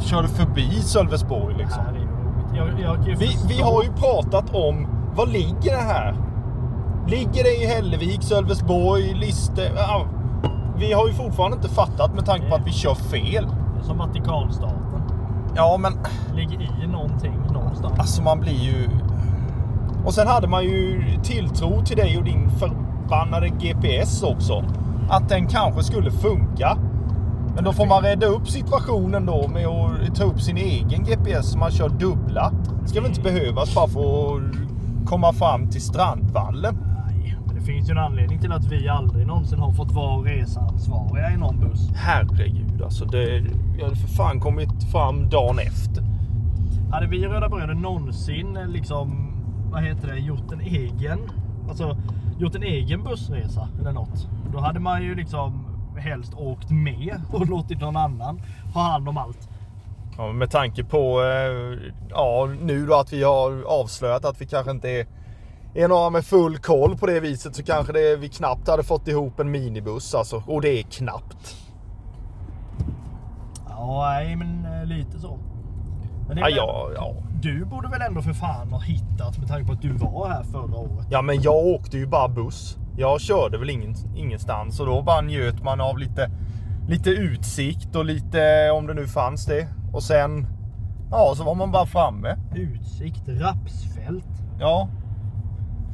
körde 0.00 0.28
förbi 0.28 0.70
Sölvesborg 0.70 1.54
liksom. 1.58 1.82
Jag, 2.54 2.80
jag 2.80 3.16
vi, 3.18 3.36
vi 3.48 3.60
har 3.60 3.82
ju 3.82 3.92
pratat 3.92 4.54
om, 4.54 4.86
vad 5.14 5.28
ligger 5.28 5.76
det 5.76 5.82
här? 5.82 6.16
Ligger 7.06 7.44
det 7.44 7.62
i 7.62 7.66
Hällevik, 7.66 8.22
Sölvesborg, 8.22 9.14
Lister? 9.14 9.70
Ja, 9.76 10.06
vi 10.78 10.92
har 10.92 11.08
ju 11.08 11.14
fortfarande 11.14 11.56
inte 11.56 11.68
fattat 11.68 12.14
med 12.14 12.26
tanke 12.26 12.48
på 12.48 12.54
att 12.54 12.66
vi 12.66 12.72
kör 12.72 12.94
fel. 12.94 13.46
Det 13.74 13.80
är 13.80 13.84
som 13.84 13.98
Vatikanstaten. 13.98 15.02
Ja, 15.56 15.76
men... 15.78 15.92
Ligger 16.34 16.84
i 16.84 16.86
någonting 16.86 17.32
någonstans. 17.52 17.98
Alltså 17.98 18.22
man 18.22 18.40
blir 18.40 18.60
ju... 18.60 18.88
Och 20.04 20.14
sen 20.14 20.26
hade 20.26 20.48
man 20.48 20.64
ju 20.64 21.02
tilltro 21.22 21.84
till 21.84 21.96
dig 21.96 22.18
och 22.18 22.24
din 22.24 22.50
förbannade 22.50 23.48
GPS 23.48 24.22
också. 24.22 24.64
Att 25.10 25.28
den 25.28 25.46
kanske 25.46 25.82
skulle 25.82 26.10
funka. 26.10 26.78
Men 27.58 27.64
då 27.64 27.72
får 27.72 27.86
man 27.86 28.02
rädda 28.02 28.26
upp 28.26 28.48
situationen 28.48 29.26
då 29.26 29.48
med 29.48 29.66
att 29.66 30.14
ta 30.14 30.24
upp 30.24 30.40
sin 30.40 30.56
egen 30.56 31.04
GPS 31.04 31.50
så 31.50 31.58
man 31.58 31.70
kör 31.70 31.88
dubbla. 31.88 32.52
Det 32.82 32.88
ska 32.88 33.00
väl 33.00 33.10
inte 33.10 33.22
behövas 33.22 33.74
bara 33.74 33.88
för 33.88 34.36
att 34.36 35.06
komma 35.06 35.32
fram 35.32 35.70
till 35.70 35.80
Strandvallen? 35.80 36.76
Nej, 37.06 37.36
men 37.46 37.54
det 37.54 37.60
finns 37.60 37.88
ju 37.88 37.92
en 37.92 37.98
anledning 37.98 38.38
till 38.38 38.52
att 38.52 38.64
vi 38.64 38.88
aldrig 38.88 39.26
någonsin 39.26 39.58
har 39.58 39.72
fått 39.72 39.92
vara 39.92 40.22
reseansvariga 40.22 41.30
i 41.30 41.36
någon 41.36 41.60
buss. 41.60 41.90
Herregud 41.94 42.82
alltså. 42.82 43.04
Det 43.04 43.44
hade 43.82 43.96
för 43.96 44.08
fan 44.08 44.40
kommit 44.40 44.90
fram 44.92 45.28
dagen 45.28 45.58
efter. 45.58 46.04
Hade 46.90 47.06
vi 47.06 47.26
Röda 47.26 47.48
Bröder 47.48 47.74
någonsin 47.74 48.58
liksom, 48.68 49.32
vad 49.72 49.82
heter 49.82 50.08
det, 50.08 50.18
gjort 50.18 50.52
en 50.52 50.60
egen, 50.60 51.18
alltså 51.68 51.96
gjort 52.38 52.54
en 52.54 52.62
egen 52.62 53.02
bussresa 53.02 53.68
eller 53.80 53.92
något. 53.92 54.28
Då 54.52 54.60
hade 54.60 54.80
man 54.80 55.02
ju 55.02 55.14
liksom 55.14 55.67
helst 55.98 56.34
åkt 56.36 56.70
med 56.70 57.20
och 57.32 57.46
låtit 57.46 57.80
någon 57.80 57.96
annan 57.96 58.40
ha 58.74 58.82
hand 58.82 59.08
om 59.08 59.16
allt. 59.16 59.48
Ja, 60.16 60.32
med 60.32 60.50
tanke 60.50 60.84
på 60.84 61.22
eh, 61.22 61.90
ja, 62.10 62.48
nu 62.60 62.86
då 62.86 62.94
att 62.94 63.12
vi 63.12 63.22
har 63.22 63.62
avslöjat 63.62 64.24
att 64.24 64.40
vi 64.40 64.46
kanske 64.46 64.70
inte 64.70 64.90
är, 64.90 65.06
är 65.74 65.88
några 65.88 66.10
med 66.10 66.24
full 66.24 66.58
koll 66.58 66.96
på 66.96 67.06
det 67.06 67.20
viset 67.20 67.56
så 67.56 67.62
kanske 67.62 67.92
det, 67.92 68.16
vi 68.16 68.28
knappt 68.28 68.68
hade 68.68 68.82
fått 68.82 69.08
ihop 69.08 69.40
en 69.40 69.50
minibuss 69.50 70.14
alltså. 70.14 70.42
Och 70.46 70.60
det 70.60 70.78
är 70.78 70.82
knappt. 70.82 71.56
Ja, 73.68 74.10
nej 74.12 74.36
men 74.36 74.66
eh, 74.66 74.84
lite 74.84 75.18
så. 75.18 75.38
Men 76.28 76.38
ja, 76.38 76.48
ja, 76.48 76.90
ja. 76.94 77.14
Du 77.42 77.64
borde 77.64 77.88
väl 77.88 78.02
ändå 78.02 78.22
för 78.22 78.32
fan 78.32 78.72
ha 78.72 78.80
hittat 78.80 79.38
med 79.38 79.48
tanke 79.48 79.66
på 79.66 79.72
att 79.72 79.82
du 79.82 79.92
var 79.92 80.28
här 80.28 80.42
förra 80.42 80.76
året? 80.76 81.06
Ja, 81.10 81.22
men 81.22 81.42
jag 81.42 81.56
åkte 81.56 81.98
ju 81.98 82.06
bara 82.06 82.28
buss. 82.28 82.76
Jag 83.00 83.20
körde 83.20 83.58
väl 83.58 83.70
ingen, 83.70 83.94
ingenstans 84.16 84.80
och 84.80 84.86
då 84.86 85.02
bara 85.02 85.20
njöt 85.20 85.62
man 85.62 85.80
av 85.80 85.98
lite, 85.98 86.30
lite 86.88 87.10
utsikt 87.10 87.96
och 87.96 88.04
lite, 88.04 88.70
om 88.70 88.86
det 88.86 88.94
nu 88.94 89.06
fanns 89.06 89.46
det. 89.46 89.68
Och 89.92 90.02
sen, 90.02 90.46
ja, 91.10 91.34
så 91.36 91.44
var 91.44 91.54
man 91.54 91.72
bara 91.72 91.86
framme. 91.86 92.36
Utsikt, 92.54 93.22
rapsfält. 93.28 94.42
Ja. 94.60 94.88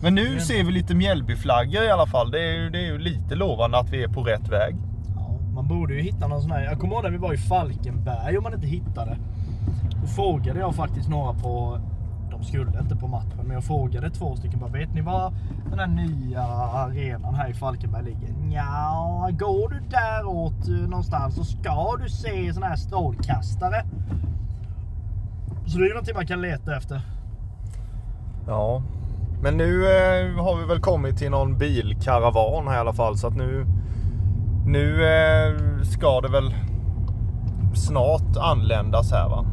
Men 0.02 0.14
nu 0.14 0.30
men... 0.30 0.40
ser 0.40 0.64
vi 0.64 0.72
lite 0.72 0.94
Mjällbyflaggor 0.94 1.82
i 1.82 1.90
alla 1.90 2.06
fall. 2.06 2.30
Det 2.30 2.40
är, 2.40 2.52
ju, 2.52 2.70
det 2.70 2.78
är 2.78 2.86
ju 2.86 2.98
lite 2.98 3.34
lovande 3.34 3.78
att 3.78 3.90
vi 3.90 4.02
är 4.02 4.08
på 4.08 4.22
rätt 4.22 4.48
väg. 4.48 4.76
Ja, 5.16 5.38
man 5.54 5.68
borde 5.68 5.94
ju 5.94 6.00
hitta 6.00 6.28
någon 6.28 6.42
sån 6.42 6.50
här. 6.50 6.64
Jag 6.64 6.78
kommer 6.78 6.94
ihåg 6.94 7.04
när 7.04 7.10
vi 7.10 7.18
var 7.18 7.34
i 7.34 7.38
Falkenberg 7.38 8.36
om 8.38 8.42
man 8.42 8.54
inte 8.54 8.66
hittade. 8.66 9.18
Då 10.00 10.06
frågade 10.06 10.60
jag 10.60 10.74
faktiskt 10.74 11.08
några 11.08 11.32
på 11.32 11.80
skulle 12.44 12.80
inte 12.80 12.96
på 12.96 13.06
matchen, 13.06 13.40
men 13.42 13.50
jag 13.50 13.64
frågade 13.64 14.10
två 14.10 14.36
stycken 14.36 14.60
bara, 14.60 14.70
vet 14.70 14.94
ni 14.94 15.00
var 15.00 15.32
den 15.70 15.78
här 15.78 15.86
nya 15.86 16.42
arenan 16.42 17.34
här 17.34 17.50
i 17.50 17.54
Falkenberg 17.54 18.04
ligger? 18.04 18.54
Ja, 18.54 19.28
går 19.32 19.68
du 19.68 19.80
däråt 19.80 20.68
eh, 20.68 20.88
någonstans 20.88 21.34
så 21.34 21.44
ska 21.44 21.96
du 22.02 22.08
se 22.08 22.52
sådana 22.52 22.66
här 22.66 22.76
strålkastare. 22.76 23.84
Så 25.66 25.78
det 25.78 25.84
är 25.84 25.88
ju 25.88 25.94
någonting 25.94 26.14
man 26.14 26.26
kan 26.26 26.40
leta 26.40 26.76
efter. 26.76 27.00
Ja, 28.46 28.82
men 29.42 29.56
nu 29.56 29.84
eh, 29.84 30.44
har 30.44 30.56
vi 30.56 30.66
väl 30.66 30.80
kommit 30.80 31.18
till 31.18 31.30
någon 31.30 31.58
bilkaravan 31.58 32.68
här 32.68 32.76
i 32.76 32.78
alla 32.78 32.92
fall 32.92 33.18
så 33.18 33.26
att 33.26 33.36
nu 33.36 33.66
nu 34.66 35.06
eh, 35.06 35.82
ska 35.82 36.20
det 36.20 36.28
väl 36.28 36.54
snart 37.74 38.36
anländas 38.36 39.12
här 39.12 39.28
va? 39.28 39.44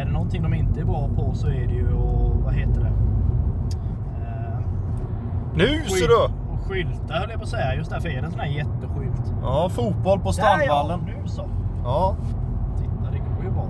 Är 0.00 0.04
det 0.04 0.10
någonting 0.12 0.42
de 0.42 0.54
inte 0.54 0.80
är 0.80 0.84
bra 0.84 1.08
på 1.16 1.34
så 1.34 1.46
är 1.46 1.66
det 1.66 1.74
ju 1.74 1.88
att, 1.88 2.44
vad 2.44 2.54
heter 2.54 2.80
det? 2.80 2.92
Eh, 4.22 4.58
Nu 5.54 5.84
ser 5.84 6.08
du! 6.08 6.14
Och 6.52 6.60
skyltar 6.68 7.14
höll 7.14 7.30
jag 7.30 7.38
på 7.38 7.42
att 7.44 7.48
säga. 7.48 7.74
Just 7.74 7.90
därför 7.90 8.08
är 8.08 8.20
det 8.20 8.26
en 8.26 8.30
sån 8.30 8.40
här 8.40 8.46
jätteskylt. 8.46 9.32
Ja, 9.42 9.68
fotboll 9.68 10.20
på 10.20 10.32
Strandvallen. 10.32 11.00
ja, 11.06 11.12
nu 11.22 11.28
så. 11.28 11.44
Ja. 11.84 12.16
Titta, 12.76 13.10
det 13.12 13.18
går 13.18 13.44
ju 13.44 13.50
bra. 13.50 13.66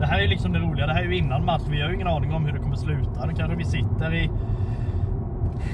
Det 0.00 0.06
här 0.06 0.20
är 0.20 0.28
liksom 0.28 0.52
det 0.52 0.58
roliga. 0.58 0.86
Det 0.86 0.92
här 0.92 1.00
är 1.00 1.04
ju 1.06 1.16
innan 1.16 1.44
match. 1.44 1.62
Vi 1.68 1.82
har 1.82 1.88
ju 1.88 1.94
ingen 1.94 2.06
aning 2.08 2.34
om 2.34 2.44
hur 2.44 2.52
det 2.52 2.58
kommer 2.58 2.76
sluta. 2.76 3.26
Nu 3.26 3.32
kanske 3.34 3.56
vi 3.56 3.64
sitter 3.64 4.14
i, 4.14 4.30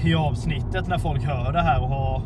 i 0.03 0.15
avsnittet 0.15 0.89
när 0.89 0.99
folk 0.99 1.25
hör 1.25 1.53
det 1.53 1.61
här 1.63 1.83
och 1.83 1.89
har 1.89 2.23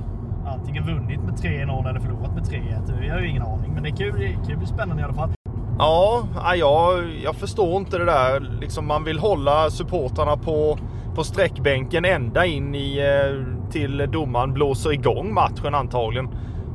antingen 0.46 0.86
vunnit 0.86 1.20
med 1.22 1.34
3-0 1.34 1.88
eller 1.88 2.00
förlorat 2.00 2.34
med 2.34 2.42
3-1. 2.44 3.00
Vi 3.00 3.08
har 3.08 3.18
ju 3.18 3.28
ingen 3.28 3.42
aning. 3.42 3.74
Men 3.74 3.82
det 3.82 3.88
är 3.88 3.96
kul. 3.96 4.14
Det 4.18 4.26
är 4.26 4.36
kul 4.46 4.66
spännande 4.66 5.02
i 5.02 5.04
alla 5.04 5.14
fall. 5.14 5.30
Ja, 5.78 6.24
jag, 6.54 7.04
jag 7.22 7.36
förstår 7.36 7.76
inte 7.76 7.98
det 7.98 8.04
där. 8.04 8.40
Liksom 8.60 8.86
man 8.86 9.04
vill 9.04 9.18
hålla 9.18 9.70
supportrarna 9.70 10.36
på, 10.36 10.78
på 11.14 11.24
sträckbänken 11.24 12.04
ända 12.04 12.46
in 12.46 12.74
i, 12.74 12.98
eh, 12.98 13.70
till 13.72 14.08
domaren 14.12 14.52
blåser 14.52 14.92
igång 14.92 15.34
matchen 15.34 15.74
antagligen. 15.74 16.28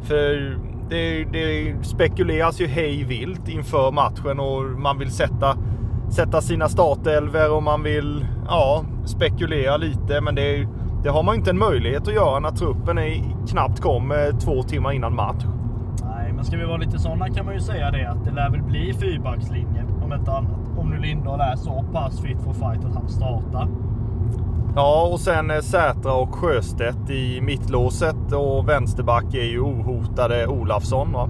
För 0.03 0.57
det, 0.89 1.23
det 1.23 1.75
spekuleras 1.85 2.61
ju 2.61 2.67
hej 2.67 3.03
vilt 3.03 3.49
inför 3.49 3.91
matchen 3.91 4.39
och 4.39 4.63
man 4.63 4.99
vill 4.99 5.11
sätta, 5.11 5.57
sätta 6.15 6.41
sina 6.41 6.69
startelver 6.69 7.51
och 7.51 7.63
man 7.63 7.83
vill 7.83 8.25
ja, 8.47 8.85
spekulera 9.05 9.77
lite. 9.77 10.21
Men 10.21 10.35
det, 10.35 10.67
det 11.03 11.09
har 11.09 11.23
man 11.23 11.35
inte 11.35 11.49
en 11.49 11.59
möjlighet 11.59 12.07
att 12.07 12.13
göra 12.13 12.39
när 12.39 12.51
truppen 12.51 12.97
är, 12.97 13.47
knappt 13.47 13.79
kommer 13.79 14.27
eh, 14.27 14.37
två 14.37 14.63
timmar 14.63 14.91
innan 14.91 15.15
match. 15.15 15.43
Men 16.41 16.45
ska 16.45 16.57
vi 16.57 16.65
vara 16.65 16.77
lite 16.77 16.99
sådana 16.99 17.29
kan 17.29 17.45
man 17.45 17.53
ju 17.53 17.59
säga 17.59 17.91
det 17.91 18.05
att 18.05 18.25
det 18.25 18.31
lär 18.31 18.49
väl 18.49 18.61
bli 18.61 18.93
fyrbackslinje 18.93 19.85
om 20.03 20.13
inte 20.13 20.31
annat. 20.31 20.59
Om 20.77 20.89
nu 20.89 20.99
Lindahl 20.99 21.39
är 21.39 21.55
så 21.55 21.85
pass 21.93 22.21
fit 22.21 22.37
for 22.43 22.53
fight 22.53 22.85
att 22.85 22.93
han 22.93 23.09
startar. 23.09 23.67
Ja, 24.75 25.09
och 25.13 25.19
sen 25.19 25.51
eh, 25.51 25.59
Sätra 25.59 26.13
och 26.13 26.35
Sjöstedt 26.35 27.09
i 27.09 27.41
mittlåset 27.41 28.31
och 28.33 28.69
vänsterback 28.69 29.33
är 29.33 29.43
ju 29.43 29.59
ohotade 29.59 30.47
Olafsson. 30.47 31.11
Va? 31.11 31.29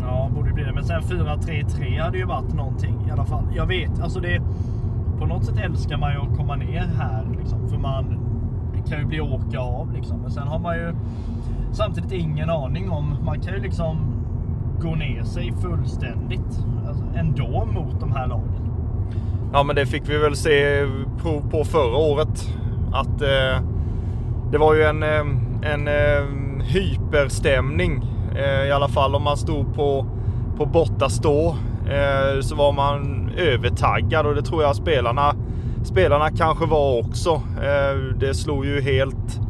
Ja, 0.00 0.30
borde 0.34 0.52
bli 0.52 0.64
det. 0.64 0.72
Men 0.72 0.84
sen 0.84 1.02
4-3-3 1.02 2.02
hade 2.02 2.18
ju 2.18 2.24
varit 2.24 2.54
någonting 2.54 3.06
i 3.08 3.10
alla 3.10 3.24
fall. 3.24 3.44
Jag 3.56 3.66
vet, 3.66 4.00
alltså 4.02 4.20
det... 4.20 4.42
På 5.18 5.26
något 5.26 5.44
sätt 5.44 5.58
älskar 5.58 5.96
man 5.96 6.12
ju 6.12 6.18
att 6.18 6.36
komma 6.36 6.56
ner 6.56 6.90
här 6.98 7.26
liksom. 7.38 7.68
För 7.68 7.78
man... 7.78 8.18
Det 8.74 8.90
kan 8.90 8.98
ju 8.98 9.04
bli 9.04 9.20
åka 9.20 9.60
av 9.60 9.92
liksom. 9.92 10.18
Men 10.18 10.30
sen 10.30 10.48
har 10.48 10.58
man 10.58 10.76
ju 10.76 10.94
samtidigt 11.72 12.12
ingen 12.12 12.50
aning 12.50 12.90
om... 12.90 13.16
Man 13.24 13.40
kan 13.40 13.54
ju 13.54 13.60
liksom 13.60 14.19
gå 14.80 14.94
ner 14.94 15.22
sig 15.22 15.52
fullständigt 15.62 16.64
alltså, 16.88 17.04
ändå 17.16 17.68
mot 17.74 18.00
de 18.00 18.12
här 18.12 18.26
lagen. 18.26 18.70
Ja, 19.52 19.62
men 19.62 19.76
det 19.76 19.86
fick 19.86 20.08
vi 20.08 20.18
väl 20.18 20.36
se 20.36 20.86
prov 21.22 21.50
på 21.50 21.64
förra 21.64 21.96
året. 21.96 22.48
Att 22.92 23.22
eh, 23.22 23.62
det 24.52 24.58
var 24.58 24.74
ju 24.74 24.82
en, 24.82 25.02
eh, 25.02 25.72
en 25.72 25.88
eh, 25.88 26.64
hyperstämning. 26.64 28.04
Eh, 28.36 28.68
I 28.68 28.72
alla 28.72 28.88
fall 28.88 29.14
om 29.14 29.22
man 29.22 29.36
stod 29.36 29.74
på, 29.74 30.06
på 30.56 30.66
bortastå 30.66 31.56
eh, 31.90 32.40
så 32.40 32.54
var 32.56 32.72
man 32.72 33.30
övertaggad 33.36 34.26
och 34.26 34.34
det 34.34 34.42
tror 34.42 34.62
jag 34.62 34.76
spelarna, 34.76 35.34
spelarna 35.84 36.30
kanske 36.30 36.66
var 36.66 36.98
också. 36.98 37.30
Eh, 37.62 38.16
det 38.18 38.34
slog 38.34 38.66
ju 38.66 38.80
helt, 38.80 39.40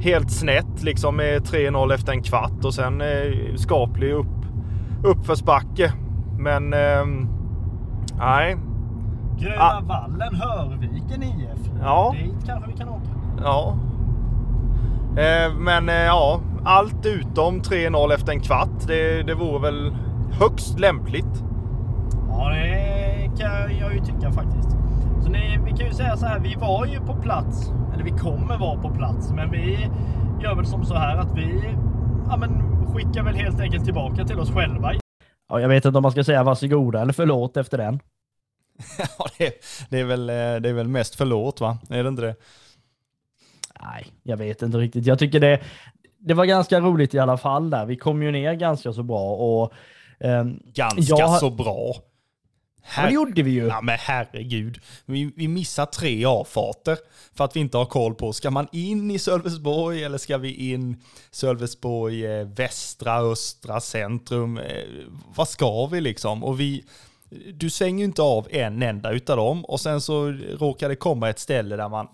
helt 0.00 0.30
snett 0.30 0.82
liksom 0.82 1.16
med 1.16 1.42
3-0 1.42 1.94
efter 1.94 2.12
en 2.12 2.22
kvart 2.22 2.64
och 2.64 2.74
sen 2.74 3.00
eh, 3.00 3.54
skaplig 3.56 4.12
upp, 4.12 4.26
uppförsbacke. 5.02 5.92
Men 6.38 6.72
eh, 6.72 7.06
nej, 8.18 8.56
Gröna 9.38 9.62
Ah. 9.62 9.80
vallen, 9.84 10.34
Hörviken 10.34 11.22
IF. 11.22 11.70
Ja. 11.82 12.14
Dit 12.18 12.46
kanske 12.46 12.70
vi 12.70 12.76
kan 12.76 12.88
åka. 12.88 13.08
Ja. 13.44 13.74
Eh, 15.22 15.54
men 15.58 15.88
eh, 15.88 15.94
ja, 15.94 16.40
allt 16.64 17.06
utom 17.06 17.60
3-0 17.60 18.14
efter 18.14 18.32
en 18.32 18.40
kvart. 18.40 18.86
Det, 18.86 19.22
det 19.22 19.34
vore 19.34 19.58
väl 19.60 19.92
högst 20.40 20.78
lämpligt. 20.80 21.44
Ja, 22.28 22.48
det 22.48 23.30
kan 23.42 23.76
jag 23.80 23.94
ju 23.94 24.00
tycka 24.00 24.32
faktiskt. 24.32 24.70
Så 25.22 25.30
ni, 25.30 25.58
vi 25.64 25.70
kan 25.70 25.86
ju 25.86 25.92
säga 25.92 26.16
så 26.16 26.26
här, 26.26 26.38
vi 26.38 26.54
var 26.54 26.86
ju 26.86 27.00
på 27.00 27.14
plats, 27.14 27.72
eller 27.94 28.04
vi 28.04 28.10
kommer 28.10 28.58
vara 28.58 28.78
på 28.80 28.90
plats, 28.90 29.32
men 29.32 29.50
vi 29.50 29.88
gör 30.42 30.54
väl 30.54 30.66
som 30.66 30.84
så 30.84 30.94
här 30.94 31.16
att 31.16 31.34
vi 31.36 31.74
ja, 32.30 32.36
men, 32.36 32.50
skickar 33.00 33.22
väl 33.22 33.34
helt 33.34 33.60
enkelt 33.60 33.84
tillbaka 33.84 34.24
till 34.24 34.38
oss 34.38 34.50
själva. 34.50 34.92
Ja, 35.48 35.60
jag 35.60 35.68
vet 35.68 35.84
inte 35.84 35.98
om 35.98 36.02
man 36.02 36.12
ska 36.12 36.24
säga 36.24 36.42
varsågoda 36.42 37.00
eller 37.00 37.12
förlåt 37.12 37.56
efter 37.56 37.78
den. 37.78 38.00
Ja, 39.18 39.26
det, 39.38 39.64
det, 39.90 40.00
är 40.00 40.04
väl, 40.04 40.30
eh, 40.30 40.34
det 40.34 40.68
är 40.68 40.72
väl 40.72 40.88
mest 40.88 41.14
förlåt 41.14 41.60
va? 41.60 41.78
Är 41.90 42.02
det 42.02 42.08
inte 42.08 42.22
det? 42.22 42.34
Nej, 43.82 44.06
jag 44.22 44.36
vet 44.36 44.62
inte 44.62 44.78
riktigt. 44.78 45.06
Jag 45.06 45.18
tycker 45.18 45.40
det, 45.40 45.60
det 46.18 46.34
var 46.34 46.44
ganska 46.44 46.80
roligt 46.80 47.14
i 47.14 47.18
alla 47.18 47.36
fall 47.36 47.70
där. 47.70 47.86
Vi 47.86 47.96
kom 47.96 48.22
ju 48.22 48.30
ner 48.30 48.54
ganska 48.54 48.92
så 48.92 49.02
bra 49.02 49.34
och 49.34 49.72
ehm, 50.20 50.60
Ganska 50.64 51.14
Jag 51.16 51.38
så 51.38 51.50
bra. 51.50 51.94
Ja, 52.96 53.06
det 53.06 53.12
gjorde 53.12 53.42
vi 53.42 53.50
ju. 53.50 53.66
Ja 53.66 53.80
men 53.80 53.98
herregud. 53.98 54.80
Vi, 55.06 55.32
vi 55.36 55.48
missar 55.48 55.86
tre 55.86 56.24
avfarter 56.24 56.98
för 57.34 57.44
att 57.44 57.56
vi 57.56 57.60
inte 57.60 57.78
har 57.78 57.86
koll 57.86 58.14
på, 58.14 58.32
ska 58.32 58.50
man 58.50 58.68
in 58.72 59.10
i 59.10 59.18
Sölvesborg 59.18 60.04
eller 60.04 60.18
ska 60.18 60.38
vi 60.38 60.72
in 60.72 61.02
Sölvesborg 61.30 62.26
eh, 62.26 62.46
västra, 62.46 63.18
östra, 63.18 63.80
centrum? 63.80 64.58
Eh, 64.58 64.84
vad 65.34 65.48
ska 65.48 65.86
vi 65.86 66.00
liksom? 66.00 66.44
Och 66.44 66.60
vi, 66.60 66.84
du 67.54 67.70
svänger 67.70 67.98
ju 67.98 68.04
inte 68.04 68.22
av 68.22 68.48
en 68.50 68.82
enda 68.82 69.12
utav 69.12 69.36
dem 69.36 69.64
och 69.64 69.80
sen 69.80 70.00
så 70.00 70.30
råkar 70.58 70.88
det 70.88 70.96
komma 70.96 71.30
ett 71.30 71.38
ställe 71.38 71.76
där 71.76 71.88
man, 71.88 72.08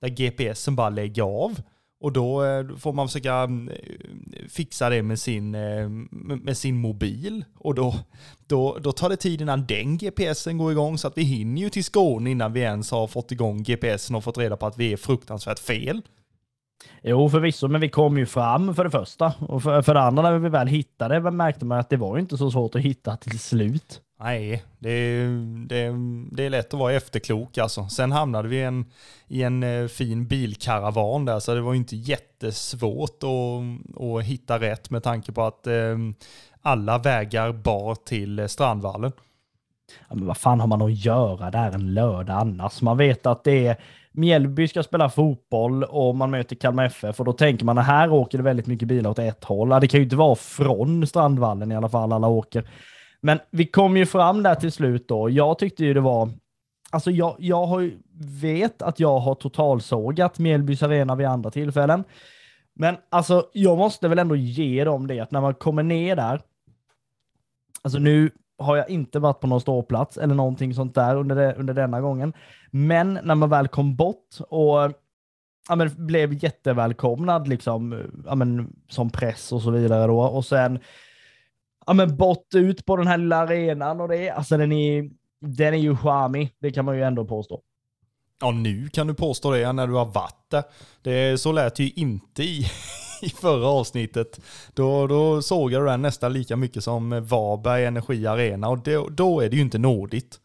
där 0.00 0.08
GPSen 0.08 0.76
bara 0.76 0.90
lägger 0.90 1.22
av. 1.22 1.60
Och 2.02 2.12
då 2.12 2.44
eh, 2.44 2.76
får 2.76 2.92
man 2.92 3.08
försöka 3.08 3.34
mm, 3.34 3.74
fixa 4.48 4.90
det 4.90 5.02
med 5.02 5.18
sin, 5.18 5.54
eh, 5.54 5.88
med 6.42 6.56
sin 6.56 6.76
mobil. 6.80 7.44
Och 7.58 7.74
då, 7.74 7.94
då, 8.46 8.78
då 8.80 8.92
tar 8.92 9.08
det 9.08 9.16
tid 9.16 9.40
innan 9.40 9.66
den 9.66 9.98
GPSen 9.98 10.58
går 10.58 10.72
igång 10.72 10.98
så 10.98 11.08
att 11.08 11.18
vi 11.18 11.22
hinner 11.22 11.62
ju 11.62 11.70
till 11.70 11.84
Skåne 11.84 12.30
innan 12.30 12.52
vi 12.52 12.60
ens 12.60 12.90
har 12.90 13.06
fått 13.06 13.32
igång 13.32 13.62
GPSen 13.62 14.16
och 14.16 14.24
fått 14.24 14.38
reda 14.38 14.56
på 14.56 14.66
att 14.66 14.78
vi 14.78 14.92
är 14.92 14.96
fruktansvärt 14.96 15.58
fel. 15.58 16.02
Jo, 17.02 17.28
förvisso, 17.28 17.68
men 17.68 17.80
vi 17.80 17.88
kom 17.88 18.18
ju 18.18 18.26
fram 18.26 18.74
för 18.74 18.84
det 18.84 18.90
första. 18.90 19.34
Och 19.38 19.62
för, 19.62 19.82
för 19.82 19.94
det 19.94 20.00
andra, 20.00 20.22
när 20.22 20.38
vi 20.38 20.48
väl 20.48 20.66
hittade, 20.66 21.30
märkte 21.30 21.64
man 21.64 21.78
att 21.78 21.90
det 21.90 21.96
var 21.96 22.18
inte 22.18 22.36
så 22.36 22.50
svårt 22.50 22.74
att 22.74 22.80
hitta 22.80 23.16
till 23.16 23.38
slut. 23.38 24.00
Nej, 24.22 24.62
det 24.78 24.90
är, 24.90 25.26
det, 25.66 25.92
det 26.36 26.46
är 26.46 26.50
lätt 26.50 26.74
att 26.74 26.80
vara 26.80 26.92
efterklok 26.92 27.58
alltså. 27.58 27.88
Sen 27.88 28.12
hamnade 28.12 28.48
vi 28.48 28.62
en, 28.62 28.84
i 29.28 29.42
en 29.42 29.62
eh, 29.62 29.86
fin 29.86 30.26
bilkaravan 30.26 31.24
där, 31.24 31.40
så 31.40 31.54
det 31.54 31.60
var 31.60 31.74
inte 31.74 31.96
jättesvårt 31.96 33.22
att, 33.22 34.02
att 34.02 34.24
hitta 34.24 34.60
rätt 34.60 34.90
med 34.90 35.02
tanke 35.02 35.32
på 35.32 35.42
att 35.42 35.66
eh, 35.66 35.96
alla 36.62 36.98
vägar 36.98 37.52
bar 37.52 37.94
till 37.94 38.38
eh, 38.38 38.46
Strandvallen. 38.46 39.12
Ja, 40.08 40.14
men 40.14 40.26
vad 40.26 40.36
fan 40.36 40.60
har 40.60 40.66
man 40.66 40.82
att 40.82 41.04
göra 41.04 41.50
där 41.50 41.72
en 41.72 41.94
lördag 41.94 42.36
annars? 42.36 42.82
Man 42.82 42.96
vet 42.96 43.26
att 43.26 43.44
det 43.44 43.66
är 43.66 43.76
Mjällby 44.12 44.68
ska 44.68 44.82
spela 44.82 45.10
fotboll 45.10 45.84
och 45.84 46.16
man 46.16 46.30
möter 46.30 46.56
Kalmar 46.56 46.84
FF 46.84 47.20
och 47.20 47.26
då 47.26 47.32
tänker 47.32 47.64
man 47.64 47.78
att 47.78 47.86
här 47.86 48.12
åker 48.12 48.38
det 48.38 48.44
väldigt 48.44 48.66
mycket 48.66 48.88
bilar 48.88 49.10
åt 49.10 49.18
ett 49.18 49.44
håll. 49.44 49.68
Det 49.80 49.88
kan 49.88 50.00
ju 50.00 50.04
inte 50.04 50.16
vara 50.16 50.34
från 50.34 51.06
Strandvallen 51.06 51.72
i 51.72 51.76
alla 51.76 51.88
fall 51.88 52.12
alla 52.12 52.28
åker. 52.28 52.64
Men 53.22 53.38
vi 53.50 53.66
kom 53.66 53.96
ju 53.96 54.06
fram 54.06 54.42
där 54.42 54.54
till 54.54 54.72
slut 54.72 55.08
då. 55.08 55.30
Jag 55.30 55.58
tyckte 55.58 55.84
ju 55.84 55.94
det 55.94 56.00
var 56.00 56.30
Alltså 56.92 57.10
jag, 57.10 57.36
jag 57.38 57.66
har 57.66 57.80
ju, 57.80 57.98
vet 58.40 58.82
att 58.82 59.00
jag 59.00 59.18
har 59.18 59.34
totalsågat 59.34 60.38
Mjällbys 60.38 60.82
arena 60.82 61.14
vid 61.14 61.26
andra 61.26 61.50
tillfällen. 61.50 62.04
Men 62.74 62.96
alltså 63.10 63.46
jag 63.52 63.78
måste 63.78 64.08
väl 64.08 64.18
ändå 64.18 64.36
ge 64.36 64.84
dem 64.84 65.06
det 65.06 65.20
att 65.20 65.30
när 65.30 65.40
man 65.40 65.54
kommer 65.54 65.82
ner 65.82 66.16
där. 66.16 66.40
Alltså 67.82 67.98
nu 67.98 68.30
har 68.58 68.76
jag 68.76 68.90
inte 68.90 69.18
varit 69.18 69.40
på 69.40 69.46
någon 69.46 69.60
ståplats 69.60 70.16
eller 70.16 70.34
någonting 70.34 70.74
sånt 70.74 70.94
där 70.94 71.16
under, 71.16 71.36
det, 71.36 71.54
under 71.54 71.74
denna 71.74 72.00
gången. 72.00 72.32
Men 72.70 73.18
när 73.22 73.34
man 73.34 73.50
väl 73.50 73.68
kom 73.68 73.96
bort 73.96 74.36
och 74.48 74.92
ja, 75.68 75.76
men, 75.76 76.06
blev 76.06 76.44
jättevälkomnad 76.44 77.48
liksom, 77.48 78.02
ja, 78.26 78.34
men, 78.34 78.72
som 78.88 79.10
press 79.10 79.52
och 79.52 79.62
så 79.62 79.70
vidare 79.70 80.06
då. 80.06 80.20
Och 80.20 80.44
sen 80.44 80.78
ja, 81.86 81.92
men, 81.92 82.16
bort 82.16 82.54
ut 82.54 82.86
på 82.86 82.96
den 82.96 83.06
här 83.06 83.18
lilla 83.18 83.36
arenan 83.36 84.00
och 84.00 84.08
det, 84.08 84.30
alltså 84.30 84.56
den 84.56 84.72
är, 84.72 85.10
den 85.40 85.74
är 85.74 85.78
ju 85.78 85.96
charmig, 85.96 86.50
det 86.58 86.70
kan 86.70 86.84
man 86.84 86.96
ju 86.96 87.02
ändå 87.02 87.24
påstå. 87.24 87.60
Ja, 88.40 88.50
nu 88.50 88.88
kan 88.88 89.06
du 89.06 89.14
påstå 89.14 89.50
det 89.50 89.72
när 89.72 89.86
du 89.86 89.92
har 89.92 90.04
varit 90.04 90.50
där. 90.50 90.62
Det, 91.02 91.40
så 91.40 91.52
lät 91.52 91.76
det 91.76 91.84
ju 91.84 91.90
inte 91.90 92.42
i, 92.42 92.66
i 93.22 93.28
förra 93.28 93.66
avsnittet. 93.66 94.40
Då, 94.74 95.06
då 95.06 95.42
såg 95.42 95.70
du 95.70 95.84
den 95.84 96.02
nästan 96.02 96.32
lika 96.32 96.56
mycket 96.56 96.84
som 96.84 97.10
Varberg 97.10 97.84
Energi 97.84 98.26
Arena 98.26 98.68
och 98.68 98.78
då, 98.78 99.08
då 99.08 99.40
är 99.40 99.50
det 99.50 99.56
ju 99.56 99.62
inte 99.62 99.78
nådigt. 99.78 100.38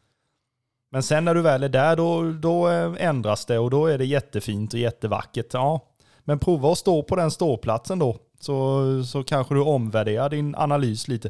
Men 0.91 1.03
sen 1.03 1.25
när 1.25 1.35
du 1.35 1.41
väl 1.41 1.63
är 1.63 1.69
där 1.69 1.95
då, 1.95 2.31
då 2.31 2.69
eh, 2.69 2.93
ändras 2.99 3.45
det 3.45 3.59
och 3.59 3.69
då 3.69 3.85
är 3.85 3.97
det 3.97 4.05
jättefint 4.05 4.73
och 4.73 4.79
jättevackert. 4.79 5.53
Ja, 5.53 5.81
men 6.28 6.39
prova 6.39 6.71
att 6.71 6.78
stå 6.78 7.03
på 7.03 7.15
den 7.15 7.32
ståplatsen 7.32 7.99
då 7.99 8.17
så, 8.39 9.03
så 9.03 9.23
kanske 9.23 9.53
du 9.53 9.61
omvärderar 9.61 10.30
din 10.30 10.55
analys 10.55 11.07
lite. 11.07 11.30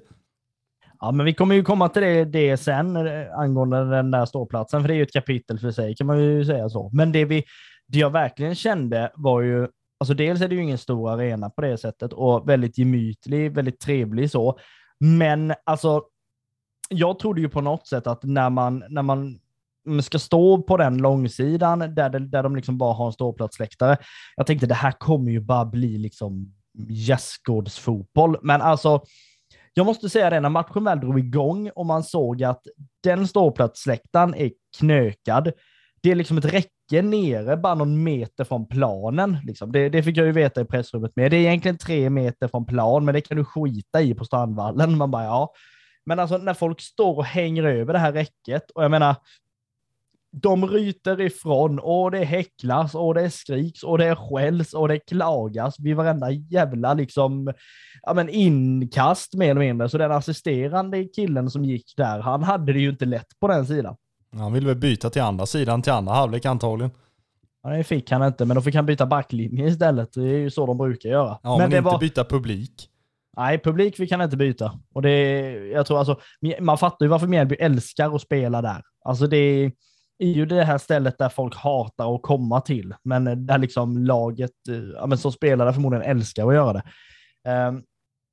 Ja, 0.99 1.11
men 1.11 1.25
vi 1.25 1.33
kommer 1.33 1.55
ju 1.55 1.63
komma 1.63 1.89
till 1.89 2.01
det, 2.01 2.25
det 2.25 2.57
sen 2.57 3.07
eh, 3.07 3.39
angående 3.39 3.89
den 3.89 4.11
där 4.11 4.25
ståplatsen, 4.25 4.81
för 4.81 4.87
det 4.87 4.93
är 4.93 4.95
ju 4.95 5.03
ett 5.03 5.13
kapitel 5.13 5.59
för 5.59 5.71
sig 5.71 5.95
kan 5.95 6.07
man 6.07 6.23
ju 6.23 6.45
säga 6.45 6.69
så. 6.69 6.89
Men 6.93 7.11
det 7.11 7.25
vi, 7.25 7.43
det 7.87 7.99
jag 7.99 8.09
verkligen 8.09 8.55
kände 8.55 9.11
var 9.15 9.41
ju, 9.41 9.67
alltså 9.99 10.13
dels 10.13 10.41
är 10.41 10.47
det 10.47 10.55
ju 10.55 10.63
ingen 10.63 10.77
stor 10.77 11.11
arena 11.11 11.49
på 11.49 11.61
det 11.61 11.77
sättet 11.77 12.13
och 12.13 12.49
väldigt 12.49 12.77
gemytlig, 12.77 13.51
väldigt 13.51 13.79
trevlig 13.79 14.31
så. 14.31 14.59
Men 14.99 15.53
alltså, 15.63 16.03
jag 16.89 17.19
trodde 17.19 17.41
ju 17.41 17.49
på 17.49 17.61
något 17.61 17.87
sätt 17.87 18.07
att 18.07 18.23
när 18.23 18.49
man, 18.49 18.83
när 18.89 19.01
man 19.01 19.39
Mm, 19.87 20.01
ska 20.01 20.19
stå 20.19 20.61
på 20.61 20.77
den 20.77 20.97
långsidan 20.97 21.79
där, 21.79 22.09
det, 22.09 22.19
där 22.19 22.43
de 22.43 22.55
liksom 22.55 22.77
bara 22.77 22.93
har 22.93 23.05
en 23.05 23.13
ståplatsläktare. 23.13 23.97
Jag 24.35 24.47
tänkte 24.47 24.67
det 24.67 24.73
här 24.73 24.91
kommer 24.91 25.31
ju 25.31 25.39
bara 25.39 25.65
bli 25.65 25.97
liksom 25.97 26.53
gästgårdsfotboll. 26.89 28.37
Men 28.41 28.61
alltså, 28.61 29.01
jag 29.73 29.85
måste 29.85 30.09
säga 30.09 30.29
det, 30.29 30.39
när 30.39 30.49
matchen 30.49 30.83
väl 30.83 30.99
drog 30.99 31.19
igång 31.19 31.69
och 31.75 31.85
man 31.85 32.03
såg 32.03 32.43
att 32.43 32.61
den 33.03 33.27
ståplatsläktaren 33.27 34.35
är 34.35 34.51
knökad. 34.77 35.51
Det 36.01 36.11
är 36.11 36.15
liksom 36.15 36.37
ett 36.37 36.53
räcke 36.53 37.01
nere, 37.01 37.57
bara 37.57 37.75
någon 37.75 38.03
meter 38.03 38.43
från 38.43 38.67
planen. 38.67 39.37
Liksom. 39.43 39.71
Det, 39.71 39.89
det 39.89 40.03
fick 40.03 40.17
jag 40.17 40.25
ju 40.25 40.31
veta 40.31 40.61
i 40.61 40.65
pressrummet 40.65 41.11
med. 41.15 41.31
Det 41.31 41.37
är 41.37 41.41
egentligen 41.41 41.77
tre 41.77 42.09
meter 42.09 42.47
från 42.47 42.65
plan, 42.65 43.05
men 43.05 43.13
det 43.13 43.21
kan 43.21 43.37
du 43.37 43.45
skita 43.45 44.01
i 44.01 44.13
på 44.13 44.25
Strandvallen. 44.25 44.97
Man 44.97 45.11
bara, 45.11 45.23
ja. 45.23 45.53
Men 46.05 46.19
alltså 46.19 46.37
när 46.37 46.53
folk 46.53 46.81
står 46.81 47.17
och 47.17 47.25
hänger 47.25 47.63
över 47.63 47.93
det 47.93 47.99
här 47.99 48.13
räcket, 48.13 48.71
och 48.71 48.83
jag 48.83 48.91
menar, 48.91 49.15
de 50.41 50.67
ryter 50.67 51.21
ifrån 51.21 51.79
och 51.79 52.11
det 52.11 52.23
häcklas 52.23 52.95
och 52.95 53.13
det 53.13 53.29
skriks 53.29 53.83
och 53.83 53.97
det 53.97 54.15
skälls 54.15 54.73
och 54.73 54.87
det 54.87 54.99
klagas 54.99 55.79
vid 55.79 55.95
varenda 55.95 56.31
jävla 56.31 56.93
liksom, 56.93 57.53
ja 58.01 58.13
men 58.13 58.29
inkast 58.29 59.33
mer 59.33 59.51
eller 59.51 59.61
mindre. 59.61 59.89
Så 59.89 59.97
den 59.97 60.11
assisterande 60.11 61.03
killen 61.03 61.49
som 61.49 61.65
gick 61.65 61.93
där, 61.97 62.19
han 62.19 62.43
hade 62.43 62.73
det 62.73 62.79
ju 62.79 62.89
inte 62.89 63.05
lätt 63.05 63.39
på 63.39 63.47
den 63.47 63.65
sidan. 63.65 63.95
Han 64.35 64.53
ville 64.53 64.67
väl 64.67 64.75
byta 64.75 65.09
till 65.09 65.21
andra 65.21 65.45
sidan, 65.45 65.81
till 65.81 65.93
andra 65.93 66.13
halvlek 66.13 66.45
antagligen. 66.45 66.91
Ja, 67.63 67.69
det 67.69 67.83
fick 67.83 68.11
han 68.11 68.23
inte, 68.23 68.45
men 68.45 68.55
då 68.55 68.61
fick 68.61 68.75
han 68.75 68.85
byta 68.85 69.05
backlinje 69.05 69.67
istället. 69.67 70.13
Det 70.13 70.21
är 70.21 70.37
ju 70.37 70.49
så 70.49 70.65
de 70.65 70.77
brukar 70.77 71.09
göra. 71.09 71.39
Ja, 71.43 71.57
men, 71.57 71.69
men 71.69 71.77
inte 71.77 71.81
var... 71.81 71.99
byta 71.99 72.23
publik. 72.23 72.89
Nej, 73.37 73.59
publik 73.59 73.97
fick 73.97 74.11
han 74.11 74.21
inte 74.21 74.37
byta. 74.37 74.79
Och 74.93 75.01
det, 75.01 75.19
jag 75.67 75.85
tror 75.85 75.99
alltså, 75.99 76.19
man 76.59 76.77
fattar 76.77 77.05
ju 77.05 77.09
varför 77.09 77.27
Mjällby 77.27 77.55
älskar 77.55 78.15
att 78.15 78.21
spela 78.21 78.61
där. 78.61 78.81
Alltså 79.05 79.27
det 79.27 79.71
är 80.19 80.31
ju 80.31 80.45
det 80.45 80.63
här 80.63 80.77
stället 80.77 81.17
där 81.17 81.29
folk 81.29 81.55
hatar 81.55 82.15
att 82.15 82.21
komma 82.21 82.61
till, 82.61 82.93
men 83.03 83.45
där 83.47 83.57
liksom 83.57 83.97
laget 83.97 84.67
eh, 84.69 84.75
ja, 84.75 85.07
men 85.07 85.17
som 85.17 85.31
spelare 85.31 85.73
förmodligen 85.73 86.05
älskar 86.05 86.47
att 86.47 86.53
göra 86.53 86.73
det. 86.73 86.83
Um, 87.67 87.83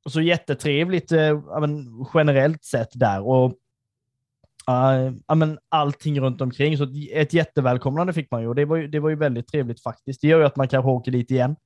så 0.09 0.21
jättetrevligt 0.21 1.13
eh, 1.13 1.21
ja, 1.21 1.61
men, 1.61 1.87
generellt 2.15 2.65
sett 2.65 2.91
där 2.95 3.27
och 3.27 3.53
uh, 4.71 5.13
ja, 5.27 5.35
men, 5.35 5.59
allting 5.69 6.21
runt 6.21 6.41
omkring. 6.41 6.79
Så 6.79 6.87
ett 7.13 7.33
jättevälkomnande 7.33 8.13
fick 8.13 8.31
man 8.31 8.43
ju 8.43 8.49
och 8.49 8.55
det 8.55 8.65
var 8.65 8.77
ju, 8.77 8.89
det 8.89 9.01
var 9.01 9.11
ju 9.11 9.17
väldigt 9.17 9.49
trevligt 9.49 9.83
faktiskt. 9.83 10.21
Det 10.21 10.29
gör 10.29 10.39
ju 10.39 10.47
att 10.47 10.57
man 10.57 10.69
kanske 10.69 10.91
åker 10.91 11.13
dit 11.13 11.31
igen. 11.31 11.57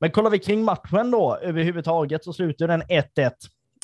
Men 0.00 0.10
kollar 0.10 0.30
vi 0.30 0.38
kring 0.38 0.64
matchen 0.64 1.10
då 1.10 1.36
överhuvudtaget 1.36 2.24
så 2.24 2.32
slutar 2.32 2.68
den 2.68 2.82
1-1. 2.82 3.30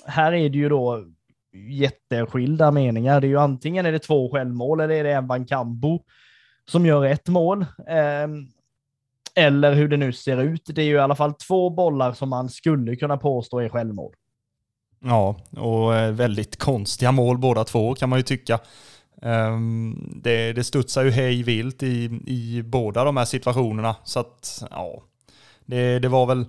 Här 0.06 0.32
är 0.32 0.48
det 0.50 0.58
ju 0.58 0.68
då 0.68 1.04
jätteskilda 1.52 2.70
meningar. 2.70 3.20
Det 3.20 3.26
är 3.26 3.28
ju 3.28 3.38
antingen 3.38 3.86
är 3.86 3.92
det 3.92 3.98
två 3.98 4.30
självmål 4.30 4.80
eller 4.80 4.94
är 4.94 5.04
det 5.04 5.12
en 5.12 5.26
Bankambo 5.26 6.02
som 6.68 6.86
gör 6.86 7.04
ett 7.04 7.28
mål. 7.28 7.66
Ehm, 7.88 8.46
eller 9.34 9.74
hur 9.74 9.88
det 9.88 9.96
nu 9.96 10.12
ser 10.12 10.42
ut. 10.42 10.62
Det 10.66 10.82
är 10.82 10.86
ju 10.86 10.94
i 10.94 10.98
alla 10.98 11.14
fall 11.14 11.34
två 11.34 11.70
bollar 11.70 12.12
som 12.12 12.28
man 12.28 12.48
skulle 12.48 12.96
kunna 12.96 13.16
påstå 13.16 13.58
är 13.58 13.68
självmål. 13.68 14.14
Ja, 15.04 15.36
och 15.50 15.94
eh, 15.94 16.12
väldigt 16.12 16.56
konstiga 16.56 17.12
mål 17.12 17.38
båda 17.38 17.64
två 17.64 17.94
kan 17.94 18.08
man 18.08 18.18
ju 18.18 18.22
tycka. 18.22 18.58
Ehm, 19.22 20.12
det, 20.22 20.52
det 20.52 20.64
studsar 20.64 21.04
ju 21.04 21.10
hej 21.10 21.42
vilt 21.42 21.82
i, 21.82 22.20
i 22.26 22.62
båda 22.62 23.04
de 23.04 23.16
här 23.16 23.24
situationerna. 23.24 23.96
Så 24.04 24.20
att, 24.20 24.62
ja, 24.70 25.02
det, 25.66 25.98
det 25.98 26.08
var 26.08 26.26
väl 26.26 26.46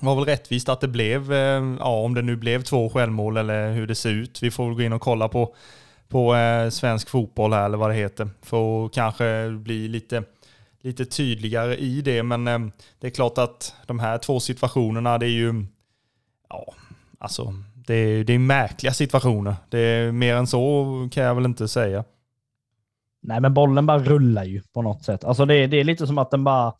var 0.00 0.14
väl 0.14 0.24
rättvist 0.24 0.68
att 0.68 0.80
det 0.80 0.88
blev, 0.88 1.32
eh, 1.32 1.62
ja 1.78 2.02
om 2.02 2.14
det 2.14 2.22
nu 2.22 2.36
blev 2.36 2.62
två 2.62 2.90
självmål 2.90 3.36
eller 3.36 3.72
hur 3.72 3.86
det 3.86 3.94
ser 3.94 4.10
ut. 4.10 4.42
Vi 4.42 4.50
får 4.50 4.66
väl 4.66 4.74
gå 4.74 4.82
in 4.82 4.92
och 4.92 5.00
kolla 5.00 5.28
på, 5.28 5.54
på 6.08 6.34
eh, 6.34 6.68
svensk 6.68 7.08
fotboll 7.08 7.52
här 7.52 7.64
eller 7.64 7.78
vad 7.78 7.90
det 7.90 7.94
heter. 7.94 8.28
För 8.42 8.86
att 8.86 8.92
kanske 8.92 9.50
bli 9.50 9.88
lite, 9.88 10.22
lite 10.80 11.04
tydligare 11.04 11.76
i 11.76 12.02
det. 12.02 12.22
Men 12.22 12.48
eh, 12.48 12.58
det 13.00 13.06
är 13.06 13.10
klart 13.10 13.38
att 13.38 13.74
de 13.86 13.98
här 13.98 14.18
två 14.18 14.40
situationerna, 14.40 15.18
det 15.18 15.26
är 15.26 15.30
ju, 15.30 15.64
ja, 16.48 16.74
alltså 17.18 17.54
det 17.86 17.94
är, 17.94 18.24
det 18.24 18.32
är 18.32 18.38
märkliga 18.38 18.92
situationer. 18.92 19.54
Det 19.68 19.78
är 19.78 20.12
mer 20.12 20.34
än 20.34 20.46
så 20.46 20.84
kan 21.12 21.24
jag 21.24 21.34
väl 21.34 21.44
inte 21.44 21.68
säga. 21.68 22.04
Nej, 23.22 23.40
men 23.40 23.54
bollen 23.54 23.86
bara 23.86 23.98
rullar 23.98 24.44
ju 24.44 24.62
på 24.62 24.82
något 24.82 25.04
sätt. 25.04 25.24
Alltså 25.24 25.44
det, 25.44 25.66
det 25.66 25.76
är 25.76 25.84
lite 25.84 26.06
som 26.06 26.18
att 26.18 26.30
den 26.30 26.44
bara 26.44 26.72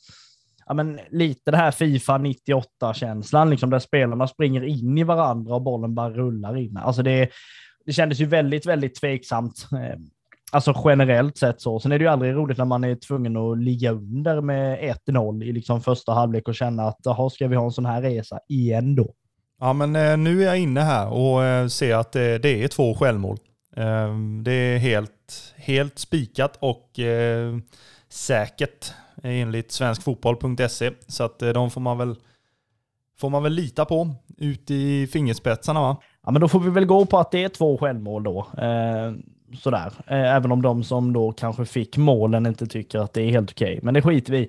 ja, 0.72 0.74
men 0.74 1.00
lite 1.10 1.50
det 1.50 1.56
här 1.56 1.70
Fifa 1.70 2.18
98-känslan, 2.18 3.50
liksom, 3.50 3.70
där 3.70 3.78
spelarna 3.78 4.28
springer 4.28 4.62
in 4.64 4.98
i 4.98 5.04
varandra 5.04 5.54
och 5.54 5.62
bollen 5.62 5.94
bara 5.94 6.10
rullar 6.10 6.56
in. 6.56 6.76
Alltså 6.76 7.02
det, 7.02 7.28
det 7.86 7.92
kändes 7.92 8.20
ju 8.20 8.26
väldigt, 8.26 8.66
väldigt 8.66 9.00
tveksamt. 9.00 9.66
Eh, 9.72 9.98
alltså 10.52 10.82
generellt 10.84 11.38
sett 11.38 11.60
så. 11.60 11.80
Sen 11.80 11.92
är 11.92 11.98
det 11.98 12.02
ju 12.02 12.10
aldrig 12.10 12.34
roligt 12.34 12.58
när 12.58 12.64
man 12.64 12.84
är 12.84 12.94
tvungen 12.94 13.36
att 13.36 13.58
ligga 13.58 13.90
under 13.90 14.40
med 14.40 14.78
1-0 15.06 15.44
i 15.44 15.52
liksom 15.52 15.80
första 15.80 16.12
halvlek 16.12 16.48
och 16.48 16.54
känna 16.54 16.82
att 16.82 16.98
jaha, 17.04 17.30
ska 17.30 17.48
vi 17.48 17.56
ha 17.56 17.64
en 17.64 17.72
sån 17.72 17.86
här 17.86 18.02
resa 18.02 18.40
igen 18.48 18.94
då? 18.94 19.12
Ja, 19.60 19.72
men 19.72 19.96
eh, 19.96 20.16
nu 20.16 20.42
är 20.42 20.46
jag 20.46 20.58
inne 20.58 20.80
här 20.80 21.12
och 21.12 21.44
eh, 21.44 21.66
ser 21.66 21.94
att 21.94 22.12
det, 22.12 22.38
det 22.38 22.64
är 22.64 22.68
två 22.68 22.94
självmål. 22.94 23.38
Det 24.42 24.52
är 24.52 24.78
helt, 24.78 25.54
helt 25.56 25.98
spikat 25.98 26.56
och 26.60 27.00
säkert 28.08 28.92
Eh, 29.22 29.40
enligt 29.40 29.72
svenskfotboll.se. 29.72 30.90
Så 31.06 31.24
att 31.24 31.42
eh, 31.42 31.48
de 31.48 31.70
får 31.70 31.80
man 31.80 31.98
väl 31.98 32.16
får 33.18 33.30
man 33.30 33.42
väl 33.42 33.52
lita 33.52 33.84
på 33.84 34.10
ut 34.38 34.70
i 34.70 35.06
fingerspetsarna 35.06 35.80
va? 35.80 35.96
Ja, 36.24 36.30
men 36.30 36.40
då 36.40 36.48
får 36.48 36.60
vi 36.60 36.70
väl 36.70 36.84
gå 36.84 37.06
på 37.06 37.18
att 37.18 37.30
det 37.30 37.44
är 37.44 37.48
två 37.48 37.78
självmål 37.78 38.22
då. 38.22 38.38
Eh, 38.38 39.12
sådär. 39.58 39.92
Eh, 40.06 40.34
även 40.34 40.52
om 40.52 40.62
de 40.62 40.84
som 40.84 41.12
då 41.12 41.32
kanske 41.32 41.64
fick 41.64 41.96
målen 41.96 42.46
inte 42.46 42.66
tycker 42.66 42.98
att 42.98 43.12
det 43.12 43.22
är 43.22 43.30
helt 43.30 43.50
okej. 43.50 43.72
Okay. 43.72 43.80
Men 43.82 43.94
det 43.94 44.02
skiter 44.02 44.32
vi 44.32 44.48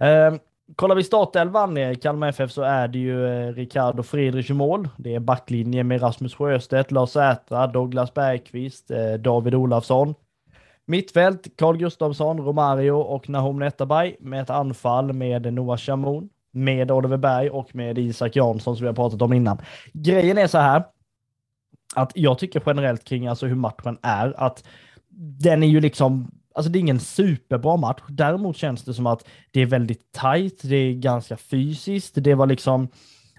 eh, 0.00 0.34
Kollar 0.76 0.94
vi 0.94 1.04
startelvan 1.04 1.78
i 1.78 1.96
Kalmar 1.96 2.28
FF 2.28 2.52
så 2.52 2.62
är 2.62 2.88
det 2.88 2.98
ju 2.98 3.26
eh, 3.26 3.52
Ricardo 3.52 4.02
Friedrich 4.02 4.50
i 4.50 4.54
mål. 4.54 4.88
Det 4.96 5.14
är 5.14 5.20
backlinje 5.20 5.84
med 5.84 6.02
Rasmus 6.02 6.34
Sjöstedt, 6.34 6.90
Lars 6.90 7.10
Sätra, 7.10 7.66
Douglas 7.66 8.14
Bergqvist, 8.14 8.90
eh, 8.90 9.12
David 9.12 9.54
Olafsson, 9.54 10.14
Mittfält, 10.92 11.56
Carl 11.56 11.76
Gustafsson, 11.76 12.38
Romario 12.38 12.92
och 12.92 13.28
Nahom 13.28 13.58
Netabay 13.58 14.16
med 14.20 14.42
ett 14.42 14.50
anfall 14.50 15.12
med 15.12 15.52
Noah 15.52 15.78
Shamoun, 15.78 16.28
med 16.52 16.90
Oliver 16.90 17.16
Berg 17.16 17.50
och 17.50 17.74
med 17.74 17.98
Isak 17.98 18.36
Jansson 18.36 18.76
som 18.76 18.84
vi 18.84 18.88
har 18.88 18.94
pratat 18.94 19.22
om 19.22 19.32
innan. 19.32 19.58
Grejen 19.92 20.38
är 20.38 20.46
så 20.46 20.58
här 20.58 20.84
att 21.94 22.12
jag 22.14 22.38
tycker 22.38 22.62
generellt 22.66 23.04
kring 23.04 23.26
alltså 23.26 23.46
hur 23.46 23.54
matchen 23.54 23.98
är 24.02 24.34
att 24.36 24.64
den 25.40 25.62
är 25.62 25.66
ju 25.66 25.80
liksom 25.80 26.30
Alltså 26.54 26.72
det 26.72 26.78
är 26.78 26.80
ingen 26.80 27.00
superbra 27.00 27.76
match. 27.76 28.00
Däremot 28.08 28.56
känns 28.56 28.84
det 28.84 28.94
som 28.94 29.06
att 29.06 29.24
det 29.50 29.60
är 29.60 29.66
väldigt 29.66 30.12
tajt. 30.12 30.60
Det 30.62 30.76
är 30.76 30.92
ganska 30.92 31.36
fysiskt. 31.36 32.14
Det 32.14 32.34
var 32.34 32.46
liksom, 32.46 32.88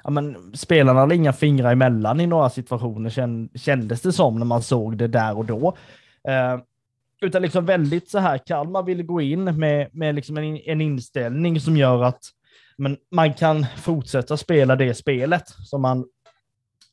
ja 0.03 0.09
men 0.09 0.51
spelarna 0.55 0.99
hade 0.99 1.15
inga 1.15 1.33
fingrar 1.33 1.71
emellan 1.71 2.19
i 2.19 2.27
några 2.27 2.49
situationer 2.49 3.09
kändes 3.57 4.01
det 4.01 4.11
som 4.11 4.39
när 4.39 4.45
man 4.45 4.61
såg 4.61 4.97
det 4.97 5.07
där 5.07 5.37
och 5.37 5.45
då. 5.45 5.67
Uh, 6.29 6.61
utan 7.23 7.41
liksom 7.41 7.65
väldigt 7.65 8.09
så 8.09 8.19
här, 8.19 8.37
Kalmar 8.37 8.83
vill 8.83 9.03
gå 9.03 9.21
in 9.21 9.43
med, 9.43 9.89
med 9.93 10.15
liksom 10.15 10.37
en, 10.37 10.57
en 10.57 10.81
inställning 10.81 11.59
som 11.59 11.77
gör 11.77 12.03
att 12.03 12.21
men, 12.77 12.97
man 13.11 13.33
kan 13.33 13.65
fortsätta 13.77 14.37
spela 14.37 14.75
det 14.75 14.93
spelet 14.93 15.43
som 15.47 15.81
man, 15.81 16.05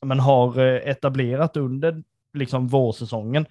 man 0.05 0.19
har 0.19 0.59
eh, 0.59 0.89
etablerat 0.89 1.57
under 1.57 2.03
liksom 2.33 2.67
vårsäsongen. 2.67 3.45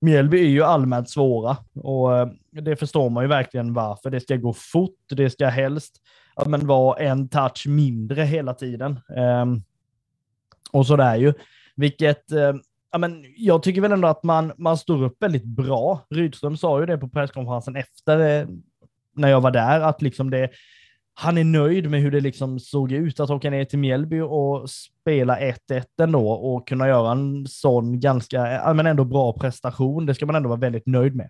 Mjällby 0.00 0.40
är 0.40 0.48
ju 0.48 0.62
allmänt 0.62 1.10
svåra 1.10 1.56
och 1.74 2.18
eh, 2.18 2.28
det 2.50 2.76
förstår 2.76 3.10
man 3.10 3.24
ju 3.24 3.28
verkligen 3.28 3.74
varför. 3.74 4.10
Det 4.10 4.20
ska 4.20 4.36
gå 4.36 4.52
fort, 4.52 4.98
det 5.08 5.30
ska 5.30 5.46
helst 5.46 6.00
ja, 6.36 6.44
men 6.48 6.66
vara 6.66 6.98
en 6.98 7.28
touch 7.28 7.66
mindre 7.66 8.22
hela 8.22 8.54
tiden. 8.54 9.00
Um, 9.42 9.62
och 10.72 10.86
så 10.86 10.96
där 10.96 11.16
ju, 11.16 11.32
vilket 11.76 12.32
um, 12.32 12.62
ja, 12.92 12.98
men 12.98 13.24
jag 13.36 13.62
tycker 13.62 13.80
väl 13.80 13.92
ändå 13.92 14.08
att 14.08 14.22
man, 14.22 14.52
man 14.56 14.78
står 14.78 15.02
upp 15.02 15.22
väldigt 15.22 15.44
bra. 15.44 16.00
Rydström 16.10 16.56
sa 16.56 16.80
ju 16.80 16.86
det 16.86 16.98
på 16.98 17.08
presskonferensen 17.08 17.76
efter, 17.76 18.40
eh, 18.40 18.48
när 19.16 19.28
jag 19.28 19.40
var 19.40 19.50
där, 19.50 19.80
att 19.80 20.02
liksom 20.02 20.30
det, 20.30 20.50
han 21.14 21.38
är 21.38 21.44
nöjd 21.44 21.90
med 21.90 22.00
hur 22.00 22.10
det 22.10 22.20
liksom 22.20 22.60
såg 22.60 22.92
ut 22.92 23.20
att 23.20 23.30
åka 23.30 23.50
ner 23.50 23.64
till 23.64 23.78
Mjällby 23.78 24.20
och 24.20 24.70
spela 24.70 25.38
1-1 25.38 25.84
ändå 26.02 26.30
och 26.30 26.68
kunna 26.68 26.88
göra 26.88 27.12
en 27.12 27.46
sån 27.46 28.00
ganska, 28.00 28.72
men 28.74 28.86
ändå 28.86 29.04
bra 29.04 29.32
prestation. 29.32 30.06
Det 30.06 30.14
ska 30.14 30.26
man 30.26 30.34
ändå 30.34 30.48
vara 30.48 30.60
väldigt 30.60 30.86
nöjd 30.86 31.16
med. 31.16 31.28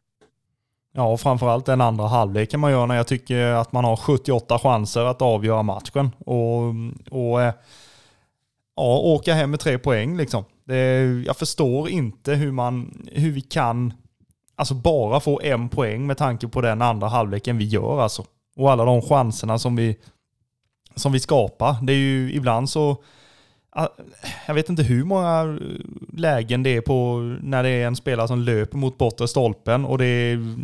Ja, 0.92 1.12
och 1.12 1.20
framförallt 1.20 1.66
den 1.66 1.80
andra 1.80 2.06
halvleken 2.06 2.61
man 2.61 2.70
gör 2.70 2.86
när 2.86 2.96
jag 2.96 3.06
tycker 3.06 3.46
att 3.46 3.72
man 3.72 3.84
har 3.84 3.96
78 3.96 4.58
chanser 4.58 5.04
att 5.04 5.22
avgöra 5.22 5.62
matchen 5.62 6.11
och, 6.18 6.62
och 7.11 7.42
eh, 7.42 7.54
ja, 8.76 8.98
åka 8.98 9.34
hem 9.34 9.50
med 9.50 9.61
tre 9.61 9.78
poäng 9.78 10.16
liksom. 10.16 10.44
Det, 10.70 11.22
jag 11.26 11.36
förstår 11.36 11.88
inte 11.88 12.34
hur, 12.34 12.52
man, 12.52 13.06
hur 13.12 13.30
vi 13.30 13.40
kan 13.40 13.92
alltså 14.56 14.74
bara 14.74 15.20
få 15.20 15.40
en 15.40 15.68
poäng 15.68 16.06
med 16.06 16.16
tanke 16.16 16.48
på 16.48 16.60
den 16.60 16.82
andra 16.82 17.08
halvleken 17.08 17.58
vi 17.58 17.64
gör 17.64 18.00
alltså. 18.00 18.24
och 18.56 18.70
alla 18.70 18.84
de 18.84 19.02
chanserna 19.02 19.58
som 19.58 19.76
vi, 19.76 19.96
som 20.94 21.12
vi 21.12 21.20
skapar. 21.20 21.76
Det 21.82 21.92
är 21.92 21.96
ju 21.96 22.32
ibland 22.32 22.70
så 22.70 23.02
ah, 23.70 23.88
jag 24.46 24.54
vet 24.54 24.68
inte 24.68 24.82
hur 24.82 25.04
många 25.04 25.58
lägen 26.12 26.62
det 26.62 26.76
är 26.76 26.80
på 26.80 27.18
när 27.42 27.62
det 27.62 27.68
är 27.68 27.86
en 27.86 27.96
spelare 27.96 28.28
som 28.28 28.38
löper 28.38 28.78
mot 28.78 28.98
bortre 28.98 29.28
stolpen 29.28 29.84
och 29.84 29.98
det 29.98 30.06
är, 30.06 30.56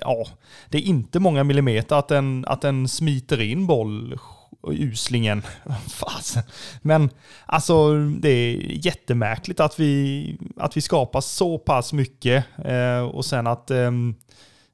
ja, 0.00 0.26
det 0.68 0.78
är 0.78 0.82
inte 0.82 1.20
många 1.20 1.44
millimeter 1.44 1.96
att 1.96 2.08
den, 2.08 2.44
att 2.48 2.60
den 2.60 2.88
smiter 2.88 3.40
in 3.40 3.66
boll 3.66 4.18
uslingen. 4.62 5.42
Fasen. 5.88 6.42
Men 6.82 7.10
alltså 7.46 7.98
det 7.98 8.28
är 8.28 8.56
jättemärkligt 8.86 9.60
att 9.60 9.80
vi, 9.80 10.38
att 10.56 10.76
vi 10.76 10.80
skapar 10.80 11.20
så 11.20 11.58
pass 11.58 11.92
mycket 11.92 12.44
eh, 12.64 13.00
och 13.00 13.24
sen 13.24 13.46
att 13.46 13.70
eh, 13.70 13.90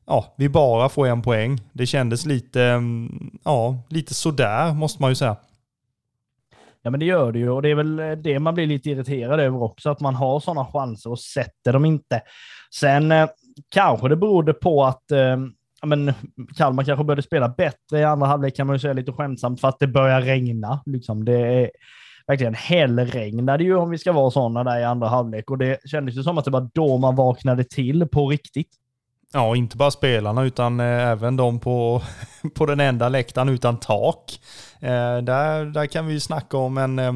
ja, 0.07 0.35
vi 0.37 0.49
bara 0.49 0.89
får 0.89 1.07
en 1.07 1.22
poäng. 1.22 1.61
Det 1.72 1.87
kändes 1.87 2.26
lite, 2.26 2.62
ehm, 2.62 3.30
ja, 3.45 3.78
lite 3.89 4.14
sådär 4.14 4.74
måste 4.74 5.03
man 5.03 5.11
ju 5.11 5.14
säga. 5.14 5.37
Ja, 6.83 6.91
men 6.91 7.01
det 7.01 7.07
gör 7.07 7.33
det 7.33 7.39
ju 7.39 7.51
och 7.51 7.62
det 7.62 7.70
är 7.70 7.74
väl 7.74 7.99
eh, 7.99 8.11
det 8.11 8.39
man 8.39 8.55
blir 8.55 8.66
lite 8.66 8.91
irriterad 8.91 9.41
över 9.41 9.62
också, 9.62 9.91
att 9.91 10.01
man 10.01 10.14
har 10.14 10.41
sådana 10.41 10.66
chanser 10.66 11.11
och 11.11 11.20
sätter 11.20 11.72
dem 11.72 11.85
inte. 11.85 12.22
Sen 12.74 13.12
eh, 13.12 13.28
kanske 13.68 14.09
det 14.09 14.16
berodde 14.16 14.53
på 14.53 14.85
att 14.85 15.11
ehm, 15.11 15.53
ja, 15.83 15.87
men, 15.87 16.12
Kalmar 16.57 16.85
kanske 16.85 17.05
började 17.05 17.22
spela 17.22 17.49
bättre 17.49 17.99
i 17.99 18.05
andra 18.05 18.26
halvlek 18.26 18.57
kan 18.57 18.66
man 18.66 18.76
ju 18.76 18.80
säga 18.80 18.93
lite 18.93 19.12
skämtsamt 19.12 19.61
för 19.61 19.68
att 19.68 19.78
det 19.78 19.87
börjar 19.87 20.20
regna. 20.20 20.83
Liksom. 20.87 21.24
Det 21.24 21.39
är 21.39 21.70
verkligen 22.26 22.55
hällregnade 22.55 23.64
ju 23.64 23.76
om 23.76 23.91
vi 23.91 23.99
ska 23.99 24.12
vara 24.12 24.30
sådana 24.30 24.64
där 24.64 24.80
i 24.80 24.85
andra 24.85 25.09
halvlek 25.09 25.51
och 25.51 25.59
det 25.59 25.78
kändes 25.85 26.16
ju 26.16 26.22
som 26.22 26.39
att 26.39 26.45
det 26.45 26.51
var 26.51 26.70
då 26.74 26.99
man 26.99 27.16
vaknade 27.16 27.64
till 27.64 28.09
på 28.09 28.28
riktigt. 28.28 28.68
Ja, 29.33 29.57
inte 29.57 29.76
bara 29.76 29.91
spelarna 29.91 30.43
utan 30.43 30.80
eh, 30.80 30.87
även 30.87 31.37
de 31.37 31.61
på, 31.61 32.03
på 32.55 32.66
den 32.66 32.80
enda 32.80 33.09
läktaren 33.09 33.49
utan 33.49 33.76
tak. 33.76 34.41
Eh, 34.80 35.18
där, 35.18 35.64
där 35.64 35.87
kan 35.87 36.07
vi 36.07 36.12
ju 36.12 36.20
snacka 36.20 36.57
om 36.57 36.78
en, 36.78 36.99
eh, 36.99 37.12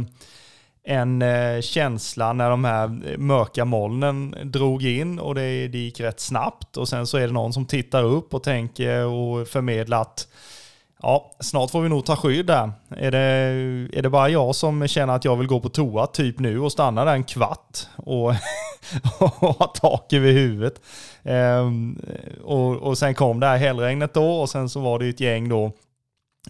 en 0.87 1.23
eh, 1.23 1.61
känsla 1.61 2.33
när 2.33 2.51
de 2.51 2.65
här 2.65 3.17
mörka 3.19 3.65
molnen 3.65 4.35
drog 4.45 4.85
in 4.85 5.19
och 5.19 5.35
det, 5.35 5.69
det 5.69 5.79
gick 5.79 6.01
rätt 6.01 6.21
snabbt 6.21 6.77
och 6.77 6.89
sen 6.89 7.07
så 7.07 7.19
är 7.19 7.27
det 7.27 7.33
någon 7.33 7.53
som 7.53 7.67
tittar 7.67 8.03
upp 8.03 8.35
och 8.35 8.43
tänker 8.43 9.05
och 9.05 9.49
förmedlar 9.49 10.01
att 10.01 10.29
Ja, 11.03 11.31
snart 11.41 11.71
får 11.71 11.81
vi 11.81 11.89
nog 11.89 12.05
ta 12.05 12.17
skydd 12.17 12.47
där. 12.47 12.73
Är 12.89 13.11
det, 13.11 13.19
är 13.99 14.03
det 14.03 14.11
bara 14.11 14.29
jag 14.29 14.55
som 14.55 14.89
känner 14.89 15.15
att 15.15 15.25
jag 15.25 15.37
vill 15.37 15.47
gå 15.47 15.61
på 15.61 15.69
toa 15.69 16.07
typ 16.07 16.39
nu 16.39 16.61
och 16.61 16.73
stanna 16.73 17.05
där 17.05 17.13
en 17.13 17.25
kvart 17.25 17.79
och, 17.97 18.29
och 19.19 19.57
ha 19.57 19.67
tak 19.67 20.13
över 20.13 20.33
huvudet? 20.33 20.81
Ehm, 21.25 22.03
och, 22.45 22.77
och 22.77 22.99
sen 22.99 23.15
kom 23.15 23.41
det 23.41 23.47
här 23.47 23.57
hällregnet 23.57 24.15
då 24.15 24.41
och 24.41 24.49
sen 24.49 24.69
så 24.69 24.81
var 24.81 24.99
det 24.99 25.09
ett 25.09 25.21
gäng 25.21 25.49
då 25.49 25.73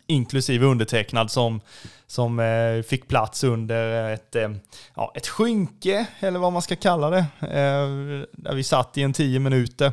inklusive 0.06 0.66
undertecknad 0.66 1.30
som, 1.30 1.60
som 2.06 2.40
eh, 2.40 2.82
fick 2.82 3.08
plats 3.08 3.44
under 3.44 4.06
eh, 4.06 4.12
ett, 4.12 4.36
eh, 4.36 4.50
ja, 4.94 5.12
ett 5.14 5.26
skynke, 5.26 6.06
eller 6.20 6.38
vad 6.38 6.52
man 6.52 6.62
ska 6.62 6.76
kalla 6.76 7.10
det, 7.10 7.26
eh, 7.40 8.26
där 8.32 8.54
vi 8.54 8.62
satt 8.62 8.98
i 8.98 9.02
en 9.02 9.12
tio 9.12 9.38
minuter. 9.38 9.92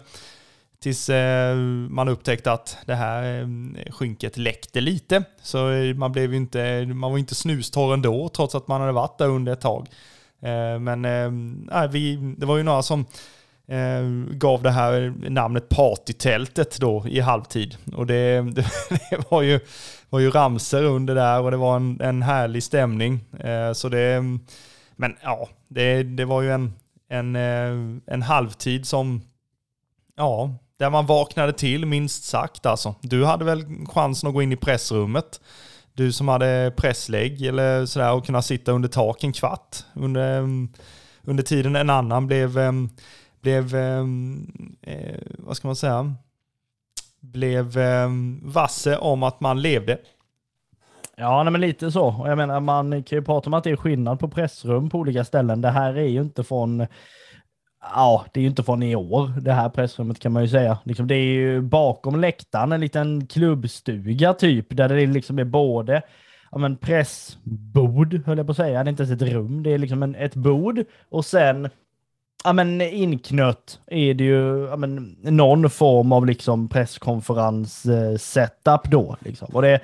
Tills 0.80 1.10
eh, 1.10 1.56
man 1.89 2.10
upptäckte 2.10 2.51
att 2.51 2.78
det 2.86 2.95
här 2.95 3.41
eh, 3.41 3.47
skynket 3.91 4.38
läckte 4.38 4.82
lite. 4.82 5.24
Så 5.41 5.70
eh, 5.70 5.95
man, 5.95 6.12
blev 6.12 6.34
inte, 6.34 6.86
man 6.86 7.12
var 7.12 7.18
inte 7.18 7.36
snustorr 7.36 7.93
ändå, 7.93 8.30
trots 8.30 8.56
att 8.56 8.68
man 8.68 8.82
hade 8.82 8.93
varit 8.93 9.18
där 9.18 9.28
under 9.28 9.54
ett 9.54 9.62
tag. 9.62 9.88
Eh, 10.41 10.80
men 10.80 11.06
äh, 11.72 11.88
vi, 11.88 12.16
det 12.38 12.45
var 12.45 12.58
ju 12.58 12.64
några 12.64 12.84
som 12.84 13.06
Eh, 13.74 14.03
gav 14.30 14.63
det 14.63 14.71
här 14.71 15.13
namnet 15.30 15.69
partytältet 15.69 16.80
då 16.80 17.05
i 17.07 17.19
halvtid. 17.19 17.78
Och 17.95 18.07
det, 18.07 18.41
det, 18.41 18.65
det 19.09 19.32
var, 19.32 19.41
ju, 19.41 19.59
var 20.09 20.19
ju 20.19 20.30
ramser 20.30 20.84
under 20.84 21.15
där 21.15 21.41
och 21.41 21.51
det 21.51 21.57
var 21.57 21.76
en, 21.76 22.01
en 22.01 22.21
härlig 22.21 22.63
stämning. 22.63 23.19
Eh, 23.39 23.74
så 23.74 23.89
det, 23.89 24.24
men 24.95 25.15
ja, 25.21 25.49
det, 25.67 26.03
det 26.03 26.26
var 26.26 26.41
ju 26.41 26.51
en, 26.51 26.74
en, 27.09 27.36
eh, 27.36 27.99
en 28.13 28.21
halvtid 28.21 28.88
som, 28.88 29.21
ja, 30.15 30.55
där 30.80 30.89
man 30.89 31.05
vaknade 31.05 31.53
till 31.53 31.86
minst 31.86 32.24
sagt 32.24 32.65
alltså. 32.65 32.95
Du 33.01 33.26
hade 33.26 33.45
väl 33.45 33.65
chansen 33.86 34.28
att 34.28 34.34
gå 34.34 34.41
in 34.41 34.51
i 34.51 34.57
pressrummet. 34.57 35.41
Du 35.93 36.11
som 36.11 36.28
hade 36.28 36.74
presslägg 36.78 37.41
eller 37.41 37.86
sådär 37.86 38.13
och 38.13 38.26
kunna 38.26 38.41
sitta 38.41 38.71
under 38.71 38.89
tak 38.89 39.24
en 39.24 39.34
kvart 39.34 39.78
under, 39.93 40.41
under 41.21 41.43
tiden 41.43 41.76
en 41.76 41.89
annan 41.89 42.28
blev, 42.28 42.59
eh, 42.59 42.71
blev 43.44 43.76
ehm, 43.76 44.48
eh, 44.82 45.20
vad 45.38 45.58
ska 45.58 45.68
man 45.68 45.76
säga, 45.76 46.14
blev 47.20 47.78
eh, 47.78 48.10
vasse 48.41 48.98
om 48.98 49.24
att 49.24 49.41
man 49.41 49.62
levde. 49.62 49.98
Ja, 51.16 51.44
nej, 51.44 51.52
men 51.52 51.62
lite 51.62 51.91
så. 51.91 52.06
Och 52.06 52.30
jag 52.30 52.38
menar, 52.38 52.60
man 52.60 53.04
kan 53.04 53.18
ju 53.18 53.24
prata 53.24 53.50
om 53.50 53.54
att 53.54 53.64
det 53.64 53.70
är 53.70 53.76
skillnad 53.76 54.20
på 54.20 54.28
pressrum 54.28 54.89
på 54.89 54.98
olika 54.98 55.26
ställen. 55.26 55.62
Det 55.62 55.70
här 55.70 55.98
är 55.98 56.08
ju 56.08 56.22
inte 56.22 56.44
från 56.44 56.88
Ja, 57.96 58.26
det 58.34 58.39
är 58.39 58.41
ju 58.41 58.50
inte 58.50 58.64
från 58.64 58.84
i 58.84 58.96
år, 58.96 59.41
det 59.41 59.54
här 59.54 59.70
pressrummet 59.70 60.20
kan 60.20 60.32
man 60.32 60.44
ju 60.44 60.50
säga. 60.50 60.78
Liksom, 60.84 61.08
det 61.08 61.16
är 61.16 61.34
ju 61.34 61.62
bakom 61.62 62.20
läktaren 62.20 62.72
en 62.72 62.82
liten 62.82 63.28
klubbstuga 63.28 64.34
typ, 64.34 64.66
där 64.70 64.89
det 64.89 65.06
liksom 65.06 65.39
är 65.39 65.44
både 65.44 66.02
ja, 66.52 66.58
men 66.58 66.78
pressbord, 66.78 68.22
höll 68.26 68.38
jag 68.38 68.48
på 68.48 68.52
att 68.52 68.58
säga. 68.58 68.84
Det 68.84 68.88
är 68.88 68.89
inte 68.89 69.04
ens 69.04 69.22
ett 69.22 69.30
rum, 69.30 69.64
det 69.64 69.74
är 69.74 69.78
liksom 69.78 70.04
en, 70.04 70.16
ett 70.16 70.36
bord 70.36 70.84
och 71.10 71.26
sen 71.26 71.70
ja, 72.44 72.54
men 72.54 72.82
inknött 72.82 73.80
är 73.88 74.14
det 74.14 74.24
ju 74.24 74.68
ja, 74.70 74.78
men, 74.78 75.18
någon 75.22 75.70
form 75.70 76.12
av 76.12 76.26
liksom 76.26 76.70
presskonferens-setup 76.70 78.91
då. 78.91 79.18
Liksom. 79.20 79.48
Och 79.54 79.62
det, 79.62 79.80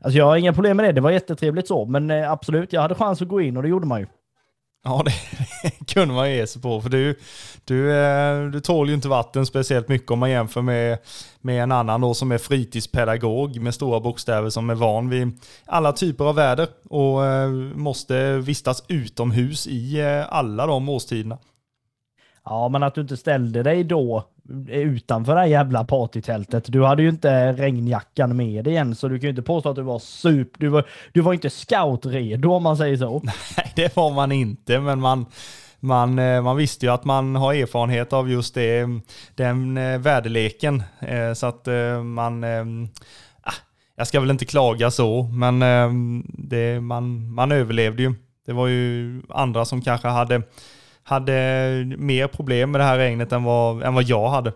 alltså 0.00 0.18
jag 0.18 0.26
har 0.26 0.36
inga 0.36 0.52
problem 0.52 0.76
med 0.76 0.86
det, 0.86 0.92
det 0.92 1.00
var 1.00 1.10
jättetrevligt 1.10 1.68
så, 1.68 1.84
men 1.84 2.10
eh, 2.10 2.30
absolut, 2.30 2.72
jag 2.72 2.80
hade 2.80 2.94
chans 2.94 3.22
att 3.22 3.28
gå 3.28 3.40
in 3.40 3.56
och 3.56 3.62
det 3.62 3.68
gjorde 3.68 3.86
man 3.86 4.00
ju. 4.00 4.06
Ja, 4.86 5.02
det, 5.04 5.12
det 5.62 5.84
kunde 5.94 6.14
man 6.14 6.30
ge 6.30 6.46
sig 6.46 6.62
på. 6.62 6.80
För 6.80 6.88
du, 6.88 7.18
du, 7.64 7.92
eh, 7.92 8.44
du 8.44 8.60
tål 8.60 8.88
ju 8.88 8.94
inte 8.94 9.08
vatten 9.08 9.46
speciellt 9.46 9.88
mycket 9.88 10.10
om 10.10 10.18
man 10.18 10.30
jämför 10.30 10.62
med, 10.62 10.98
med 11.40 11.62
en 11.62 11.72
annan 11.72 12.00
då 12.00 12.14
som 12.14 12.32
är 12.32 12.38
fritidspedagog 12.38 13.60
med 13.60 13.74
stora 13.74 14.00
bokstäver 14.00 14.50
som 14.50 14.70
är 14.70 14.74
van 14.74 15.08
vid 15.08 15.38
alla 15.66 15.92
typer 15.92 16.24
av 16.24 16.34
väder 16.34 16.68
och 16.90 17.26
eh, 17.26 17.50
måste 17.74 18.38
vistas 18.38 18.84
utomhus 18.88 19.66
i 19.66 20.02
alla 20.28 20.66
de 20.66 20.88
årstiderna. 20.88 21.38
Ja, 22.44 22.68
men 22.68 22.82
att 22.82 22.94
du 22.94 23.00
inte 23.00 23.16
ställde 23.16 23.62
dig 23.62 23.84
då 23.84 24.24
utanför 24.68 25.34
det 25.34 25.40
här 25.40 25.46
jävla 25.46 25.84
partytältet. 25.84 26.64
Du 26.68 26.84
hade 26.84 27.02
ju 27.02 27.08
inte 27.08 27.52
regnjackan 27.52 28.36
med 28.36 28.64
dig 28.64 28.76
än, 28.76 28.94
så 28.94 29.08
du 29.08 29.18
kan 29.18 29.22
ju 29.22 29.30
inte 29.30 29.42
påstå 29.42 29.68
att 29.68 29.76
du 29.76 29.82
var 29.82 29.98
super... 29.98 30.60
Du 30.60 30.68
var, 30.68 30.86
du 31.12 31.20
var 31.20 31.32
inte 31.32 31.50
scoutredo 31.50 32.52
om 32.52 32.62
man 32.62 32.76
säger 32.76 32.96
så. 32.96 33.20
Nej, 33.56 33.72
det 33.76 33.96
var 33.96 34.10
man 34.10 34.32
inte, 34.32 34.80
men 34.80 35.00
man, 35.00 35.26
man, 35.80 36.18
eh, 36.18 36.42
man 36.42 36.56
visste 36.56 36.86
ju 36.86 36.92
att 36.92 37.04
man 37.04 37.36
har 37.36 37.54
erfarenhet 37.54 38.12
av 38.12 38.30
just 38.30 38.54
det, 38.54 38.86
den 39.34 39.76
eh, 39.76 39.98
väderleken. 39.98 40.82
Eh, 41.00 41.32
så 41.32 41.46
att 41.46 41.68
man... 42.04 42.44
Ah, 43.42 43.54
jag 43.96 44.06
ska 44.06 44.20
väl 44.20 44.30
inte 44.30 44.44
klaga 44.44 44.90
så, 44.90 45.22
men 45.22 45.60
det, 46.26 46.80
man, 46.80 47.34
man 47.34 47.52
överlevde 47.52 48.02
ju. 48.02 48.14
Det 48.46 48.52
var 48.52 48.66
ju 48.66 49.22
andra 49.28 49.64
som 49.64 49.82
kanske 49.82 50.08
hade 50.08 50.42
hade 51.04 51.32
mer 51.98 52.26
problem 52.26 52.70
med 52.70 52.80
det 52.80 52.84
här 52.84 52.98
regnet 52.98 53.32
än 53.32 53.44
vad, 53.44 53.82
än 53.82 53.94
vad 53.94 54.04
jag 54.04 54.28
hade. 54.28 54.52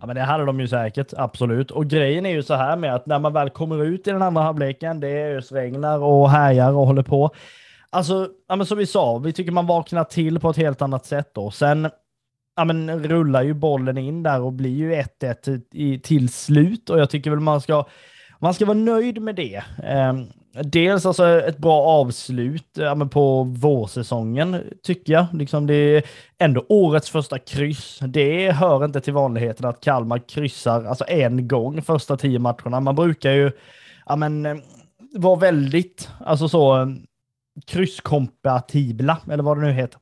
Ja, 0.00 0.06
men 0.06 0.16
det 0.16 0.22
hade 0.22 0.44
de 0.44 0.60
ju 0.60 0.68
säkert, 0.68 1.12
absolut. 1.16 1.70
Och 1.70 1.86
grejen 1.86 2.26
är 2.26 2.30
ju 2.30 2.42
så 2.42 2.54
här 2.54 2.76
med 2.76 2.94
att 2.94 3.06
när 3.06 3.18
man 3.18 3.32
väl 3.32 3.50
kommer 3.50 3.84
ut 3.84 4.06
i 4.06 4.10
den 4.10 4.22
andra 4.22 4.42
halvleken, 4.42 5.00
det 5.00 5.36
ösregnar 5.36 5.98
och 5.98 6.30
härjar 6.30 6.72
och 6.72 6.86
håller 6.86 7.02
på. 7.02 7.30
Alltså, 7.90 8.28
ja, 8.48 8.56
men 8.56 8.66
som 8.66 8.78
vi 8.78 8.86
sa, 8.86 9.18
vi 9.18 9.32
tycker 9.32 9.52
man 9.52 9.66
vaknar 9.66 10.04
till 10.04 10.40
på 10.40 10.50
ett 10.50 10.56
helt 10.56 10.82
annat 10.82 11.06
sätt 11.06 11.30
då. 11.34 11.50
Sen 11.50 11.90
ja, 12.56 12.64
men 12.64 13.04
rullar 13.04 13.42
ju 13.42 13.54
bollen 13.54 13.98
in 13.98 14.22
där 14.22 14.40
och 14.40 14.52
blir 14.52 14.76
ju 14.76 14.94
1-1 14.94 16.00
till 16.00 16.28
slut 16.28 16.90
och 16.90 17.00
jag 17.00 17.10
tycker 17.10 17.30
väl 17.30 17.40
man 17.40 17.60
ska 17.60 17.84
man 18.38 18.54
ska 18.54 18.66
vara 18.66 18.78
nöjd 18.78 19.22
med 19.22 19.34
det. 19.34 19.62
Ehm, 19.84 20.26
Dels 20.62 21.06
alltså 21.06 21.40
ett 21.40 21.58
bra 21.58 21.82
avslut 21.82 22.68
ja, 22.74 23.06
på 23.06 23.42
vårsäsongen, 23.42 24.62
tycker 24.82 25.12
jag. 25.12 25.26
Liksom 25.32 25.66
det 25.66 25.74
är 25.74 26.02
ändå 26.38 26.64
årets 26.68 27.10
första 27.10 27.38
kryss. 27.38 27.98
Det 28.00 28.52
hör 28.52 28.84
inte 28.84 29.00
till 29.00 29.12
vanligheten 29.12 29.66
att 29.66 29.80
Kalmar 29.80 30.28
kryssar 30.28 30.84
alltså 30.84 31.04
en 31.08 31.48
gång 31.48 31.82
första 31.82 32.16
tio 32.16 32.38
matcherna. 32.38 32.80
Man 32.80 32.94
brukar 32.94 33.30
ju 33.30 33.52
ja, 34.06 34.16
men, 34.16 34.46
eh, 34.46 34.56
vara 35.14 35.36
väldigt 35.36 36.10
alltså 36.20 36.48
så, 36.48 36.80
eh, 36.80 36.86
krysskompatibla, 37.66 39.18
eller 39.30 39.42
vad 39.42 39.58
det 39.58 39.66
nu 39.66 39.72
heter. 39.72 40.00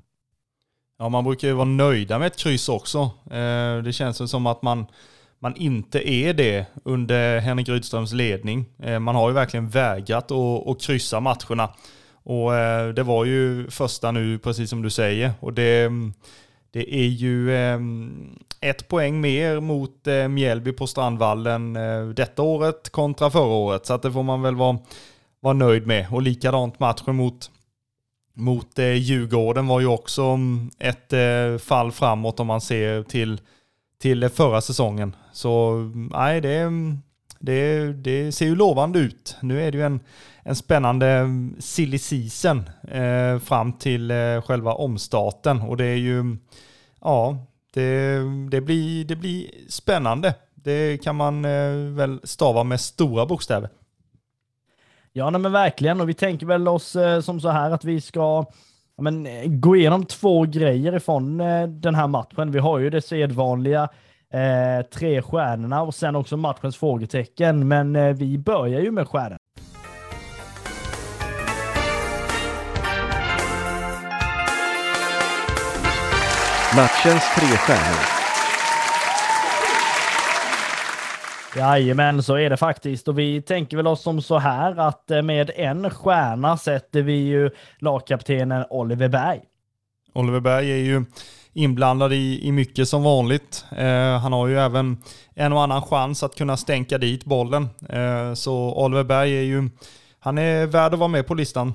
Ja, 0.99 1.09
man 1.09 1.25
brukar 1.25 1.49
ju 1.49 1.55
vara 1.55 1.65
nöjda 1.65 2.19
med 2.19 2.27
ett 2.27 2.39
kryss 2.39 2.69
också. 2.69 2.99
Eh, 3.31 3.83
det 3.85 3.93
känns 3.93 4.31
som 4.31 4.47
att 4.47 4.63
man 4.63 4.87
man 5.43 5.57
inte 5.57 6.11
är 6.11 6.35
det 6.35 6.67
under 6.85 7.41
Henrik 7.41 7.69
Rydströms 7.69 8.13
ledning. 8.13 8.65
Eh, 8.83 8.99
man 8.99 9.15
har 9.15 9.29
ju 9.29 9.35
verkligen 9.35 9.69
vägrat 9.69 10.31
att, 10.31 10.69
att 10.69 10.83
kryssa 10.83 11.21
matcherna. 11.21 11.71
Och 12.23 12.55
eh, 12.55 12.89
det 12.89 13.03
var 13.03 13.25
ju 13.25 13.71
första 13.71 14.13
nu, 14.13 14.39
precis 14.39 14.71
som 14.71 14.83
du 14.83 14.91
säger. 14.91 15.33
Och 15.41 15.53
det, 15.53 15.91
det 16.71 16.95
är 16.95 17.07
ju 17.07 17.55
eh, 17.55 17.79
ett 18.61 18.89
poäng 18.89 19.21
mer 19.21 19.61
mot 19.61 20.07
Mjällby 20.31 20.73
på 20.73 20.87
Strandvallen 20.87 21.73
detta 22.15 22.43
året 22.43 22.91
kontra 22.91 23.31
förra 23.31 23.55
året. 23.55 23.87
Så 23.87 23.95
att 23.95 24.03
det 24.03 24.13
får 24.13 24.23
man 24.23 24.43
väl 24.43 24.57
vara, 24.57 24.79
vara 25.41 25.55
nöjd 25.55 25.87
med. 25.87 26.07
Och 26.11 26.23
likadant 26.23 26.81
matchen 26.81 27.17
mot, 27.17 27.51
mot 28.35 28.79
Djurgården 28.79 29.67
var 29.67 29.81
ju 29.81 29.87
också 29.87 30.23
mm, 30.23 30.71
ett 30.79 31.13
fall 31.63 31.93
framåt 31.93 32.41
om 32.41 32.47
man 32.47 32.61
ser 32.61 33.03
till, 33.03 33.41
till 34.03 34.29
förra 34.29 34.61
säsongen. 34.61 35.17
Så 35.33 35.75
nej, 36.13 36.41
det, 36.41 36.71
det, 37.39 37.93
det 37.93 38.33
ser 38.33 38.47
ju 38.47 38.57
lovande 38.57 38.99
ut. 38.99 39.37
Nu 39.41 39.63
är 39.63 39.73
det 39.73 39.79
ju 39.79 39.85
en, 39.85 40.01
en 40.43 40.57
spännande 40.57 41.29
silly 41.59 41.99
season 41.99 42.71
eh, 42.89 43.39
fram 43.39 43.73
till 43.73 44.11
eh, 44.11 44.43
själva 44.43 44.75
omstarten 44.75 45.61
och 45.61 45.77
det 45.77 45.85
är 45.85 45.97
ju, 45.97 46.37
ja, 47.01 47.47
det, 47.75 48.19
det, 48.51 48.61
blir, 48.61 49.05
det 49.05 49.17
blir 49.17 49.51
spännande. 49.69 50.35
Det 50.55 51.03
kan 51.03 51.17
man 51.17 51.45
eh, 51.45 51.95
väl 51.97 52.21
stava 52.25 52.65
med 52.65 52.81
stora 52.81 53.27
bokstäver. 53.27 53.71
Ja, 55.13 55.31
nej, 55.31 55.41
men 55.41 55.53
verkligen. 55.53 56.01
Och 56.01 56.09
vi 56.09 56.15
tänker 56.15 56.47
väl 56.47 56.69
oss 56.69 56.97
eh, 56.97 57.21
som 57.21 57.41
så 57.41 57.49
här 57.49 57.71
att 57.71 57.85
vi 57.85 58.01
ska 58.01 58.47
men, 59.03 59.27
eh, 59.27 59.43
gå 59.47 59.77
igenom 59.77 60.05
två 60.05 60.43
grejer 60.43 60.97
ifrån 60.97 61.41
eh, 61.41 61.67
den 61.67 61.95
här 61.95 62.09
matchen. 62.09 62.51
Vi 62.51 62.59
har 62.59 62.79
ju 62.79 62.91
det 62.91 63.03
sedvanliga 63.03 63.89
eh, 64.33 64.87
tre 64.95 65.23
stjärnorna 65.23 65.83
och 65.83 65.95
sen 65.95 66.17
också 66.17 66.37
matchens 66.37 66.77
frågetecken. 66.77 67.69
Men 67.69 67.97
eh, 67.97 68.15
vi 68.15 68.39
börjar 68.39 68.81
ju 68.81 68.91
med 68.91 69.09
stjärnorna. 69.09 69.39
Matchens 76.77 77.35
tre 77.35 77.47
stjärnor. 77.47 78.22
Jajamän, 81.57 82.23
så 82.23 82.39
är 82.39 82.51
det 82.51 82.57
faktiskt. 82.57 83.09
Och 83.09 83.19
vi 83.19 83.43
tänker 83.43 83.77
väl 83.77 83.87
oss 83.87 84.03
som 84.03 84.23
så 84.23 84.39
här 84.39 84.81
att 84.81 85.11
eh, 85.11 85.23
med 85.23 85.51
en 85.57 85.91
stjärna 85.91 86.57
sätter 86.57 87.03
vi 87.03 87.13
ju 87.13 87.51
lagkaptenen 87.79 88.65
Oliver 88.71 89.09
Berg. 89.09 89.41
Oliver 90.13 90.41
Berg 90.41 90.73
är 90.73 90.77
ju 90.77 91.05
inblandad 91.53 92.13
i, 92.13 92.41
i 92.43 92.53
mycket 92.53 92.89
som 92.89 93.03
vanligt. 93.03 93.65
Eh, 93.77 94.19
han 94.19 94.33
har 94.33 94.47
ju 94.47 94.59
även 94.59 95.03
en 95.35 95.53
och 95.53 95.63
annan 95.63 95.83
chans 95.83 96.23
att 96.23 96.35
kunna 96.35 96.57
stänka 96.57 96.99
dit 96.99 97.25
bollen. 97.25 97.69
Eh, 97.89 98.35
så 98.35 98.85
Oliver 98.85 99.05
Berg 99.05 99.39
är 99.39 99.43
ju, 99.43 99.69
han 100.19 100.39
är 100.39 100.67
värd 100.67 100.93
att 100.93 100.99
vara 100.99 101.09
med 101.09 101.27
på 101.27 101.35
listan. 101.35 101.75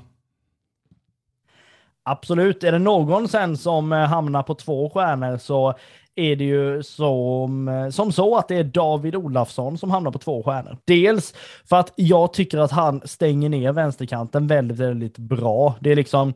Absolut. 2.04 2.64
Är 2.64 2.72
det 2.72 2.80
någon 2.80 3.28
sen 3.28 3.58
som 3.58 3.94
eh, 3.94 4.00
hamnar 4.00 4.44
på 4.44 4.56
två 4.56 4.90
stjärnor 4.90 5.38
så 5.38 5.74
är 6.18 6.36
det 6.36 6.44
ju 6.44 6.84
som, 6.84 7.68
eh, 7.68 7.90
som 7.90 8.12
så 8.12 8.38
att 8.38 8.48
det 8.48 8.56
är 8.56 8.64
David 8.64 9.16
Olafsson 9.16 9.78
som 9.78 9.92
hamnar 9.92 10.12
på 10.12 10.20
två 10.20 10.44
stjärnor. 10.44 10.78
Dels 10.86 11.34
för 11.70 11.76
att 11.76 11.94
jag 11.96 12.34
tycker 12.34 12.58
att 12.58 12.72
han 12.72 13.02
stänger 13.06 13.50
ner 13.50 13.72
vänsterkanten 13.72 14.48
väldigt, 14.48 14.78
väldigt 14.78 15.18
bra. 15.18 15.76
Det 15.80 15.92
är 15.92 15.96
liksom, 15.96 16.34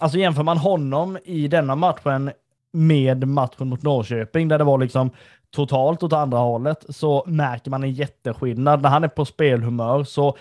alltså 0.00 0.18
jämför 0.18 0.42
man 0.42 0.58
honom 0.58 1.18
i 1.24 1.48
denna 1.48 1.74
matchen 1.74 2.30
med 2.72 3.28
matchen 3.28 3.68
mot 3.68 3.82
Norrköping 3.82 4.48
där 4.48 4.58
det 4.58 4.64
var 4.64 4.78
liksom 4.78 5.10
totalt 5.50 6.02
åt 6.02 6.12
andra 6.12 6.38
hållet 6.38 6.84
så 6.88 7.24
märker 7.26 7.70
man 7.70 7.82
en 7.82 7.92
jätteskillnad. 7.92 8.82
När 8.82 8.88
han 8.88 9.04
är 9.04 9.08
på 9.08 9.24
spelhumör 9.24 10.04
så 10.04 10.36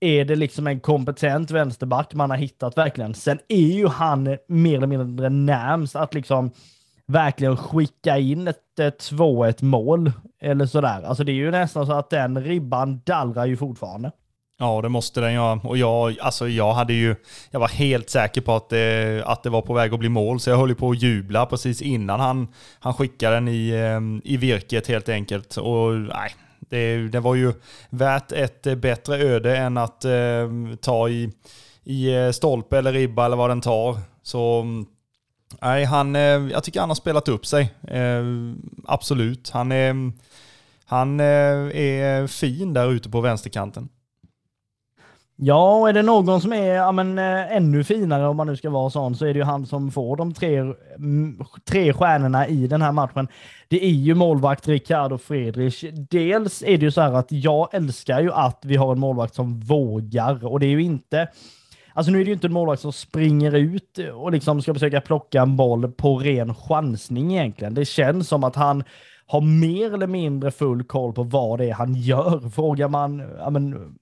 är 0.00 0.24
det 0.24 0.36
liksom 0.36 0.66
en 0.66 0.80
kompetent 0.80 1.50
vänsterback 1.50 2.14
man 2.14 2.30
har 2.30 2.36
hittat 2.36 2.78
verkligen. 2.78 3.14
Sen 3.14 3.38
är 3.48 3.56
ju 3.56 3.86
han 3.86 4.36
mer 4.48 4.76
eller 4.76 4.86
mindre 4.86 5.28
närmst 5.28 5.96
att 5.96 6.14
liksom 6.14 6.50
verkligen 7.10 7.56
skicka 7.56 8.18
in 8.18 8.48
ett 8.48 8.78
2-1 8.78 9.64
mål 9.64 10.12
eller 10.42 10.66
sådär. 10.66 11.02
Alltså 11.02 11.24
det 11.24 11.32
är 11.32 11.34
ju 11.34 11.50
nästan 11.50 11.86
så 11.86 11.92
att 11.92 12.10
den 12.10 12.44
ribban 12.44 13.00
dallrar 13.04 13.46
ju 13.46 13.56
fortfarande. 13.56 14.12
Ja, 14.58 14.82
det 14.82 14.88
måste 14.88 15.20
den 15.20 15.32
göra. 15.32 15.60
Och 15.64 15.78
jag, 15.78 16.20
alltså 16.20 16.48
jag 16.48 16.72
hade 16.72 16.92
ju, 16.92 17.16
jag 17.50 17.60
var 17.60 17.68
helt 17.68 18.10
säker 18.10 18.40
på 18.40 18.54
att 18.56 18.68
det, 18.68 19.22
att 19.26 19.42
det 19.42 19.50
var 19.50 19.62
på 19.62 19.74
väg 19.74 19.94
att 19.94 20.00
bli 20.00 20.08
mål, 20.08 20.40
så 20.40 20.50
jag 20.50 20.56
höll 20.56 20.68
ju 20.68 20.74
på 20.74 20.90
att 20.90 21.02
jubla 21.02 21.46
precis 21.46 21.82
innan 21.82 22.20
han, 22.20 22.48
han 22.80 22.94
skickade 22.94 23.36
den 23.36 23.48
i, 23.48 23.70
ehm, 23.70 24.20
i 24.24 24.36
virket 24.36 24.86
helt 24.88 25.08
enkelt. 25.08 25.56
Och 25.56 25.92
nej, 25.94 26.30
det, 26.58 27.08
det 27.08 27.20
var 27.20 27.34
ju 27.34 27.52
värt 27.90 28.32
ett 28.32 28.78
bättre 28.78 29.16
öde 29.16 29.56
än 29.56 29.76
att 29.76 30.04
eh, 30.04 30.48
ta 30.80 31.08
i, 31.08 31.30
i 31.84 32.14
eh, 32.14 32.30
stolpe 32.30 32.78
eller 32.78 32.92
ribba 32.92 33.26
eller 33.26 33.36
vad 33.36 33.50
den 33.50 33.60
tar. 33.60 33.98
Så 34.22 34.64
nej, 35.60 35.84
han, 35.84 36.16
eh, 36.16 36.22
jag 36.22 36.64
tycker 36.64 36.80
han 36.80 36.90
har 36.90 36.94
spelat 36.94 37.28
upp 37.28 37.46
sig. 37.46 37.74
Eh, 37.88 38.24
absolut. 38.84 39.50
Han 39.50 39.72
är, 39.72 40.12
han 40.84 41.20
är 41.20 42.26
fin 42.26 42.74
där 42.74 42.92
ute 42.92 43.10
på 43.10 43.20
vänsterkanten. 43.20 43.88
Ja, 45.42 45.76
och 45.76 45.88
är 45.88 45.92
det 45.92 46.02
någon 46.02 46.40
som 46.40 46.52
är 46.52 46.74
ja, 46.74 46.92
men, 46.92 47.18
ännu 47.18 47.84
finare 47.84 48.28
om 48.28 48.36
man 48.36 48.46
nu 48.46 48.56
ska 48.56 48.70
vara 48.70 48.90
sån 48.90 49.14
så 49.14 49.26
är 49.26 49.34
det 49.34 49.38
ju 49.38 49.44
han 49.44 49.66
som 49.66 49.90
får 49.90 50.16
de 50.16 50.34
tre, 50.34 50.58
mm, 50.96 51.44
tre 51.64 51.92
stjärnorna 51.92 52.48
i 52.48 52.66
den 52.66 52.82
här 52.82 52.92
matchen. 52.92 53.28
Det 53.68 53.84
är 53.84 53.90
ju 53.90 54.14
målvakt 54.14 54.68
Ricardo 54.68 55.18
Friedrich. 55.18 55.84
Dels 56.10 56.62
är 56.62 56.78
det 56.78 56.84
ju 56.84 56.90
så 56.90 57.00
här 57.00 57.12
att 57.12 57.32
jag 57.32 57.74
älskar 57.74 58.20
ju 58.20 58.32
att 58.32 58.60
vi 58.64 58.76
har 58.76 58.92
en 58.92 59.00
målvakt 59.00 59.34
som 59.34 59.60
vågar 59.60 60.46
och 60.46 60.60
det 60.60 60.66
är 60.66 60.70
ju 60.70 60.82
inte 60.82 61.28
Alltså 61.94 62.12
nu 62.12 62.20
är 62.20 62.24
det 62.24 62.28
ju 62.28 62.34
inte 62.34 62.46
en 62.46 62.52
målvakt 62.52 62.82
som 62.82 62.92
springer 62.92 63.56
ut 63.56 63.98
och 64.14 64.32
liksom 64.32 64.62
ska 64.62 64.74
försöka 64.74 65.00
plocka 65.00 65.42
en 65.42 65.56
boll 65.56 65.92
på 65.92 66.18
ren 66.18 66.54
chansning 66.54 67.32
egentligen. 67.32 67.74
Det 67.74 67.84
känns 67.84 68.28
som 68.28 68.44
att 68.44 68.56
han 68.56 68.84
har 69.26 69.40
mer 69.40 69.94
eller 69.94 70.06
mindre 70.06 70.50
full 70.50 70.84
koll 70.84 71.12
på 71.12 71.22
vad 71.22 71.58
det 71.58 71.70
är 71.70 71.74
han 71.74 71.94
gör. 71.94 72.50
Frågar 72.50 72.88
man 72.88 73.22
ja, 73.38 73.50
men, 73.50 73.94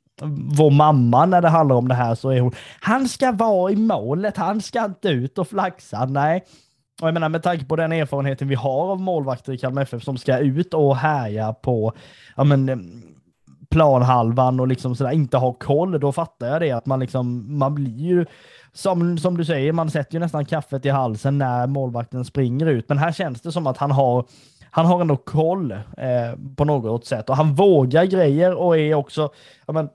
vår 0.57 0.70
mamma 0.70 1.26
när 1.26 1.43
det 1.43 1.49
handlar 1.49 1.76
om 1.76 1.89
det 1.89 1.95
här 1.95 2.14
så 2.14 2.30
är 2.30 2.41
hon, 2.41 2.53
han 2.80 3.09
ska 3.09 3.32
vara 3.32 3.72
i 3.72 3.76
målet, 3.76 4.36
han 4.36 4.61
ska 4.61 4.84
inte 4.84 5.09
ut 5.09 5.39
och 5.39 5.49
flaxa. 5.49 6.05
Nej, 6.05 6.45
och 7.03 7.09
jag 7.09 7.14
menar 7.14 7.28
med 7.28 7.43
tanke 7.43 7.64
på 7.64 7.76
den 7.76 7.93
erfarenheten 7.93 8.49
vi 8.49 8.55
har 8.55 8.91
av 8.91 9.01
målvakter 9.01 9.53
i 9.53 9.59
Kalmar 9.59 9.82
FF 9.82 10.03
som 10.03 10.18
ska 10.18 10.39
ut 10.39 10.74
och 10.74 10.97
härja 10.97 11.53
på 11.53 11.93
ja, 12.36 12.45
men, 12.45 12.66
planhalvan 13.71 14.61
och 14.61 14.69
liksom 14.69 14.97
sådär, 14.97 15.11
inte 15.11 15.37
ha 15.37 15.53
koll, 15.53 16.01
då 16.01 16.12
fattar 16.12 16.47
jag 16.47 16.61
det 16.61 16.73
att 16.73 16.87
man 16.87 17.01
liksom, 17.01 17.59
man 17.59 17.75
blir 17.75 17.99
ju 17.99 18.27
som, 18.73 19.19
som 19.19 19.37
du 19.37 19.45
säger, 19.45 19.73
man 19.73 19.91
sätter 19.91 20.14
ju 20.14 20.21
nästan 20.21 20.45
kaffet 20.45 20.87
i 20.87 20.89
halsen 20.89 21.39
när 21.39 21.66
målvakten 21.66 22.25
springer 22.25 22.66
ut. 22.66 22.89
Men 22.89 22.99
här 22.99 23.12
känns 23.12 23.41
det 23.41 23.53
som 23.53 23.66
att 23.66 23.77
han 23.77 23.91
har 23.91 24.25
han 24.71 24.87
har 24.87 25.01
ändå 25.01 25.16
koll 25.16 25.73
eh, 25.73 25.79
på 26.57 26.64
något 26.64 27.07
sätt 27.07 27.31
och 27.31 27.37
han 27.37 27.55
vågar 27.55 28.05
grejer 28.05 28.55
och 28.55 28.79
är 28.79 28.95
också, 28.95 29.31
ja, 29.66 29.73
men, 29.73 29.89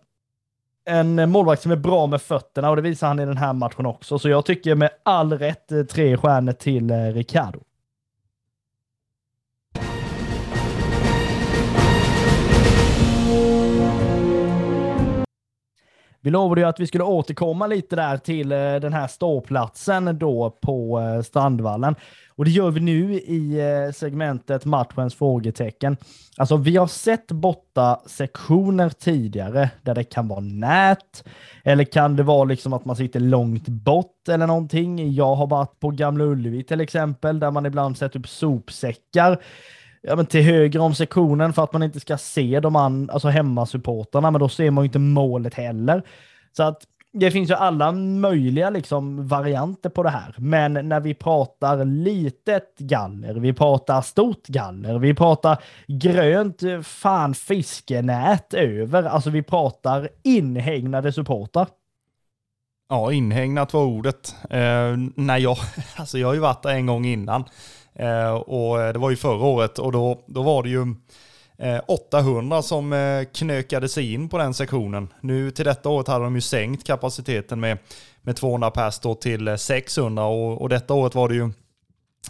en 0.86 1.30
målvakt 1.30 1.62
som 1.62 1.72
är 1.72 1.76
bra 1.76 2.08
med 2.08 2.22
fötterna 2.22 2.70
och 2.70 2.76
det 2.76 2.82
visar 2.82 3.08
han 3.08 3.20
i 3.20 3.26
den 3.26 3.38
här 3.38 3.54
matchen 3.54 3.86
också. 3.86 4.20
Så 4.20 4.30
jag 4.30 4.46
tycker 4.46 4.76
med 4.76 4.90
all 5.04 5.34
rätt 5.34 5.72
eh, 5.72 5.84
tre 5.84 6.18
stjärnor 6.18 6.52
till 6.52 6.92
eh, 6.92 6.98
Ricardo. 6.98 7.60
Vi 16.24 16.30
lovade 16.30 16.62
ju 16.62 16.68
att 16.68 16.80
vi 16.80 16.88
skulle 16.88 17.04
återkomma 17.04 17.68
lite 17.68 17.96
där 17.96 18.18
till 18.18 18.52
eh, 18.52 18.58
den 18.58 18.94
här 18.94 19.08
ståplatsen 19.08 20.20
då 20.20 20.58
på 20.62 21.00
eh, 21.00 21.22
Strandvallen. 21.22 21.96
Och 22.36 22.46
det 22.46 22.52
gör 22.52 22.72
vi 22.72 22.80
nu 22.80 23.14
i 23.14 23.60
eh, 23.60 23.92
segmentet 23.92 24.66
matchens 24.66 25.16
frågetecken. 25.16 25.98
Alltså 26.38 26.58
vi 26.58 26.78
har 26.78 26.88
sett 26.88 27.28
borta 27.28 28.02
sektioner 28.06 28.90
tidigare 28.90 29.70
där 29.82 29.96
det 29.96 30.04
kan 30.04 30.28
vara 30.28 30.40
nät 30.40 31.24
eller 31.64 31.84
kan 31.84 32.16
det 32.16 32.24
vara 32.24 32.44
liksom 32.44 32.74
att 32.74 32.86
man 32.86 32.96
sitter 32.96 33.20
långt 33.20 33.68
bort 33.68 34.30
eller 34.30 34.48
någonting. 34.48 35.14
Jag 35.14 35.36
har 35.36 35.48
varit 35.48 35.80
på 35.80 35.90
Gamla 35.90 36.24
Ullevi 36.24 36.64
till 36.64 36.82
exempel 36.82 37.40
där 37.40 37.52
man 37.52 37.66
ibland 37.66 37.98
sätter 37.98 38.20
upp 38.20 38.30
sopsäckar 38.30 39.40
ja, 40.04 40.16
men 40.16 40.26
till 40.26 40.42
höger 40.42 40.80
om 40.80 40.96
sektionen 40.96 41.54
för 41.54 41.64
att 41.64 41.74
man 41.74 41.84
inte 41.84 42.00
ska 42.00 42.18
se 42.18 42.60
de 42.60 42.76
an, 42.76 43.10
alltså 43.10 43.28
hemmasupportrarna, 43.28 44.32
men 44.32 44.40
då 44.40 44.50
ser 44.50 44.72
man 44.72 44.84
ju 44.84 44.86
inte 44.86 45.00
målet 45.00 45.54
heller. 45.54 46.04
Så 46.58 46.64
att 46.64 46.84
det 47.14 47.32
finns 47.32 47.50
ju 47.50 47.54
alla 47.54 47.92
möjliga 47.92 48.70
liksom 48.70 49.28
varianter 49.28 49.90
på 49.90 50.04
det 50.04 50.10
här. 50.10 50.36
Men 50.38 50.74
när 50.74 51.00
vi 51.00 51.14
pratar 51.14 51.86
litet 51.86 52.78
galler, 52.78 53.34
vi 53.34 53.54
pratar 53.54 54.02
stort 54.02 54.48
galler, 54.48 55.00
vi 55.00 55.14
pratar 55.14 55.64
grönt 55.88 56.62
fan 56.84 57.34
fiskenät 57.34 58.54
över, 58.54 59.04
alltså 59.04 59.30
vi 59.30 59.44
pratar 59.44 60.10
inhägnade 60.24 61.14
supportrar. 61.14 61.68
Ja, 62.90 63.12
inhägnat 63.12 63.74
var 63.74 63.84
ordet. 63.84 64.36
Eh, 64.50 64.98
nej, 65.16 65.42
jag, 65.42 65.58
alltså 65.96 66.18
jag 66.18 66.28
har 66.28 66.34
ju 66.34 66.40
varit 66.40 66.64
där 66.64 66.74
en 66.74 66.86
gång 66.86 67.06
innan. 67.06 67.46
Eh, 67.96 68.34
och 68.34 68.82
eh, 68.82 68.94
det 68.94 69.00
var 69.00 69.10
ju 69.10 69.16
förra 69.16 69.46
året 69.46 69.80
och 69.80 69.92
då, 69.92 70.24
då 70.28 70.42
var 70.42 70.64
det 70.64 70.70
ju 70.70 70.96
eh, 71.58 71.82
800 71.88 72.62
som 72.62 73.26
knökade 73.34 73.90
sig 73.90 74.14
in 74.14 74.30
på 74.30 74.38
den 74.38 74.54
sektionen. 74.54 75.14
Nu 75.22 75.52
till 75.52 75.66
detta 75.66 75.90
året 75.90 76.08
hade 76.08 76.24
de 76.24 76.36
ju 76.36 76.42
sänkt 76.42 76.88
kapaciteten 76.88 77.60
med, 77.60 77.78
med 78.22 78.36
200 78.36 78.72
pers 78.72 79.00
till 79.22 79.58
600 79.58 80.26
och, 80.26 80.62
och 80.62 80.70
detta 80.70 80.94
året 80.94 81.16
var 81.16 81.30
det 81.30 81.36
ju 81.36 81.52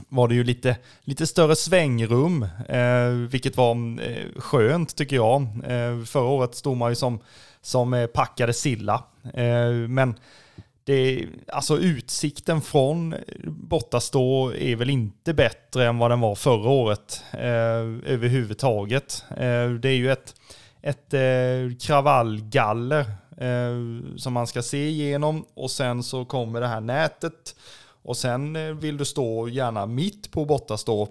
var 0.10 0.28
det 0.28 0.36
ju 0.36 0.44
lite, 0.44 0.78
lite 1.02 1.28
större 1.28 1.56
svängrum, 1.56 2.48
eh, 2.70 3.10
vilket 3.10 3.58
var 3.58 4.02
eh, 4.02 4.42
skönt 4.42 4.96
tycker 4.96 5.16
jag. 5.16 5.42
Eh, 5.42 6.04
förra 6.06 6.24
året 6.24 6.56
stod 6.56 6.78
man 6.78 6.92
ju 6.92 6.96
som, 6.96 7.20
som 7.62 8.08
packade 8.14 8.54
silla. 8.54 9.04
Eh, 9.34 9.72
men 9.90 10.16
det, 10.84 11.28
alltså 11.48 11.78
utsikten 11.78 12.62
från 12.62 13.16
Bottastå 13.46 14.54
är 14.54 14.76
väl 14.76 14.90
inte 14.90 15.34
bättre 15.34 15.88
än 15.88 15.98
vad 15.98 16.12
den 16.12 16.20
var 16.20 16.36
förra 16.36 16.70
året 16.70 17.24
eh, 17.32 18.12
överhuvudtaget. 18.14 19.26
Eh, 19.30 19.70
det 19.70 19.90
är 19.90 19.96
ju 19.96 20.12
ett, 20.12 20.36
ett 20.82 21.14
eh, 21.14 21.78
kravallgaller 21.80 23.06
eh, 23.38 24.16
som 24.18 24.34
man 24.34 24.48
ska 24.48 24.62
se 24.62 24.88
igenom 24.88 25.46
och 25.54 25.72
sen 25.72 26.04
så 26.04 26.26
kommer 26.26 26.62
det 26.62 26.68
här 26.68 26.82
nätet 26.82 27.56
och 28.04 28.18
sen 28.18 28.56
eh, 28.56 28.74
vill 28.74 28.98
du 28.98 29.06
stå 29.06 29.48
gärna 29.48 29.86
mitt 29.86 30.32
på 30.32 30.46
Bottastå 30.46 31.08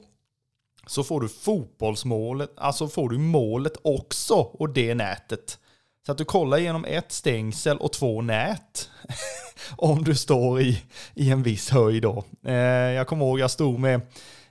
så 0.86 1.04
får 1.04 1.20
du 1.20 1.28
fotbollsmålet, 1.28 2.50
alltså 2.56 2.88
får 2.88 3.08
du 3.08 3.18
målet 3.18 3.76
också 3.82 4.34
och 4.34 4.68
det 4.68 4.94
nätet. 4.94 5.58
Så 6.06 6.12
att 6.12 6.18
du 6.18 6.24
kollar 6.24 6.58
genom 6.58 6.84
ett 6.84 7.12
stängsel 7.12 7.78
och 7.78 7.92
två 7.92 8.22
nät. 8.22 8.90
om 9.76 10.04
du 10.04 10.14
står 10.14 10.60
i, 10.60 10.82
i 11.14 11.30
en 11.30 11.42
viss 11.42 11.70
höjd 11.70 12.02
då. 12.02 12.24
Eh, 12.46 12.54
jag 12.54 13.06
kommer 13.06 13.24
ihåg 13.24 13.40
jag 13.40 13.50
stod 13.50 13.78
med, 13.78 14.00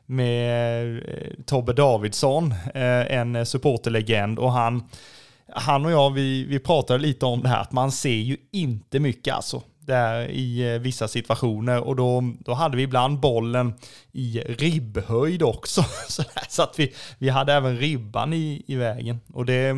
med 0.05 0.97
eh, 0.97 1.43
Tobbe 1.45 1.73
Davidsson, 1.73 2.51
eh, 2.73 3.17
en 3.17 3.45
supporterlegend, 3.45 4.39
och 4.39 4.51
han, 4.51 4.83
han 5.53 5.85
och 5.85 5.91
jag 5.91 6.09
vi, 6.13 6.43
vi 6.43 6.59
pratade 6.59 6.99
lite 6.99 7.25
om 7.25 7.41
det 7.41 7.49
här 7.49 7.61
att 7.61 7.71
man 7.71 7.91
ser 7.91 8.09
ju 8.09 8.37
inte 8.51 8.99
mycket 8.99 9.33
alltså 9.33 9.61
där 9.79 10.27
i 10.27 10.73
eh, 10.73 10.79
vissa 10.79 11.07
situationer 11.07 11.79
och 11.79 11.95
då, 11.95 12.33
då 12.39 12.53
hade 12.53 12.77
vi 12.77 12.83
ibland 12.83 13.19
bollen 13.19 13.73
i 14.11 14.39
ribbhöjd 14.39 15.43
också. 15.43 15.85
Så, 16.49 16.63
att 16.63 16.79
vi, 16.79 16.93
vi 17.17 17.29
hade 17.29 17.53
även 17.53 17.77
ribban 17.77 18.33
i, 18.33 18.63
i 18.67 18.75
vägen. 18.75 19.19
Och 19.33 19.45
det, 19.45 19.75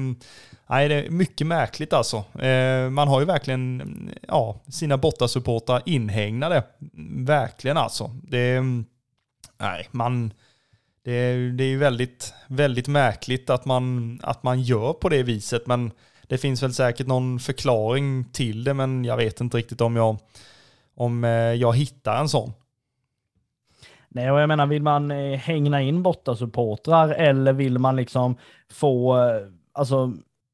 Nej, 0.68 0.89
det 0.89 0.95
är 0.95 1.09
mycket 1.09 1.47
märkligt 1.47 1.93
alltså. 1.93 2.18
Eh, 2.39 2.89
man 2.89 3.07
har 3.07 3.20
ju 3.20 3.26
verkligen 3.26 4.09
ja, 4.28 4.55
sina 4.68 4.97
bortasupportrar 4.97 5.82
inhägnade. 5.86 6.64
Verkligen 7.18 7.78
alltså. 7.78 8.11
Det, 8.24 8.55
mm, 8.55 8.86
nej, 9.59 9.88
man, 9.91 10.34
det, 11.03 11.51
det 11.51 11.64
är 11.64 11.68
ju 11.68 11.78
väldigt, 11.78 12.34
väldigt 12.47 12.88
märkligt 12.88 13.49
att 13.49 13.66
man, 13.66 14.20
att 14.24 14.43
man 14.43 14.61
gör 14.61 14.93
på 14.93 15.09
det 15.09 15.24
viset. 15.24 15.68
Men 15.68 15.91
det 16.28 16.38
finns 16.38 16.64
väl 16.64 16.74
säkert 16.74 17.07
någon 17.07 17.39
förklaring 17.39 18.26
till 18.32 18.64
det, 18.64 18.74
men 18.74 19.05
jag 19.05 19.18
vet 19.18 19.41
inte 19.41 19.57
riktigt 19.57 19.82
om 19.82 19.95
jag, 19.95 20.18
om 20.95 21.24
eh, 21.24 21.32
jag 21.32 21.78
hittar 21.78 22.20
en 22.20 22.30
sån. 22.30 22.53
Nej, 24.09 24.32
och 24.32 24.39
jag 24.39 24.47
menar, 24.47 24.66
vill 24.66 24.84
man 24.84 25.11
eh, 25.11 25.39
hängna 25.39 25.82
in 25.82 26.03
bortasupportrar 26.03 27.09
eller 27.09 27.53
vill 27.53 27.80
man 27.80 27.95
liksom 27.95 28.36
få, 28.70 29.18
alltså 29.72 30.14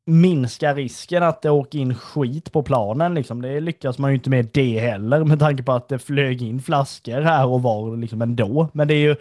minska 0.10 0.74
risken 0.74 1.24
att 1.24 1.41
det 1.41 1.49
åker 1.49 1.80
in 1.80 1.95
skit 1.95 2.51
på 2.51 2.64
planen. 2.64 3.14
Liksom. 3.14 3.41
Det 3.41 3.60
lyckas 3.60 3.97
man 3.97 4.12
ju 4.12 4.16
inte 4.16 4.30
med 4.30 4.49
det 4.53 4.80
heller 4.80 5.24
med 5.24 5.39
tanke 5.39 5.64
på 5.64 5.72
att 5.72 5.89
det 5.89 5.99
flög 5.99 6.41
in 6.41 6.62
flaskor 6.62 7.22
här 7.22 7.47
och 7.47 7.62
var 7.62 7.97
liksom 7.97 8.22
ändå. 8.22 8.70
Men 8.74 8.88
det 8.88 8.93
är 8.93 8.99
ju 8.99 9.16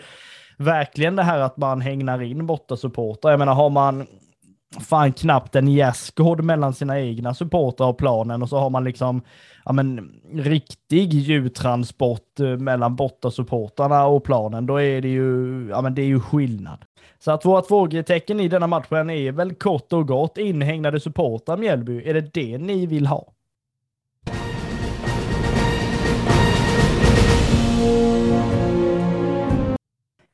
verkligen 0.56 1.16
det 1.16 1.22
här 1.22 1.38
att 1.38 1.56
man 1.56 1.80
hängnar 1.80 2.22
in 2.22 2.46
bortasupportrar. 2.46 3.30
Jag 3.30 3.38
menar, 3.38 3.54
har 3.54 3.70
man 3.70 4.06
fan 4.80 5.12
knappt 5.12 5.56
en 5.56 5.68
gärdsgård 5.68 6.44
mellan 6.44 6.74
sina 6.74 7.00
egna 7.00 7.34
supportrar 7.34 7.86
och 7.86 7.98
planen 7.98 8.42
och 8.42 8.48
så 8.48 8.58
har 8.58 8.70
man 8.70 8.84
liksom 8.84 9.22
ja, 9.68 9.72
men, 9.72 10.20
riktig 10.32 11.14
djurtransport 11.14 12.40
eh, 12.40 12.56
mellan 12.56 12.96
bortasupportrarna 12.96 14.06
och 14.06 14.24
planen, 14.24 14.66
då 14.66 14.80
är 14.80 15.00
det 15.00 15.08
ju, 15.08 15.68
ja, 15.70 15.82
men 15.82 15.94
det 15.94 16.02
är 16.02 16.06
ju 16.06 16.20
skillnad. 16.20 16.84
Så 17.18 17.30
att 17.30 17.44
vårt 17.44 17.66
frågetecken 17.66 18.40
i 18.40 18.48
denna 18.48 18.66
matchen 18.66 19.10
är 19.10 19.32
väl 19.32 19.54
kort 19.54 19.92
och 19.92 20.08
gott 20.08 20.38
inhägnade 20.38 21.00
supportrar 21.00 21.56
Mjällby. 21.56 22.02
Är 22.04 22.14
det 22.14 22.34
det 22.34 22.58
ni 22.58 22.86
vill 22.86 23.06
ha? 23.06 23.32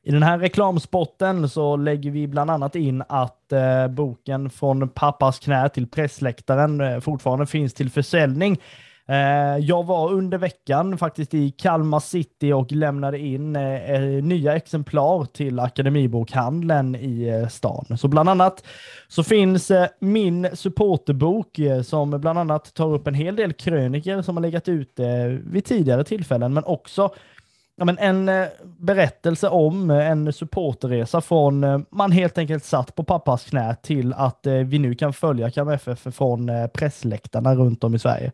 I 0.03 0.11
den 0.11 0.23
här 0.23 0.39
reklamspotten 0.39 1.49
så 1.49 1.75
lägger 1.75 2.11
vi 2.11 2.27
bland 2.27 2.51
annat 2.51 2.75
in 2.75 3.03
att 3.09 3.51
eh, 3.51 3.87
boken 3.87 4.49
Från 4.49 4.89
pappas 4.89 5.39
knä 5.39 5.69
till 5.69 5.87
pressläktaren 5.87 6.81
eh, 6.81 6.99
fortfarande 6.99 7.45
finns 7.45 7.73
till 7.73 7.89
försäljning. 7.89 8.59
Eh, 9.07 9.57
jag 9.57 9.83
var 9.83 10.11
under 10.11 10.37
veckan 10.37 10.97
faktiskt 10.97 11.33
i 11.33 11.51
Kalmar 11.51 11.99
City 11.99 12.53
och 12.53 12.71
lämnade 12.71 13.19
in 13.19 13.55
eh, 13.55 13.91
eh, 13.91 14.01
nya 14.01 14.55
exemplar 14.55 15.25
till 15.25 15.59
Akademibokhandeln 15.59 16.95
i 16.95 17.47
stan. 17.49 17.85
Så 17.97 18.07
bland 18.07 18.29
annat 18.29 18.63
så 19.07 19.23
finns 19.23 19.71
min 19.99 20.47
supporterbok 20.53 21.59
som 21.83 22.21
bland 22.21 22.39
annat 22.39 22.73
tar 22.73 22.93
upp 22.93 23.07
en 23.07 23.13
hel 23.13 23.35
del 23.35 23.53
kröniker 23.53 24.21
som 24.21 24.37
har 24.37 24.41
legat 24.41 24.67
ute 24.67 25.27
vid 25.27 25.65
tidigare 25.65 26.03
tillfällen, 26.03 26.53
men 26.53 26.63
också 26.63 27.13
ja, 27.75 27.85
men 27.85 27.97
en 27.97 28.47
berättelse 28.77 29.49
om 29.49 29.89
en 29.89 30.33
supporterresa 30.33 31.21
från 31.21 31.85
man 31.91 32.11
helt 32.11 32.37
enkelt 32.37 32.63
satt 32.63 32.95
på 32.95 33.03
pappas 33.03 33.45
knä 33.45 33.75
till 33.75 34.13
att 34.13 34.39
vi 34.65 34.79
nu 34.79 34.95
kan 34.95 35.13
följa 35.13 35.51
Kalmar 35.51 35.73
FF 35.73 36.07
från 36.15 36.51
pressläktarna 36.73 37.55
runt 37.55 37.83
om 37.83 37.95
i 37.95 37.99
Sverige. 37.99 38.31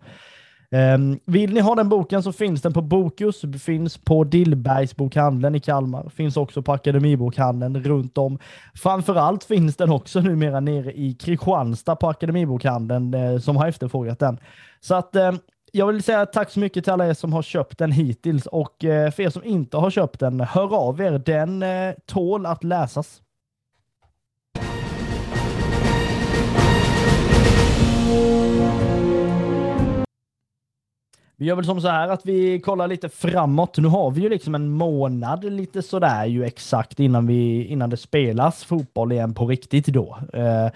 Ehm, 0.71 1.19
vill 1.25 1.53
ni 1.53 1.59
ha 1.59 1.75
den 1.75 1.89
boken 1.89 2.23
så 2.23 2.31
finns 2.31 2.61
den 2.61 2.73
på 2.73 2.81
Bokus, 2.81 3.41
finns 3.63 3.97
på 3.97 4.23
Dillbergsbokhandeln 4.23 5.55
i 5.55 5.59
Kalmar, 5.59 6.09
finns 6.09 6.37
också 6.37 6.61
på 6.61 6.71
Akademibokhandeln 6.71 7.83
runt 7.83 8.17
om. 8.17 8.39
Framförallt 8.75 9.43
finns 9.43 9.75
den 9.75 9.89
också 9.91 10.21
numera 10.21 10.59
nere 10.59 10.93
i 10.93 11.13
Kristianstad 11.13 11.95
på 11.95 12.09
Akademibokhandeln 12.09 13.13
eh, 13.13 13.37
som 13.37 13.57
har 13.57 13.67
efterfrågat 13.67 14.19
den. 14.19 14.39
Så 14.79 14.95
att 14.95 15.15
ehm, 15.15 15.39
jag 15.71 15.87
vill 15.87 16.03
säga 16.03 16.25
tack 16.25 16.49
så 16.49 16.59
mycket 16.59 16.83
till 16.83 16.93
alla 16.93 17.07
er 17.07 17.13
som 17.13 17.33
har 17.33 17.41
köpt 17.41 17.77
den 17.77 17.91
hittills 17.91 18.45
och 18.45 18.83
eh, 18.83 19.11
för 19.11 19.23
er 19.23 19.29
som 19.29 19.43
inte 19.43 19.77
har 19.77 19.89
köpt 19.89 20.19
den, 20.19 20.39
hör 20.39 20.75
av 20.75 21.01
er. 21.01 21.11
Den 21.25 21.63
eh, 21.63 21.93
tål 22.05 22.45
att 22.45 22.63
läsas. 22.63 23.21
Vi 31.41 31.47
gör 31.47 31.55
väl 31.55 31.65
som 31.65 31.81
så 31.81 31.87
här 31.87 32.07
att 32.07 32.25
vi 32.25 32.59
kollar 32.59 32.87
lite 32.87 33.09
framåt. 33.09 33.77
Nu 33.77 33.87
har 33.87 34.11
vi 34.11 34.21
ju 34.21 34.29
liksom 34.29 34.55
en 34.55 34.69
månad 34.69 35.43
lite 35.43 35.81
sådär 35.81 36.25
ju 36.25 36.45
exakt 36.45 36.99
innan, 36.99 37.27
vi, 37.27 37.65
innan 37.65 37.89
det 37.89 37.97
spelas 37.97 38.63
fotboll 38.63 39.11
igen 39.11 39.33
på 39.33 39.47
riktigt 39.47 39.85
då. 39.85 40.19
Eh, 40.33 40.69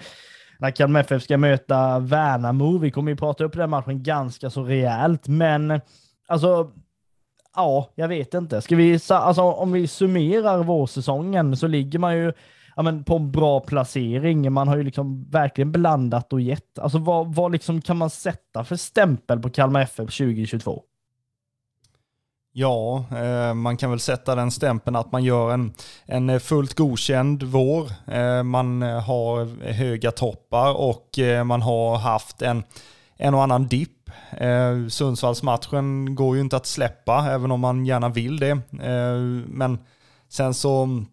när 0.58 0.70
Kalmar 0.70 1.00
FF 1.00 1.22
ska 1.22 1.36
möta 1.36 1.98
Värnamo. 1.98 2.78
Vi 2.78 2.90
kommer 2.90 3.10
ju 3.10 3.16
prata 3.16 3.44
upp 3.44 3.52
den 3.52 3.70
matchen 3.70 4.02
ganska 4.02 4.50
så 4.50 4.64
rejält, 4.64 5.28
men 5.28 5.80
alltså 6.26 6.70
ja, 7.56 7.90
jag 7.94 8.08
vet 8.08 8.34
inte. 8.34 8.62
Ska 8.62 8.76
vi, 8.76 8.98
alltså, 9.08 9.42
om 9.42 9.72
vi 9.72 9.86
summerar 9.86 10.62
vårsäsongen 10.62 11.56
så 11.56 11.66
ligger 11.66 11.98
man 11.98 12.16
ju 12.16 12.32
ja, 12.76 12.82
men 12.82 13.04
på 13.04 13.16
en 13.16 13.32
bra 13.32 13.60
placering. 13.60 14.52
Man 14.52 14.68
har 14.68 14.76
ju 14.76 14.82
liksom 14.82 15.30
verkligen 15.30 15.72
blandat 15.72 16.32
och 16.32 16.40
gett. 16.40 16.78
Alltså 16.78 16.98
vad, 16.98 17.34
vad 17.34 17.52
liksom 17.52 17.80
kan 17.80 17.96
man 17.96 18.10
sätta 18.10 18.64
för 18.64 18.76
stämpel 18.76 19.40
på 19.40 19.50
Kalmar 19.50 19.80
FF 19.80 19.96
2022? 19.96 20.82
Ja, 22.52 23.04
eh, 23.10 23.54
man 23.54 23.76
kan 23.76 23.90
väl 23.90 24.00
sätta 24.00 24.34
den 24.34 24.50
stämpeln 24.50 24.96
att 24.96 25.12
man 25.12 25.24
gör 25.24 25.52
en, 25.52 25.74
en 26.04 26.40
fullt 26.40 26.74
godkänd 26.74 27.42
vår. 27.42 27.90
Eh, 28.06 28.42
man 28.42 28.82
har 28.82 29.64
höga 29.72 30.10
toppar 30.10 30.72
och 30.76 31.18
eh, 31.18 31.44
man 31.44 31.62
har 31.62 31.96
haft 31.96 32.42
en, 32.42 32.64
en 33.16 33.34
och 33.34 33.42
annan 33.42 33.66
dipp. 33.66 33.90
Sundsvallsmatchen 34.88 36.14
går 36.14 36.36
ju 36.36 36.42
inte 36.42 36.56
att 36.56 36.66
släppa, 36.66 37.26
även 37.30 37.50
om 37.50 37.60
man 37.60 37.86
gärna 37.86 38.08
vill 38.08 38.38
det. 38.38 38.58
Men 39.46 39.78
sen 40.28 40.54
så 40.54 41.04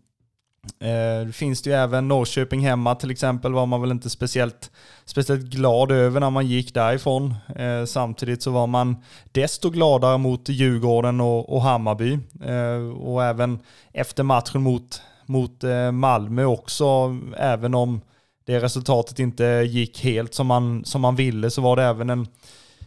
Eh, 0.80 1.32
finns 1.32 1.62
det 1.62 1.70
ju 1.70 1.76
även 1.76 2.08
Norrköping 2.08 2.60
hemma 2.60 2.96
till 2.96 3.12
exempel 3.12 3.54
var 3.54 3.66
man 3.66 3.82
väl 3.82 3.92
inte 3.92 4.10
speciellt, 4.10 4.72
speciellt 5.06 5.44
glad 5.44 5.92
över 5.92 6.20
när 6.20 6.30
man 6.30 6.48
gick 6.48 6.74
därifrån. 6.74 7.36
Eh, 7.56 7.86
samtidigt 7.86 8.44
så 8.44 8.52
var 8.52 8.68
man 8.68 8.96
desto 9.32 9.70
gladare 9.70 10.18
mot 10.18 10.50
Djurgården 10.50 11.22
och, 11.22 11.54
och 11.54 11.62
Hammarby. 11.62 12.20
Eh, 12.46 12.98
och 13.02 13.24
även 13.24 13.60
efter 13.94 14.24
matchen 14.24 14.62
mot, 14.62 15.02
mot 15.26 15.64
eh, 15.64 15.92
Malmö 15.92 16.46
också, 16.46 17.18
även 17.38 17.74
om 17.74 18.02
det 18.46 18.60
resultatet 18.60 19.20
inte 19.20 19.46
gick 19.46 20.04
helt 20.04 20.34
som 20.34 20.48
man, 20.48 20.86
som 20.86 21.02
man 21.02 21.16
ville 21.16 21.50
så 21.50 21.62
var 21.62 21.76
det 21.76 21.84
även 21.84 22.10
en 22.10 22.28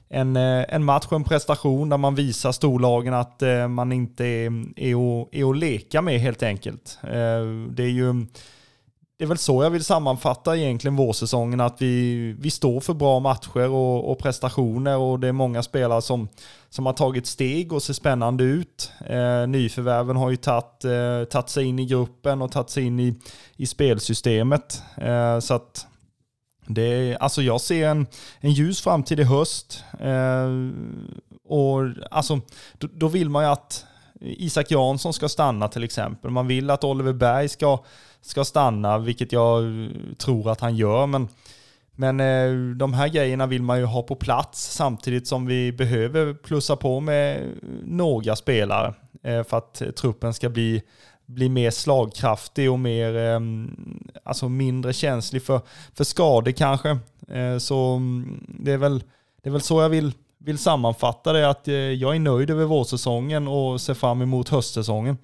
en, 0.09 0.37
eh, 0.37 0.65
en 0.69 0.85
match 0.85 1.07
och 1.07 1.13
en 1.13 1.25
prestation 1.25 1.89
där 1.89 1.97
man 1.97 2.15
visar 2.15 2.53
storlagen 2.53 3.15
att 3.15 3.43
eh, 3.43 3.69
man 3.69 3.93
inte 3.93 4.25
är, 4.25 4.47
är, 4.77 5.23
att, 5.23 5.29
är 5.35 5.51
att 5.51 5.57
leka 5.57 6.03
med 6.03 6.21
helt 6.21 6.43
enkelt. 6.43 6.99
Eh, 7.03 7.43
det 7.71 7.83
är 7.83 7.91
ju 7.91 8.27
det 9.19 9.25
är 9.25 9.29
väl 9.29 9.39
så 9.39 9.63
jag 9.63 9.71
vill 9.71 9.85
sammanfatta 9.85 10.57
egentligen 10.57 10.97
vårsäsongen, 10.97 11.61
att 11.61 11.83
vi, 11.83 12.33
vi 12.39 12.51
står 12.51 12.81
för 12.81 12.95
bra 12.95 13.21
matcher 13.21 13.69
och, 13.69 14.11
och, 14.11 14.19
prestationer 14.19 14.97
och 14.97 15.21
det 15.21 15.29
är 15.29 15.33
många 15.33 15.63
spelare 15.63 16.03
som, 16.03 16.29
som 16.69 16.87
har 16.87 16.93
tagit 16.93 17.27
steg 17.27 17.73
och 17.73 17.83
ser 17.83 17.93
spännande 17.93 18.45
ut. 18.45 18.93
Eh, 19.07 19.47
nyförvärven 19.47 20.17
har 20.17 20.31
ju 20.31 20.37
tagit, 20.37 20.85
eh, 20.85 21.25
tagit 21.31 21.49
sig 21.49 21.65
in 21.65 21.79
i 21.79 21.87
gruppen 21.87 22.43
och 22.43 22.53
tagit 22.53 22.71
sig 22.71 22.85
in 22.85 23.01
i, 23.01 23.15
i 23.57 23.67
spelsystemet. 23.67 24.83
Eh, 24.97 25.39
så 25.39 25.55
att 25.55 25.87
det 26.67 26.83
är, 26.83 27.17
alltså 27.17 27.43
jag 27.43 27.61
ser 27.61 27.89
en, 27.89 28.07
en 28.41 28.51
ljus 28.51 28.81
framtid 28.81 29.21
i 29.21 29.25
höst. 29.25 29.85
Eh, 30.01 30.51
och 31.49 31.81
alltså, 32.11 32.41
då, 32.79 32.89
då 32.93 33.09
vill 33.09 33.31
man 33.31 33.45
ju 33.45 33.51
att 33.51 33.87
Isak 34.21 34.71
Jansson 34.71 35.13
ska 35.13 35.29
stanna 35.29 35.69
till 35.69 35.85
exempel. 35.85 36.31
Man 36.31 36.47
vill 36.47 36.71
att 36.71 36.85
Oliver 36.85 37.13
Berg 37.13 37.49
ska, 37.49 37.85
ska 38.21 38.45
stanna, 38.45 38.99
vilket 38.99 39.33
jag 39.33 39.89
tror 40.19 40.51
att 40.51 40.61
han 40.61 40.77
gör. 40.77 41.07
Men, 41.07 41.29
men 41.93 42.21
eh, 42.21 42.77
de 42.77 42.95
här 42.95 43.09
grejerna 43.09 43.47
vill 43.47 43.63
man 43.63 43.79
ju 43.79 43.85
ha 43.85 44.03
på 44.03 44.15
plats 44.15 44.73
samtidigt 44.73 45.29
som 45.29 45.47
vi 45.47 45.73
behöver 45.73 46.35
plussa 46.35 46.77
på 46.77 47.01
med 47.01 47.53
några 47.85 48.37
spelare 48.37 48.95
eh, 49.23 49.43
för 49.43 49.57
att 49.57 49.83
truppen 49.97 50.35
ska 50.35 50.49
bli, 50.49 50.83
bli 51.27 51.49
mer 51.49 51.71
slagkraftig 51.71 52.71
och 52.71 52.79
mer, 52.79 53.17
ehm, 53.17 53.77
alltså 54.25 54.49
mindre 54.49 54.93
känslig 54.93 55.43
för, 55.43 55.61
för 55.95 56.05
skador 56.05 56.53
kanske. 56.53 56.99
Eh, 57.29 57.59
så 57.59 57.95
mm, 57.95 58.47
det 58.49 58.73
är, 58.73 58.79
väl, 58.79 59.05
det 59.43 59.49
är 59.49 59.53
väl 59.53 59.61
så 59.61 59.83
jag 59.83 59.89
vill 59.89 60.13
vill 60.47 60.59
sammanfatta 60.59 61.33
det 61.33 61.51
att 61.51 61.69
eh, 61.69 61.75
jag 61.75 62.15
är 62.15 62.21
nöjd 62.21 62.51
över 62.51 62.65
vårsäsongen 62.65 63.49
och 63.49 63.81
ser 63.81 63.95
fram 63.95 64.23
emot 64.23 64.49
höstsäsongen. 64.49 65.19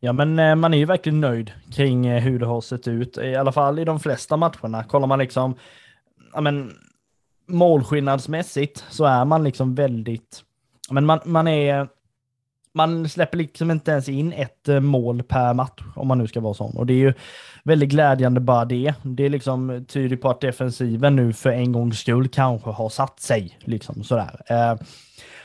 Ja, 0.00 0.12
men 0.12 0.38
eh, 0.38 0.54
man 0.54 0.74
är 0.74 0.78
ju 0.78 0.84
verkligen 0.84 1.20
nöjd 1.20 1.52
kring 1.72 2.10
hur 2.10 2.38
det 2.38 2.46
har 2.46 2.60
sett 2.60 2.88
ut, 2.88 3.18
i 3.18 3.36
alla 3.36 3.52
fall 3.52 3.78
i 3.78 3.84
de 3.84 4.00
flesta 4.00 4.36
matcherna. 4.36 4.84
Kollar 4.84 5.06
man 5.06 5.18
liksom, 5.18 5.54
ja 6.32 6.40
men 6.40 6.72
målskillnadsmässigt 7.48 8.84
så 8.90 9.04
är 9.04 9.24
man 9.24 9.44
liksom 9.44 9.74
väldigt, 9.74 10.42
men 10.90 11.06
man, 11.06 11.20
man 11.24 11.48
är, 11.48 11.88
man 12.74 13.08
släpper 13.08 13.38
liksom 13.38 13.70
inte 13.70 13.90
ens 13.90 14.08
in 14.08 14.32
ett 14.32 14.68
eh, 14.68 14.80
mål 14.80 15.22
per 15.22 15.54
match 15.54 15.82
om 15.96 16.08
man 16.08 16.18
nu 16.18 16.26
ska 16.26 16.40
vara 16.40 16.54
sån. 16.54 16.76
Och 16.76 16.86
det 16.86 16.92
är 16.92 16.98
ju 16.98 17.14
väldigt 17.64 17.88
glädjande 17.88 18.40
bara 18.40 18.64
det. 18.64 18.94
Det 19.02 19.24
är 19.24 19.30
liksom 19.30 19.84
tyder 19.88 20.16
på 20.16 20.30
att 20.30 20.40
defensiven 20.40 21.16
nu 21.16 21.32
för 21.32 21.50
en 21.50 21.72
gångs 21.72 21.98
skull 21.98 22.28
kanske 22.28 22.70
har 22.70 22.88
satt 22.88 23.20
sig. 23.20 23.58
Liksom 23.64 24.04
sådär. 24.04 24.40
Eh, 24.46 24.76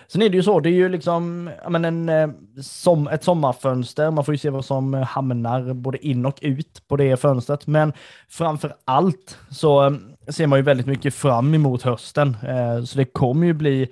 sen 0.07 0.21
är 0.21 0.29
det 0.29 0.37
ju 0.37 0.43
så, 0.43 0.59
det 0.59 0.69
är 0.69 0.73
ju 0.73 0.89
liksom 0.89 1.49
men 1.69 1.85
en, 1.85 2.09
eh, 2.09 2.29
som, 2.61 3.07
ett 3.07 3.23
sommarfönster. 3.23 4.11
Man 4.11 4.25
får 4.25 4.33
ju 4.33 4.37
se 4.37 4.49
vad 4.49 4.65
som 4.65 4.93
eh, 4.93 5.03
hamnar 5.03 5.73
både 5.73 6.07
in 6.07 6.25
och 6.25 6.39
ut 6.41 6.87
på 6.87 6.95
det 6.95 7.17
fönstret. 7.17 7.67
Men 7.67 7.93
framför 8.29 8.73
allt 8.85 9.37
så 9.49 9.97
ser 10.27 10.47
man 10.47 10.59
ju 10.59 10.63
väldigt 10.63 10.87
mycket 10.87 11.13
fram 11.13 11.53
emot 11.53 11.81
hösten. 11.81 12.37
Eh, 12.43 12.83
så 12.83 12.97
det 12.97 13.05
kommer 13.05 13.47
ju 13.47 13.53
bli 13.53 13.87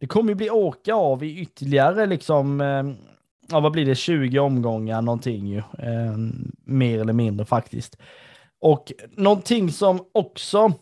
det 0.00 0.06
kommer 0.06 0.28
ju 0.28 0.34
bli 0.34 0.50
åka 0.50 0.94
av 0.94 1.24
i 1.24 1.40
ytterligare 1.40 2.06
liksom 2.06 2.60
eh, 2.60 2.84
ja, 3.50 3.60
vad 3.60 3.72
blir 3.72 3.86
det, 3.86 3.94
20 3.94 4.38
omgångar 4.38 5.02
någonting 5.02 5.46
ju. 5.46 5.58
Eh, 5.58 6.16
mer 6.64 7.00
eller 7.00 7.12
mindre 7.12 7.46
faktiskt. 7.46 7.96
Och 8.60 8.92
någonting 9.16 9.72
som 9.72 10.00
också 10.12 10.72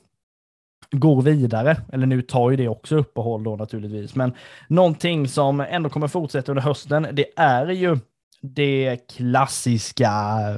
går 0.90 1.22
vidare, 1.22 1.76
eller 1.92 2.06
nu 2.06 2.22
tar 2.22 2.50
ju 2.50 2.56
det 2.56 2.68
också 2.68 2.96
uppehåll 2.96 3.44
då 3.44 3.56
naturligtvis, 3.56 4.14
men 4.14 4.34
någonting 4.68 5.28
som 5.28 5.60
ändå 5.60 5.90
kommer 5.90 6.08
fortsätta 6.08 6.52
under 6.52 6.62
hösten, 6.62 7.08
det 7.12 7.26
är 7.36 7.66
ju 7.66 7.98
det 8.40 8.96
klassiska 9.16 10.12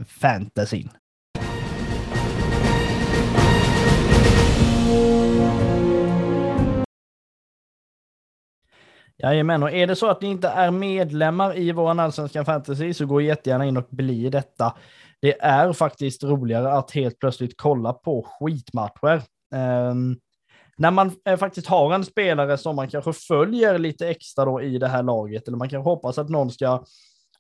fantasyn. 0.09 0.91
Jajamän, 9.23 9.63
och 9.63 9.73
är 9.73 9.87
det 9.87 9.97
så 9.97 10.07
att 10.07 10.23
ni 10.23 10.29
inte 10.29 10.49
är 10.49 10.71
medlemmar 10.71 11.59
i 11.59 11.73
vår 11.73 12.01
allsvenska 12.01 12.45
fantasy 12.45 12.95
så 12.95 13.07
gå 13.07 13.21
jättegärna 13.21 13.67
in 13.67 13.77
och 13.77 13.87
bli 13.91 14.31
detta. 14.31 14.75
Det 15.21 15.41
är 15.41 15.73
faktiskt 15.73 16.25
roligare 16.25 16.73
att 16.73 16.91
helt 16.91 17.19
plötsligt 17.19 17.55
kolla 17.57 17.93
på 17.93 18.23
skitmatcher. 18.23 19.23
Um, 19.55 20.17
när 20.77 20.91
man 20.91 21.13
eh, 21.29 21.37
faktiskt 21.37 21.67
har 21.67 21.95
en 21.95 22.05
spelare 22.05 22.59
som 22.59 22.77
man 22.77 22.89
kanske 22.89 23.13
följer 23.13 23.79
lite 23.79 24.09
extra 24.09 24.45
då 24.45 24.63
i 24.63 24.79
det 24.79 24.89
här 24.89 25.03
laget, 25.03 25.49
eller 25.49 25.59
man 25.59 25.69
kan 25.69 25.83
hoppas 25.83 26.19
att 26.19 26.29
någon 26.29 26.51
ska 26.51 26.85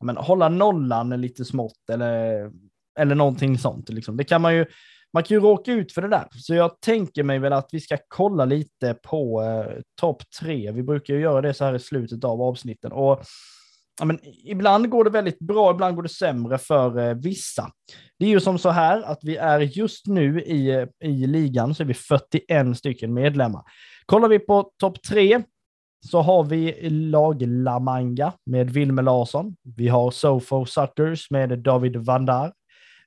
men, 0.00 0.16
hålla 0.16 0.48
nollan 0.48 1.08
lite 1.20 1.44
smått 1.44 1.90
eller, 1.92 2.50
eller 2.98 3.14
någonting 3.14 3.58
sånt. 3.58 3.88
Liksom. 3.88 4.16
Det 4.16 4.24
kan 4.24 4.42
man 4.42 4.54
ju 4.54 4.66
man 5.12 5.22
kan 5.22 5.34
ju 5.34 5.40
råka 5.40 5.72
ut 5.72 5.92
för 5.92 6.02
det 6.02 6.08
där. 6.08 6.28
Så 6.30 6.54
jag 6.54 6.80
tänker 6.80 7.22
mig 7.22 7.38
väl 7.38 7.52
att 7.52 7.68
vi 7.72 7.80
ska 7.80 7.98
kolla 8.08 8.44
lite 8.44 8.94
på 8.94 9.42
eh, 9.42 9.80
topp 10.00 10.22
tre. 10.40 10.72
Vi 10.72 10.82
brukar 10.82 11.14
ju 11.14 11.20
göra 11.20 11.40
det 11.40 11.54
så 11.54 11.64
här 11.64 11.74
i 11.74 11.78
slutet 11.78 12.24
av 12.24 12.42
avsnitten. 12.42 12.92
Och 12.92 13.22
ja, 13.98 14.04
men, 14.04 14.18
ibland 14.44 14.90
går 14.90 15.04
det 15.04 15.10
väldigt 15.10 15.38
bra, 15.38 15.70
ibland 15.70 15.96
går 15.96 16.02
det 16.02 16.08
sämre 16.08 16.58
för 16.58 16.98
eh, 16.98 17.14
vissa. 17.14 17.70
Det 18.18 18.24
är 18.24 18.30
ju 18.30 18.40
som 18.40 18.58
så 18.58 18.70
här 18.70 19.02
att 19.02 19.18
vi 19.22 19.36
är 19.36 19.60
just 19.60 20.06
nu 20.06 20.40
i, 20.40 20.70
eh, 20.70 20.86
i 21.04 21.26
ligan 21.26 21.74
så 21.74 21.82
är 21.82 21.86
vi 21.86 21.94
41 21.94 22.76
stycken 22.78 23.14
medlemmar. 23.14 23.62
Kollar 24.06 24.28
vi 24.28 24.38
på 24.38 24.70
topp 24.78 25.02
tre 25.02 25.42
så 26.10 26.20
har 26.20 26.44
vi 26.44 26.90
lag 26.90 27.42
La 27.42 27.78
Manga 27.78 28.32
med 28.46 28.70
Wilmer 28.70 29.02
Larsson. 29.02 29.56
Vi 29.76 29.88
har 29.88 30.10
Sofo 30.10 30.66
Suckers 30.66 31.30
med 31.30 31.58
David 31.58 31.96
Vandar. 31.96 32.52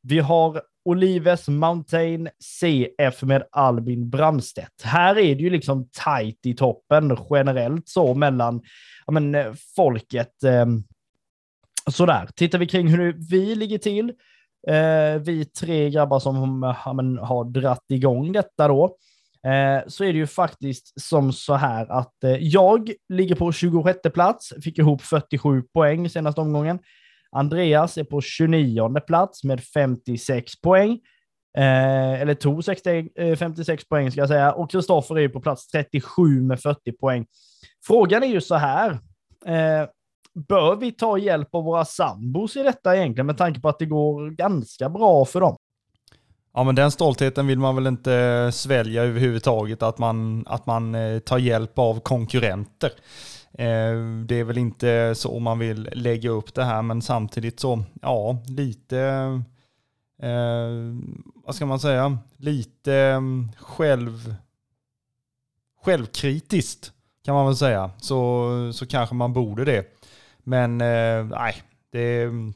Vi 0.01 0.19
har 0.19 0.61
Olives 0.85 1.47
Mountain 1.47 2.29
CF 2.39 3.23
med 3.23 3.43
Albin 3.51 4.09
Brandstedt. 4.09 4.81
Här 4.83 5.17
är 5.17 5.35
det 5.35 5.43
ju 5.43 5.49
liksom 5.49 5.89
tajt 5.91 6.45
i 6.45 6.53
toppen 6.53 7.17
generellt 7.29 7.89
så 7.89 8.13
mellan 8.13 8.61
ja, 9.05 9.13
men, 9.13 9.35
eh, 9.35 9.53
folket. 9.75 10.43
Eh, 10.43 10.65
sådär, 11.91 12.29
tittar 12.35 12.59
vi 12.59 12.67
kring 12.67 12.87
hur 12.87 13.15
vi 13.29 13.55
ligger 13.55 13.77
till, 13.77 14.09
eh, 14.67 15.21
vi 15.21 15.45
tre 15.59 15.89
grabbar 15.89 16.19
som 16.19 16.63
ja, 16.85 16.93
men, 16.93 17.17
har 17.17 17.45
dratt 17.45 17.85
igång 17.89 18.31
detta 18.31 18.67
då, 18.67 18.85
eh, 19.43 19.87
så 19.87 20.03
är 20.03 20.13
det 20.13 20.19
ju 20.19 20.27
faktiskt 20.27 21.01
som 21.01 21.33
så 21.33 21.53
här 21.53 21.91
att 21.91 22.23
eh, 22.23 22.37
jag 22.37 22.91
ligger 23.09 23.35
på 23.35 23.51
26 23.51 23.99
plats, 24.13 24.53
fick 24.63 24.77
ihop 24.77 25.01
47 25.01 25.61
poäng 25.61 26.09
senaste 26.09 26.41
omgången. 26.41 26.79
Andreas 27.33 27.97
är 27.97 28.03
på 28.03 28.21
29 28.21 28.99
plats 28.99 29.43
med 29.43 29.63
56 29.63 30.61
poäng. 30.61 30.99
Eh, 31.57 32.21
eller 32.21 32.33
tog 32.33 32.63
60, 32.63 33.09
eh, 33.15 33.35
56 33.35 33.87
poäng 33.87 34.11
ska 34.11 34.21
jag 34.21 34.29
säga. 34.29 34.51
Och 34.51 34.71
Kristoffer 34.71 35.19
är 35.19 35.29
på 35.29 35.41
plats 35.41 35.67
37 35.67 36.41
med 36.41 36.61
40 36.61 36.91
poäng. 36.91 37.25
Frågan 37.85 38.23
är 38.23 38.27
ju 38.27 38.41
så 38.41 38.55
här. 38.55 38.91
Eh, 39.45 39.87
bör 40.47 40.75
vi 40.75 40.91
ta 40.91 41.17
hjälp 41.17 41.55
av 41.55 41.63
våra 41.63 41.85
sambos 41.85 42.55
i 42.55 42.63
detta 42.63 42.95
egentligen 42.95 43.25
med 43.25 43.37
tanke 43.37 43.59
på 43.59 43.69
att 43.69 43.79
det 43.79 43.85
går 43.85 44.29
ganska 44.29 44.89
bra 44.89 45.25
för 45.25 45.39
dem? 45.39 45.55
Ja 46.53 46.63
men 46.63 46.75
den 46.75 46.91
stoltheten 46.91 47.47
vill 47.47 47.59
man 47.59 47.75
väl 47.75 47.87
inte 47.87 48.49
svälja 48.53 49.03
överhuvudtaget 49.03 49.83
att 49.83 49.97
man, 49.97 50.47
att 50.47 50.65
man 50.65 50.95
eh, 50.95 51.19
tar 51.19 51.37
hjälp 51.37 51.79
av 51.79 51.99
konkurrenter. 51.99 52.91
Eh, 53.57 53.95
det 54.25 54.35
är 54.35 54.43
väl 54.43 54.57
inte 54.57 55.13
så 55.15 55.39
man 55.39 55.59
vill 55.59 55.89
lägga 55.93 56.29
upp 56.29 56.53
det 56.53 56.63
här, 56.63 56.81
men 56.81 57.01
samtidigt 57.01 57.59
så, 57.59 57.83
ja, 58.01 58.37
lite, 58.47 58.99
eh, 60.21 60.69
vad 61.45 61.55
ska 61.55 61.65
man 61.65 61.79
säga, 61.79 62.17
lite 62.37 62.93
mm, 62.93 63.51
själv, 63.57 64.35
självkritiskt 65.81 66.91
kan 67.25 67.35
man 67.35 67.45
väl 67.45 67.55
säga. 67.55 67.91
Så, 67.97 68.49
så 68.73 68.87
kanske 68.87 69.15
man 69.15 69.33
borde 69.33 69.65
det. 69.65 69.85
Men 70.39 70.81
eh, 70.81 71.25
nej, 71.25 71.55
det, 71.91 72.21
mm, 72.21 72.53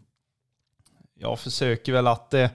jag 1.13 1.39
försöker 1.39 1.93
väl 1.93 2.07
att 2.07 2.33
eh, 2.33 2.49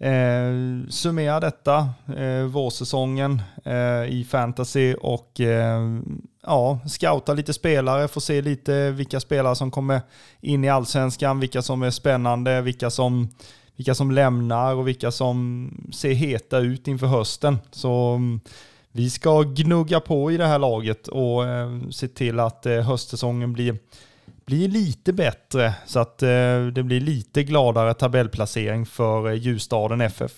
Eh, 0.00 0.52
summera 0.88 1.40
detta, 1.40 1.88
eh, 2.16 2.42
vårsäsongen 2.42 3.42
eh, 3.64 4.04
i 4.04 4.26
fantasy 4.30 4.94
och 4.94 5.40
eh, 5.40 5.80
ja, 6.42 6.78
scouta 6.86 7.34
lite 7.34 7.52
spelare, 7.52 8.08
få 8.08 8.20
se 8.20 8.42
lite 8.42 8.90
vilka 8.90 9.20
spelare 9.20 9.56
som 9.56 9.70
kommer 9.70 10.00
in 10.40 10.64
i 10.64 10.68
allsvenskan, 10.68 11.40
vilka 11.40 11.62
som 11.62 11.82
är 11.82 11.90
spännande, 11.90 12.60
vilka 12.60 12.90
som, 12.90 13.28
vilka 13.76 13.94
som 13.94 14.10
lämnar 14.10 14.74
och 14.74 14.88
vilka 14.88 15.10
som 15.10 15.70
ser 15.92 16.12
heta 16.12 16.58
ut 16.58 16.88
inför 16.88 17.06
hösten. 17.06 17.58
Så 17.70 18.14
mm, 18.14 18.40
vi 18.92 19.10
ska 19.10 19.42
gnugga 19.42 20.00
på 20.00 20.32
i 20.32 20.36
det 20.36 20.46
här 20.46 20.58
laget 20.58 21.08
och 21.08 21.44
eh, 21.44 21.80
se 21.90 22.08
till 22.08 22.40
att 22.40 22.66
eh, 22.66 22.80
höstsäsongen 22.80 23.52
blir 23.52 23.78
blir 24.44 24.68
lite 24.68 25.12
bättre 25.12 25.74
så 25.86 25.98
att 25.98 26.22
eh, 26.22 26.66
det 26.74 26.82
blir 26.82 27.00
lite 27.00 27.42
gladare 27.42 27.94
tabellplacering 27.94 28.86
för 28.86 29.32
Ljusstaden 29.32 30.00
FF. 30.00 30.32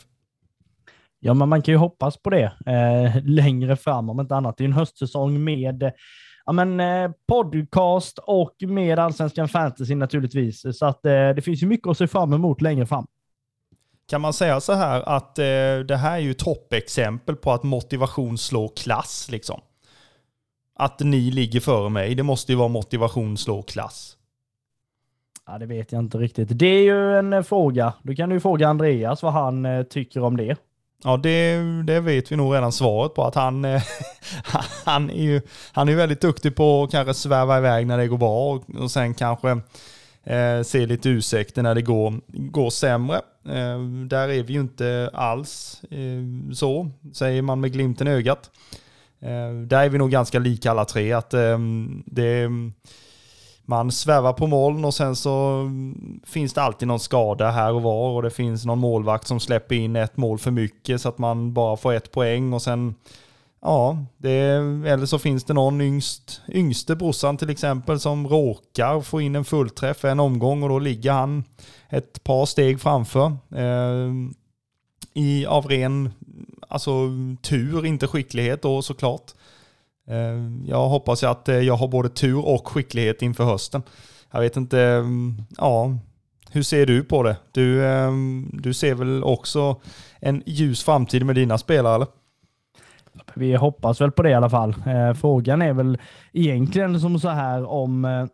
Ja, 1.25 1.35
men 1.35 1.49
man 1.49 1.63
kan 1.63 1.73
ju 1.73 1.79
hoppas 1.79 2.17
på 2.17 2.31
det 2.31 2.53
eh, 2.67 3.25
längre 3.25 3.77
fram 3.77 4.11
om 4.11 4.21
inte 4.21 4.37
annat. 4.37 4.57
Det 4.57 4.65
är 4.65 4.69
en 4.69 4.73
höstsäsong 4.73 5.45
med 5.45 5.93
ja, 6.47 6.53
men, 6.53 6.81
eh, 6.81 7.11
podcast 7.29 8.19
och 8.19 8.55
med 8.61 8.99
allsvenskan 8.99 9.49
fantasy 9.49 9.95
naturligtvis. 9.95 10.79
Så 10.79 10.87
att 10.87 11.07
eh, 11.07 11.13
det 11.13 11.45
finns 11.45 11.63
ju 11.63 11.67
mycket 11.67 11.89
att 11.89 11.99
se 11.99 12.07
fram 12.07 12.33
emot 12.33 12.61
längre 12.61 12.87
fram. 12.87 13.07
kan 14.09 14.21
man 14.21 14.33
säga 14.33 14.61
så 14.61 14.73
här 14.73 15.03
att 15.09 15.39
eh, 15.39 15.45
det 15.89 15.97
här 15.97 16.13
är 16.13 16.19
ju 16.19 16.35
toppexempel 16.35 17.37
på 17.37 17.53
att 17.53 17.63
motivation 17.63 18.39
slår 18.39 18.69
klass 18.77 19.29
liksom? 19.31 19.61
Att 20.75 21.01
ni 21.01 21.31
ligger 21.31 21.61
före 21.61 21.91
mig, 21.91 22.15
det 22.15 22.23
måste 22.23 22.53
ju 22.53 22.59
vara 22.59 22.69
motivation 22.69 23.37
slår 23.37 23.63
klass. 23.63 24.17
Ja, 25.47 25.59
det 25.59 25.67
vet 25.67 25.93
jag 25.93 25.99
inte 25.99 26.19
riktigt. 26.19 26.49
Det 26.59 26.67
är 26.67 26.83
ju 26.83 27.19
en 27.19 27.33
eh, 27.33 27.43
fråga. 27.43 27.93
Då 28.03 28.15
kan 28.15 28.29
du 28.29 28.41
fråga 28.41 28.69
Andreas 28.69 29.23
vad 29.23 29.33
han 29.33 29.67
eh, 29.67 29.83
tycker 29.83 30.23
om 30.23 30.37
det. 30.37 30.57
Ja, 31.05 31.17
det, 31.17 31.57
det 31.83 32.01
vet 32.01 32.33
vi 32.33 32.37
nog 32.37 32.55
redan 32.55 32.73
svaret 32.73 33.15
på. 33.15 33.25
Att 33.25 33.35
han, 33.35 33.65
eh, 33.65 33.83
han, 34.85 35.11
är 35.11 35.23
ju 35.23 35.41
han 35.73 35.89
är 35.89 35.95
väldigt 35.95 36.21
duktig 36.21 36.57
på 36.57 36.83
att 36.83 36.91
kanske 36.91 37.15
sväva 37.15 37.59
iväg 37.59 37.87
när 37.87 37.99
det 37.99 38.09
går 38.09 38.19
bra 38.19 38.55
och, 38.55 38.65
och 38.81 38.91
sen 38.91 39.15
kanske 39.15 39.51
eh, 40.25 40.63
se 40.63 40.87
lite 40.87 41.09
ursäkter 41.09 41.63
när 41.63 41.75
det 41.75 41.83
går, 41.83 42.21
går 42.27 42.71
sämre. 42.71 43.17
Eh, 43.49 43.81
där 44.07 44.29
är 44.29 44.43
vi 44.43 44.53
ju 44.53 44.61
inte 44.61 45.11
alls 45.13 45.83
eh, 45.91 46.53
så, 46.55 46.91
säger 47.15 47.43
man 47.43 47.61
med 47.61 47.73
glimten 47.73 48.09
i 48.09 48.11
ögat. 48.11 48.51
Eh, 49.21 49.53
där 49.67 49.85
är 49.85 49.89
vi 49.89 49.99
nog 49.99 50.11
ganska 50.11 50.39
lika 50.39 50.71
alla 50.71 50.85
tre. 50.85 51.13
Att 51.13 51.35
eh, 51.35 51.59
det 52.07 52.49
man 53.65 53.93
svävar 53.93 54.33
på 54.33 54.47
moln 54.47 54.85
och 54.85 54.95
sen 54.95 55.17
så 55.17 55.67
finns 56.25 56.53
det 56.53 56.63
alltid 56.63 56.89
någon 56.89 57.01
skada 57.01 57.51
här 57.51 57.73
och 57.73 57.83
var 57.83 58.11
och 58.11 58.23
det 58.23 58.31
finns 58.31 58.65
någon 58.65 58.79
målvakt 58.79 59.27
som 59.27 59.41
släpper 59.41 59.75
in 59.75 59.97
ett 59.97 60.17
mål 60.17 60.39
för 60.39 60.51
mycket 60.51 61.01
så 61.01 61.09
att 61.09 61.19
man 61.19 61.53
bara 61.53 61.77
får 61.77 61.93
ett 61.93 62.13
poäng 62.13 62.53
och 62.53 62.63
sen 62.63 62.95
Ja, 63.65 63.99
det, 64.17 64.39
eller 64.87 65.07
så 65.07 65.19
finns 65.19 65.45
det 65.45 65.53
någon 65.53 65.81
yngst, 65.81 66.41
yngste 66.49 66.97
brorsan 66.97 67.37
till 67.37 67.51
exempel 67.51 68.01
som 68.01 68.29
råkar 68.29 69.01
få 69.01 69.21
in 69.21 69.37
en 69.37 69.45
fullträff 69.45 70.05
en 70.05 70.21
omgång 70.21 70.63
och 70.63 70.69
då 70.69 70.79
ligger 70.79 71.13
han 71.13 71.45
ett 71.89 72.25
par 72.25 72.47
steg 72.47 72.81
framför. 72.81 73.27
Eh, 73.55 74.13
i, 75.15 75.47
av 75.47 75.67
ren 75.67 76.11
alltså, 76.69 76.91
tur, 77.43 77.87
inte 77.87 78.07
skicklighet 78.07 78.63
då 78.63 78.83
såklart. 78.83 79.33
Eh, 80.09 80.67
jag 80.67 80.89
hoppas 80.89 81.25
att 81.25 81.49
eh, 81.49 81.57
jag 81.57 81.77
har 81.77 81.89
både 81.89 82.09
tur 82.09 82.47
och 82.47 82.69
skicklighet 82.69 83.23
inför 83.23 83.45
hösten. 83.45 83.83
Jag 84.31 84.41
vet 84.41 84.57
inte, 84.57 84.81
mm, 84.81 85.43
ja, 85.59 85.99
hur 86.51 86.63
ser 86.63 86.87
du 86.87 87.05
på 87.05 87.23
det? 87.23 87.37
Du, 87.53 87.87
ehm, 87.87 88.51
du 88.53 88.75
ser 88.75 88.95
väl 88.95 89.25
också 89.25 89.81
en 90.21 90.43
ljus 90.47 90.85
framtid 90.85 91.27
med 91.27 91.35
dina 91.35 91.59
spelare 91.59 91.95
eller? 91.95 92.07
Vi 93.35 93.55
hoppas 93.55 94.01
väl 94.01 94.13
på 94.13 94.23
det 94.23 94.31
i 94.31 94.35
alla 94.35 94.51
fall. 94.51 94.75
Eh, 94.87 95.15
frågan 95.15 95.63
är 95.63 95.73
väl 95.73 95.99
egentligen 96.33 97.01
som 97.01 97.21
så 97.21 97.29
här 97.29 97.65
om, 97.65 98.29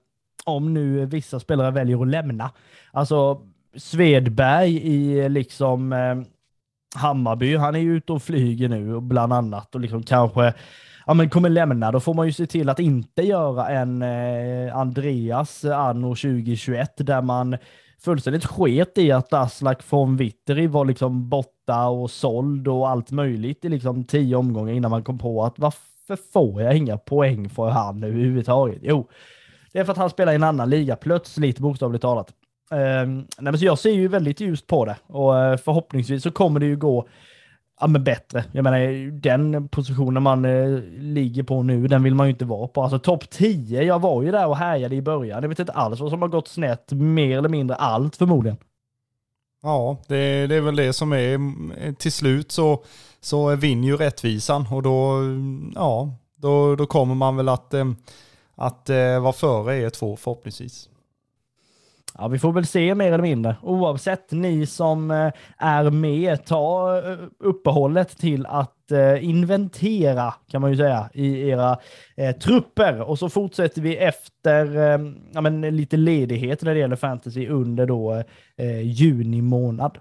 om 0.44 0.74
nu 0.74 1.06
vissa 1.06 1.40
spelare 1.40 1.70
väljer 1.70 2.02
att 2.02 2.08
lämna. 2.08 2.50
Alltså 2.92 3.40
Svedberg 3.76 4.76
i 4.76 5.28
liksom 5.28 5.94
Hammarby, 6.96 7.56
han 7.56 7.74
är 7.74 7.78
ju 7.78 7.96
ute 7.96 8.12
och 8.12 8.22
flyger 8.22 8.68
nu 8.68 9.00
bland 9.00 9.32
annat 9.32 9.74
och 9.74 9.80
liksom 9.80 10.02
kanske 10.02 10.54
ja, 11.08 11.14
men 11.14 11.30
kommer 11.30 11.48
lämna, 11.48 11.92
då 11.92 12.00
får 12.00 12.14
man 12.14 12.26
ju 12.26 12.32
se 12.32 12.46
till 12.46 12.68
att 12.68 12.78
inte 12.78 13.22
göra 13.22 13.68
en 13.68 14.02
eh, 14.02 14.76
Andreas 14.76 15.64
anno 15.64 16.08
2021 16.08 16.92
där 16.96 17.22
man 17.22 17.56
fullständigt 18.00 18.44
sket 18.44 18.98
i 18.98 19.12
att 19.12 19.32
Aslak 19.32 19.82
von 19.92 20.16
Witteri 20.16 20.66
var 20.66 20.84
liksom 20.84 21.28
borta 21.28 21.86
och 21.88 22.10
såld 22.10 22.68
och 22.68 22.88
allt 22.88 23.10
möjligt 23.10 23.64
i 23.64 23.68
liksom 23.68 24.04
tio 24.04 24.36
omgångar 24.36 24.72
innan 24.72 24.90
man 24.90 25.04
kom 25.04 25.18
på 25.18 25.44
att 25.44 25.58
varför 25.58 26.16
får 26.32 26.62
jag 26.62 26.76
inga 26.76 26.98
poäng 26.98 27.48
för 27.48 27.68
han 27.68 28.02
överhuvudtaget? 28.02 28.78
Jo, 28.82 29.08
det 29.72 29.78
är 29.78 29.84
för 29.84 29.92
att 29.92 29.98
han 29.98 30.10
spelar 30.10 30.32
i 30.32 30.36
en 30.36 30.44
annan 30.44 30.70
liga 30.70 30.96
plötsligt, 30.96 31.58
bokstavligt 31.58 32.02
talat. 32.02 32.32
Uh, 32.72 32.78
nej, 32.78 33.26
men 33.38 33.58
så 33.58 33.64
jag 33.64 33.78
ser 33.78 33.92
ju 33.92 34.08
väldigt 34.08 34.40
ljust 34.40 34.66
på 34.66 34.84
det 34.84 34.96
och 35.06 35.32
uh, 35.32 35.56
förhoppningsvis 35.56 36.22
så 36.22 36.30
kommer 36.30 36.60
det 36.60 36.66
ju 36.66 36.76
gå 36.76 37.08
ja, 37.80 37.86
men 37.86 38.04
bättre. 38.04 38.44
Jag 38.52 38.62
menar, 38.62 39.10
den 39.10 39.68
positionen 39.68 40.22
man 40.22 40.44
eh, 40.44 40.80
ligger 40.98 41.42
på 41.42 41.62
nu, 41.62 41.88
den 41.88 42.02
vill 42.02 42.14
man 42.14 42.26
ju 42.26 42.30
inte 42.32 42.44
vara 42.44 42.68
på. 42.68 42.82
Alltså 42.82 42.98
topp 42.98 43.30
10, 43.30 43.82
jag 43.82 43.98
var 43.98 44.22
ju 44.22 44.30
där 44.30 44.46
och 44.46 44.56
härjade 44.56 44.96
i 44.96 45.02
början. 45.02 45.42
Jag 45.42 45.48
vet 45.48 45.58
inte 45.58 45.72
alls 45.72 46.00
vad 46.00 46.10
som 46.10 46.22
har 46.22 46.28
gått 46.28 46.48
snett, 46.48 46.92
mer 46.92 47.38
eller 47.38 47.48
mindre 47.48 47.76
allt 47.76 48.16
förmodligen. 48.16 48.56
Ja, 49.62 49.96
det, 50.08 50.46
det 50.46 50.54
är 50.54 50.60
väl 50.60 50.76
det 50.76 50.92
som 50.92 51.12
är, 51.12 51.34
eh, 51.80 51.94
till 51.94 52.12
slut 52.12 52.52
så, 52.52 52.84
så 53.20 53.56
vinner 53.56 53.88
ju 53.88 53.96
rättvisan 53.96 54.66
och 54.72 54.82
då, 54.82 55.12
mm, 55.12 55.72
ja, 55.74 56.14
då, 56.36 56.76
då 56.76 56.86
kommer 56.86 57.14
man 57.14 57.36
väl 57.36 57.48
att, 57.48 57.74
eh, 57.74 57.84
att 58.54 58.90
eh, 58.90 59.20
vara 59.20 59.32
före 59.32 59.76
er 59.76 59.90
två 59.90 60.16
förhoppningsvis. 60.16 60.88
Ja, 62.14 62.28
vi 62.28 62.38
får 62.38 62.52
väl 62.52 62.66
se 62.66 62.94
mer 62.94 63.12
eller 63.12 63.22
mindre. 63.22 63.56
Oavsett, 63.62 64.32
ni 64.32 64.66
som 64.66 65.10
eh, 65.10 65.32
är 65.58 65.90
med, 65.90 66.44
ta 66.44 66.98
eh, 66.98 67.18
uppehållet 67.38 68.18
till 68.18 68.46
att 68.46 68.92
eh, 68.92 69.24
inventera, 69.24 70.34
kan 70.50 70.60
man 70.60 70.70
ju 70.70 70.76
säga, 70.76 71.10
i 71.14 71.48
era 71.48 71.78
eh, 72.16 72.36
trupper. 72.36 73.00
Och 73.00 73.18
så 73.18 73.28
fortsätter 73.28 73.82
vi 73.82 73.96
efter 73.96 74.76
eh, 74.76 74.98
ja, 75.32 75.40
men 75.40 75.60
lite 75.60 75.96
ledighet 75.96 76.62
när 76.62 76.74
det 76.74 76.80
gäller 76.80 76.96
fantasy 76.96 77.48
under 77.48 77.86
då 77.86 78.22
eh, 78.56 78.80
juni 78.80 79.42
månad. 79.42 79.98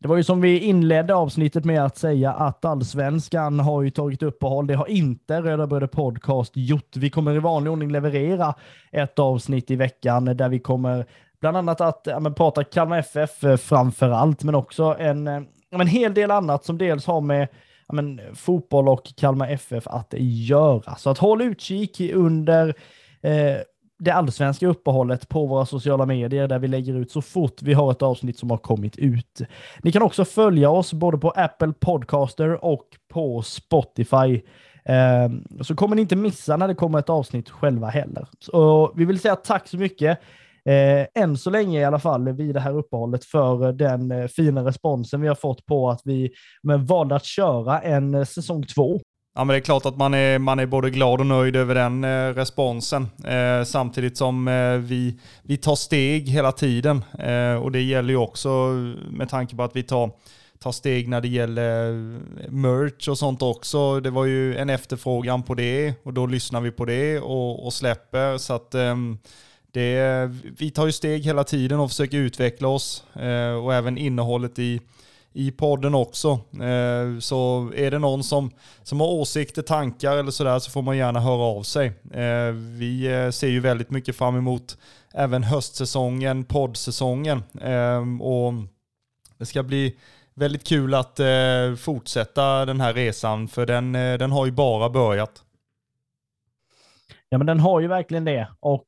Det 0.00 0.08
var 0.08 0.16
ju 0.16 0.24
som 0.24 0.40
vi 0.40 0.58
inledde 0.58 1.14
avsnittet 1.14 1.64
med 1.64 1.84
att 1.84 1.96
säga 1.96 2.32
att 2.32 2.64
allsvenskan 2.64 3.60
har 3.60 3.82
ju 3.82 3.90
tagit 3.90 4.22
uppehåll. 4.22 4.66
Det 4.66 4.74
har 4.74 4.86
inte 4.86 5.40
Röda 5.40 5.66
Bröder 5.66 5.86
Podcast 5.86 6.52
gjort. 6.54 6.96
Vi 6.96 7.10
kommer 7.10 7.34
i 7.34 7.38
vanlig 7.38 7.72
ordning 7.72 7.92
leverera 7.92 8.54
ett 8.92 9.18
avsnitt 9.18 9.70
i 9.70 9.76
veckan 9.76 10.24
där 10.24 10.48
vi 10.48 10.58
kommer 10.58 11.06
bland 11.40 11.56
annat 11.56 11.80
att 11.80 12.02
ja, 12.04 12.20
men, 12.20 12.34
prata 12.34 12.64
Kalmar 12.64 12.98
FF 12.98 13.44
eh, 13.44 13.56
framför 13.56 14.10
allt, 14.10 14.42
men 14.42 14.54
också 14.54 14.96
en, 14.98 15.26
eh, 15.26 15.40
ja, 15.70 15.80
en 15.80 15.86
hel 15.86 16.14
del 16.14 16.30
annat 16.30 16.64
som 16.64 16.78
dels 16.78 17.06
har 17.06 17.20
med 17.20 17.48
ja, 17.88 17.94
men, 17.94 18.20
fotboll 18.34 18.88
och 18.88 19.12
Kalmar 19.16 19.50
FF 19.50 19.86
att 19.86 20.14
göra. 20.18 20.96
Så 20.96 21.10
att 21.10 21.18
håll 21.18 21.42
utkik 21.42 22.00
under 22.00 22.74
eh, 23.22 23.56
det 23.98 24.10
allsvenska 24.10 24.66
uppehållet 24.66 25.28
på 25.28 25.46
våra 25.46 25.66
sociala 25.66 26.06
medier 26.06 26.48
där 26.48 26.58
vi 26.58 26.68
lägger 26.68 26.94
ut 26.94 27.10
så 27.10 27.22
fort 27.22 27.62
vi 27.62 27.74
har 27.74 27.90
ett 27.90 28.02
avsnitt 28.02 28.38
som 28.38 28.50
har 28.50 28.58
kommit 28.58 28.96
ut. 28.96 29.40
Ni 29.82 29.92
kan 29.92 30.02
också 30.02 30.24
följa 30.24 30.70
oss 30.70 30.92
både 30.92 31.18
på 31.18 31.30
Apple 31.30 31.72
Podcaster 31.80 32.64
och 32.64 32.86
på 33.08 33.42
Spotify. 33.42 34.40
Ehm, 34.84 35.44
så 35.60 35.74
kommer 35.74 35.96
ni 35.96 36.02
inte 36.02 36.16
missa 36.16 36.56
när 36.56 36.68
det 36.68 36.74
kommer 36.74 36.98
ett 36.98 37.10
avsnitt 37.10 37.50
själva 37.50 37.86
heller. 37.86 38.26
Så 38.38 38.92
vi 38.96 39.04
vill 39.04 39.20
säga 39.20 39.36
tack 39.36 39.68
så 39.68 39.76
mycket. 39.76 40.18
Eh, 40.64 41.22
än 41.22 41.36
så 41.36 41.50
länge 41.50 41.80
i 41.80 41.84
alla 41.84 41.98
fall 41.98 42.32
vid 42.32 42.54
det 42.54 42.60
här 42.60 42.76
uppehållet 42.76 43.24
för 43.24 43.66
eh, 43.66 43.72
den 43.72 44.10
eh, 44.10 44.26
fina 44.26 44.64
responsen 44.64 45.20
vi 45.20 45.28
har 45.28 45.34
fått 45.34 45.66
på 45.66 45.90
att 45.90 46.00
vi 46.04 46.30
valde 46.88 47.16
att 47.16 47.24
köra 47.24 47.80
en 47.80 48.26
säsong 48.26 48.62
två 48.62 49.00
Ja, 49.38 49.44
men 49.44 49.54
det 49.54 49.58
är 49.58 49.60
klart 49.60 49.86
att 49.86 49.96
man 49.96 50.14
är, 50.14 50.38
man 50.38 50.58
är 50.58 50.66
både 50.66 50.90
glad 50.90 51.20
och 51.20 51.26
nöjd 51.26 51.56
över 51.56 51.74
den 51.74 52.04
eh, 52.04 52.34
responsen. 52.34 53.08
Eh, 53.24 53.64
samtidigt 53.64 54.16
som 54.16 54.48
eh, 54.48 54.72
vi, 54.72 55.14
vi 55.42 55.56
tar 55.56 55.76
steg 55.76 56.28
hela 56.28 56.52
tiden. 56.52 57.04
Eh, 57.18 57.54
och 57.54 57.72
det 57.72 57.82
gäller 57.82 58.10
ju 58.10 58.16
också 58.16 58.48
med 59.10 59.28
tanke 59.28 59.56
på 59.56 59.62
att 59.62 59.76
vi 59.76 59.82
tar, 59.82 60.10
tar 60.58 60.72
steg 60.72 61.08
när 61.08 61.20
det 61.20 61.28
gäller 61.28 61.90
eh, 61.90 62.50
merch 62.50 63.08
och 63.08 63.18
sånt 63.18 63.42
också. 63.42 64.00
Det 64.00 64.10
var 64.10 64.24
ju 64.24 64.56
en 64.56 64.70
efterfrågan 64.70 65.42
på 65.42 65.54
det 65.54 65.94
och 66.02 66.12
då 66.12 66.26
lyssnar 66.26 66.60
vi 66.60 66.70
på 66.70 66.84
det 66.84 67.18
och, 67.18 67.66
och 67.66 67.72
släpper. 67.72 68.38
Så 68.38 68.54
att 68.54 68.74
ehm, 68.74 69.18
det, 69.72 70.30
vi 70.58 70.70
tar 70.70 70.86
ju 70.86 70.92
steg 70.92 71.24
hela 71.24 71.44
tiden 71.44 71.80
och 71.80 71.90
försöker 71.90 72.18
utveckla 72.18 72.68
oss 72.68 73.04
eh, 73.14 73.64
och 73.64 73.74
även 73.74 73.98
innehållet 73.98 74.58
i 74.58 74.80
i 75.32 75.50
podden 75.50 75.94
också. 75.94 76.28
Eh, 76.52 77.18
så 77.18 77.72
är 77.76 77.90
det 77.90 77.98
någon 77.98 78.24
som, 78.24 78.50
som 78.82 79.00
har 79.00 79.08
åsikter, 79.08 79.62
tankar 79.62 80.16
eller 80.16 80.30
sådär 80.30 80.58
så 80.58 80.70
får 80.70 80.82
man 80.82 80.96
gärna 80.96 81.20
höra 81.20 81.42
av 81.42 81.62
sig. 81.62 81.86
Eh, 82.12 82.52
vi 82.52 83.06
eh, 83.06 83.30
ser 83.30 83.48
ju 83.48 83.60
väldigt 83.60 83.90
mycket 83.90 84.16
fram 84.16 84.36
emot 84.36 84.78
även 85.14 85.42
höstsäsongen, 85.42 86.44
poddsäsongen. 86.44 87.42
Och 88.20 88.52
det 89.38 89.46
ska 89.46 89.62
bli 89.62 89.96
väldigt 90.34 90.66
kul 90.66 90.94
att 90.94 91.20
fortsätta 91.78 92.64
den 92.64 92.80
här 92.80 92.94
resan 92.94 93.48
för 93.48 93.66
den, 93.66 93.92
den 93.92 94.32
har 94.32 94.46
ju 94.46 94.52
bara 94.52 94.90
börjat. 94.90 95.42
Ja 97.28 97.38
men 97.38 97.46
den 97.46 97.60
har 97.60 97.80
ju 97.80 97.88
verkligen 97.88 98.24
det 98.24 98.48
och 98.60 98.86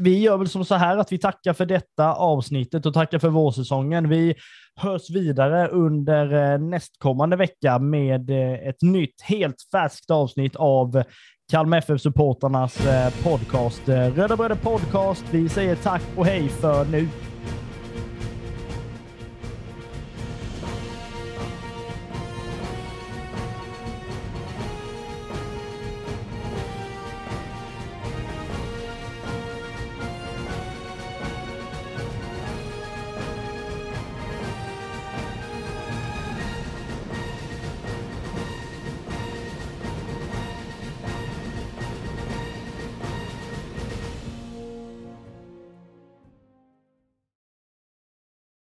vi 0.00 0.18
gör 0.18 0.36
väl 0.36 0.48
som 0.48 0.64
så 0.64 0.74
här 0.74 0.96
att 0.96 1.12
vi 1.12 1.18
tackar 1.18 1.52
för 1.52 1.66
detta 1.66 2.14
avsnittet 2.14 2.86
och 2.86 2.94
tackar 2.94 3.18
för 3.18 3.28
vårsäsongen. 3.28 4.08
Vi 4.08 4.34
hörs 4.76 5.10
vidare 5.10 5.68
under 5.68 6.52
eh, 6.52 6.58
nästkommande 6.58 7.36
vecka 7.36 7.78
med 7.78 8.30
eh, 8.30 8.68
ett 8.68 8.82
nytt, 8.82 9.22
helt 9.22 9.56
färskt 9.72 10.10
avsnitt 10.10 10.56
av 10.56 11.02
Kalmar 11.50 11.78
FF-supporternas 11.78 12.86
eh, 12.86 13.12
podcast. 13.22 13.82
Röda 13.88 14.36
Bröder 14.36 14.56
Podcast. 14.56 15.24
Vi 15.30 15.48
säger 15.48 15.76
tack 15.76 16.02
och 16.16 16.26
hej 16.26 16.48
för 16.48 16.84
nu. 16.84 17.08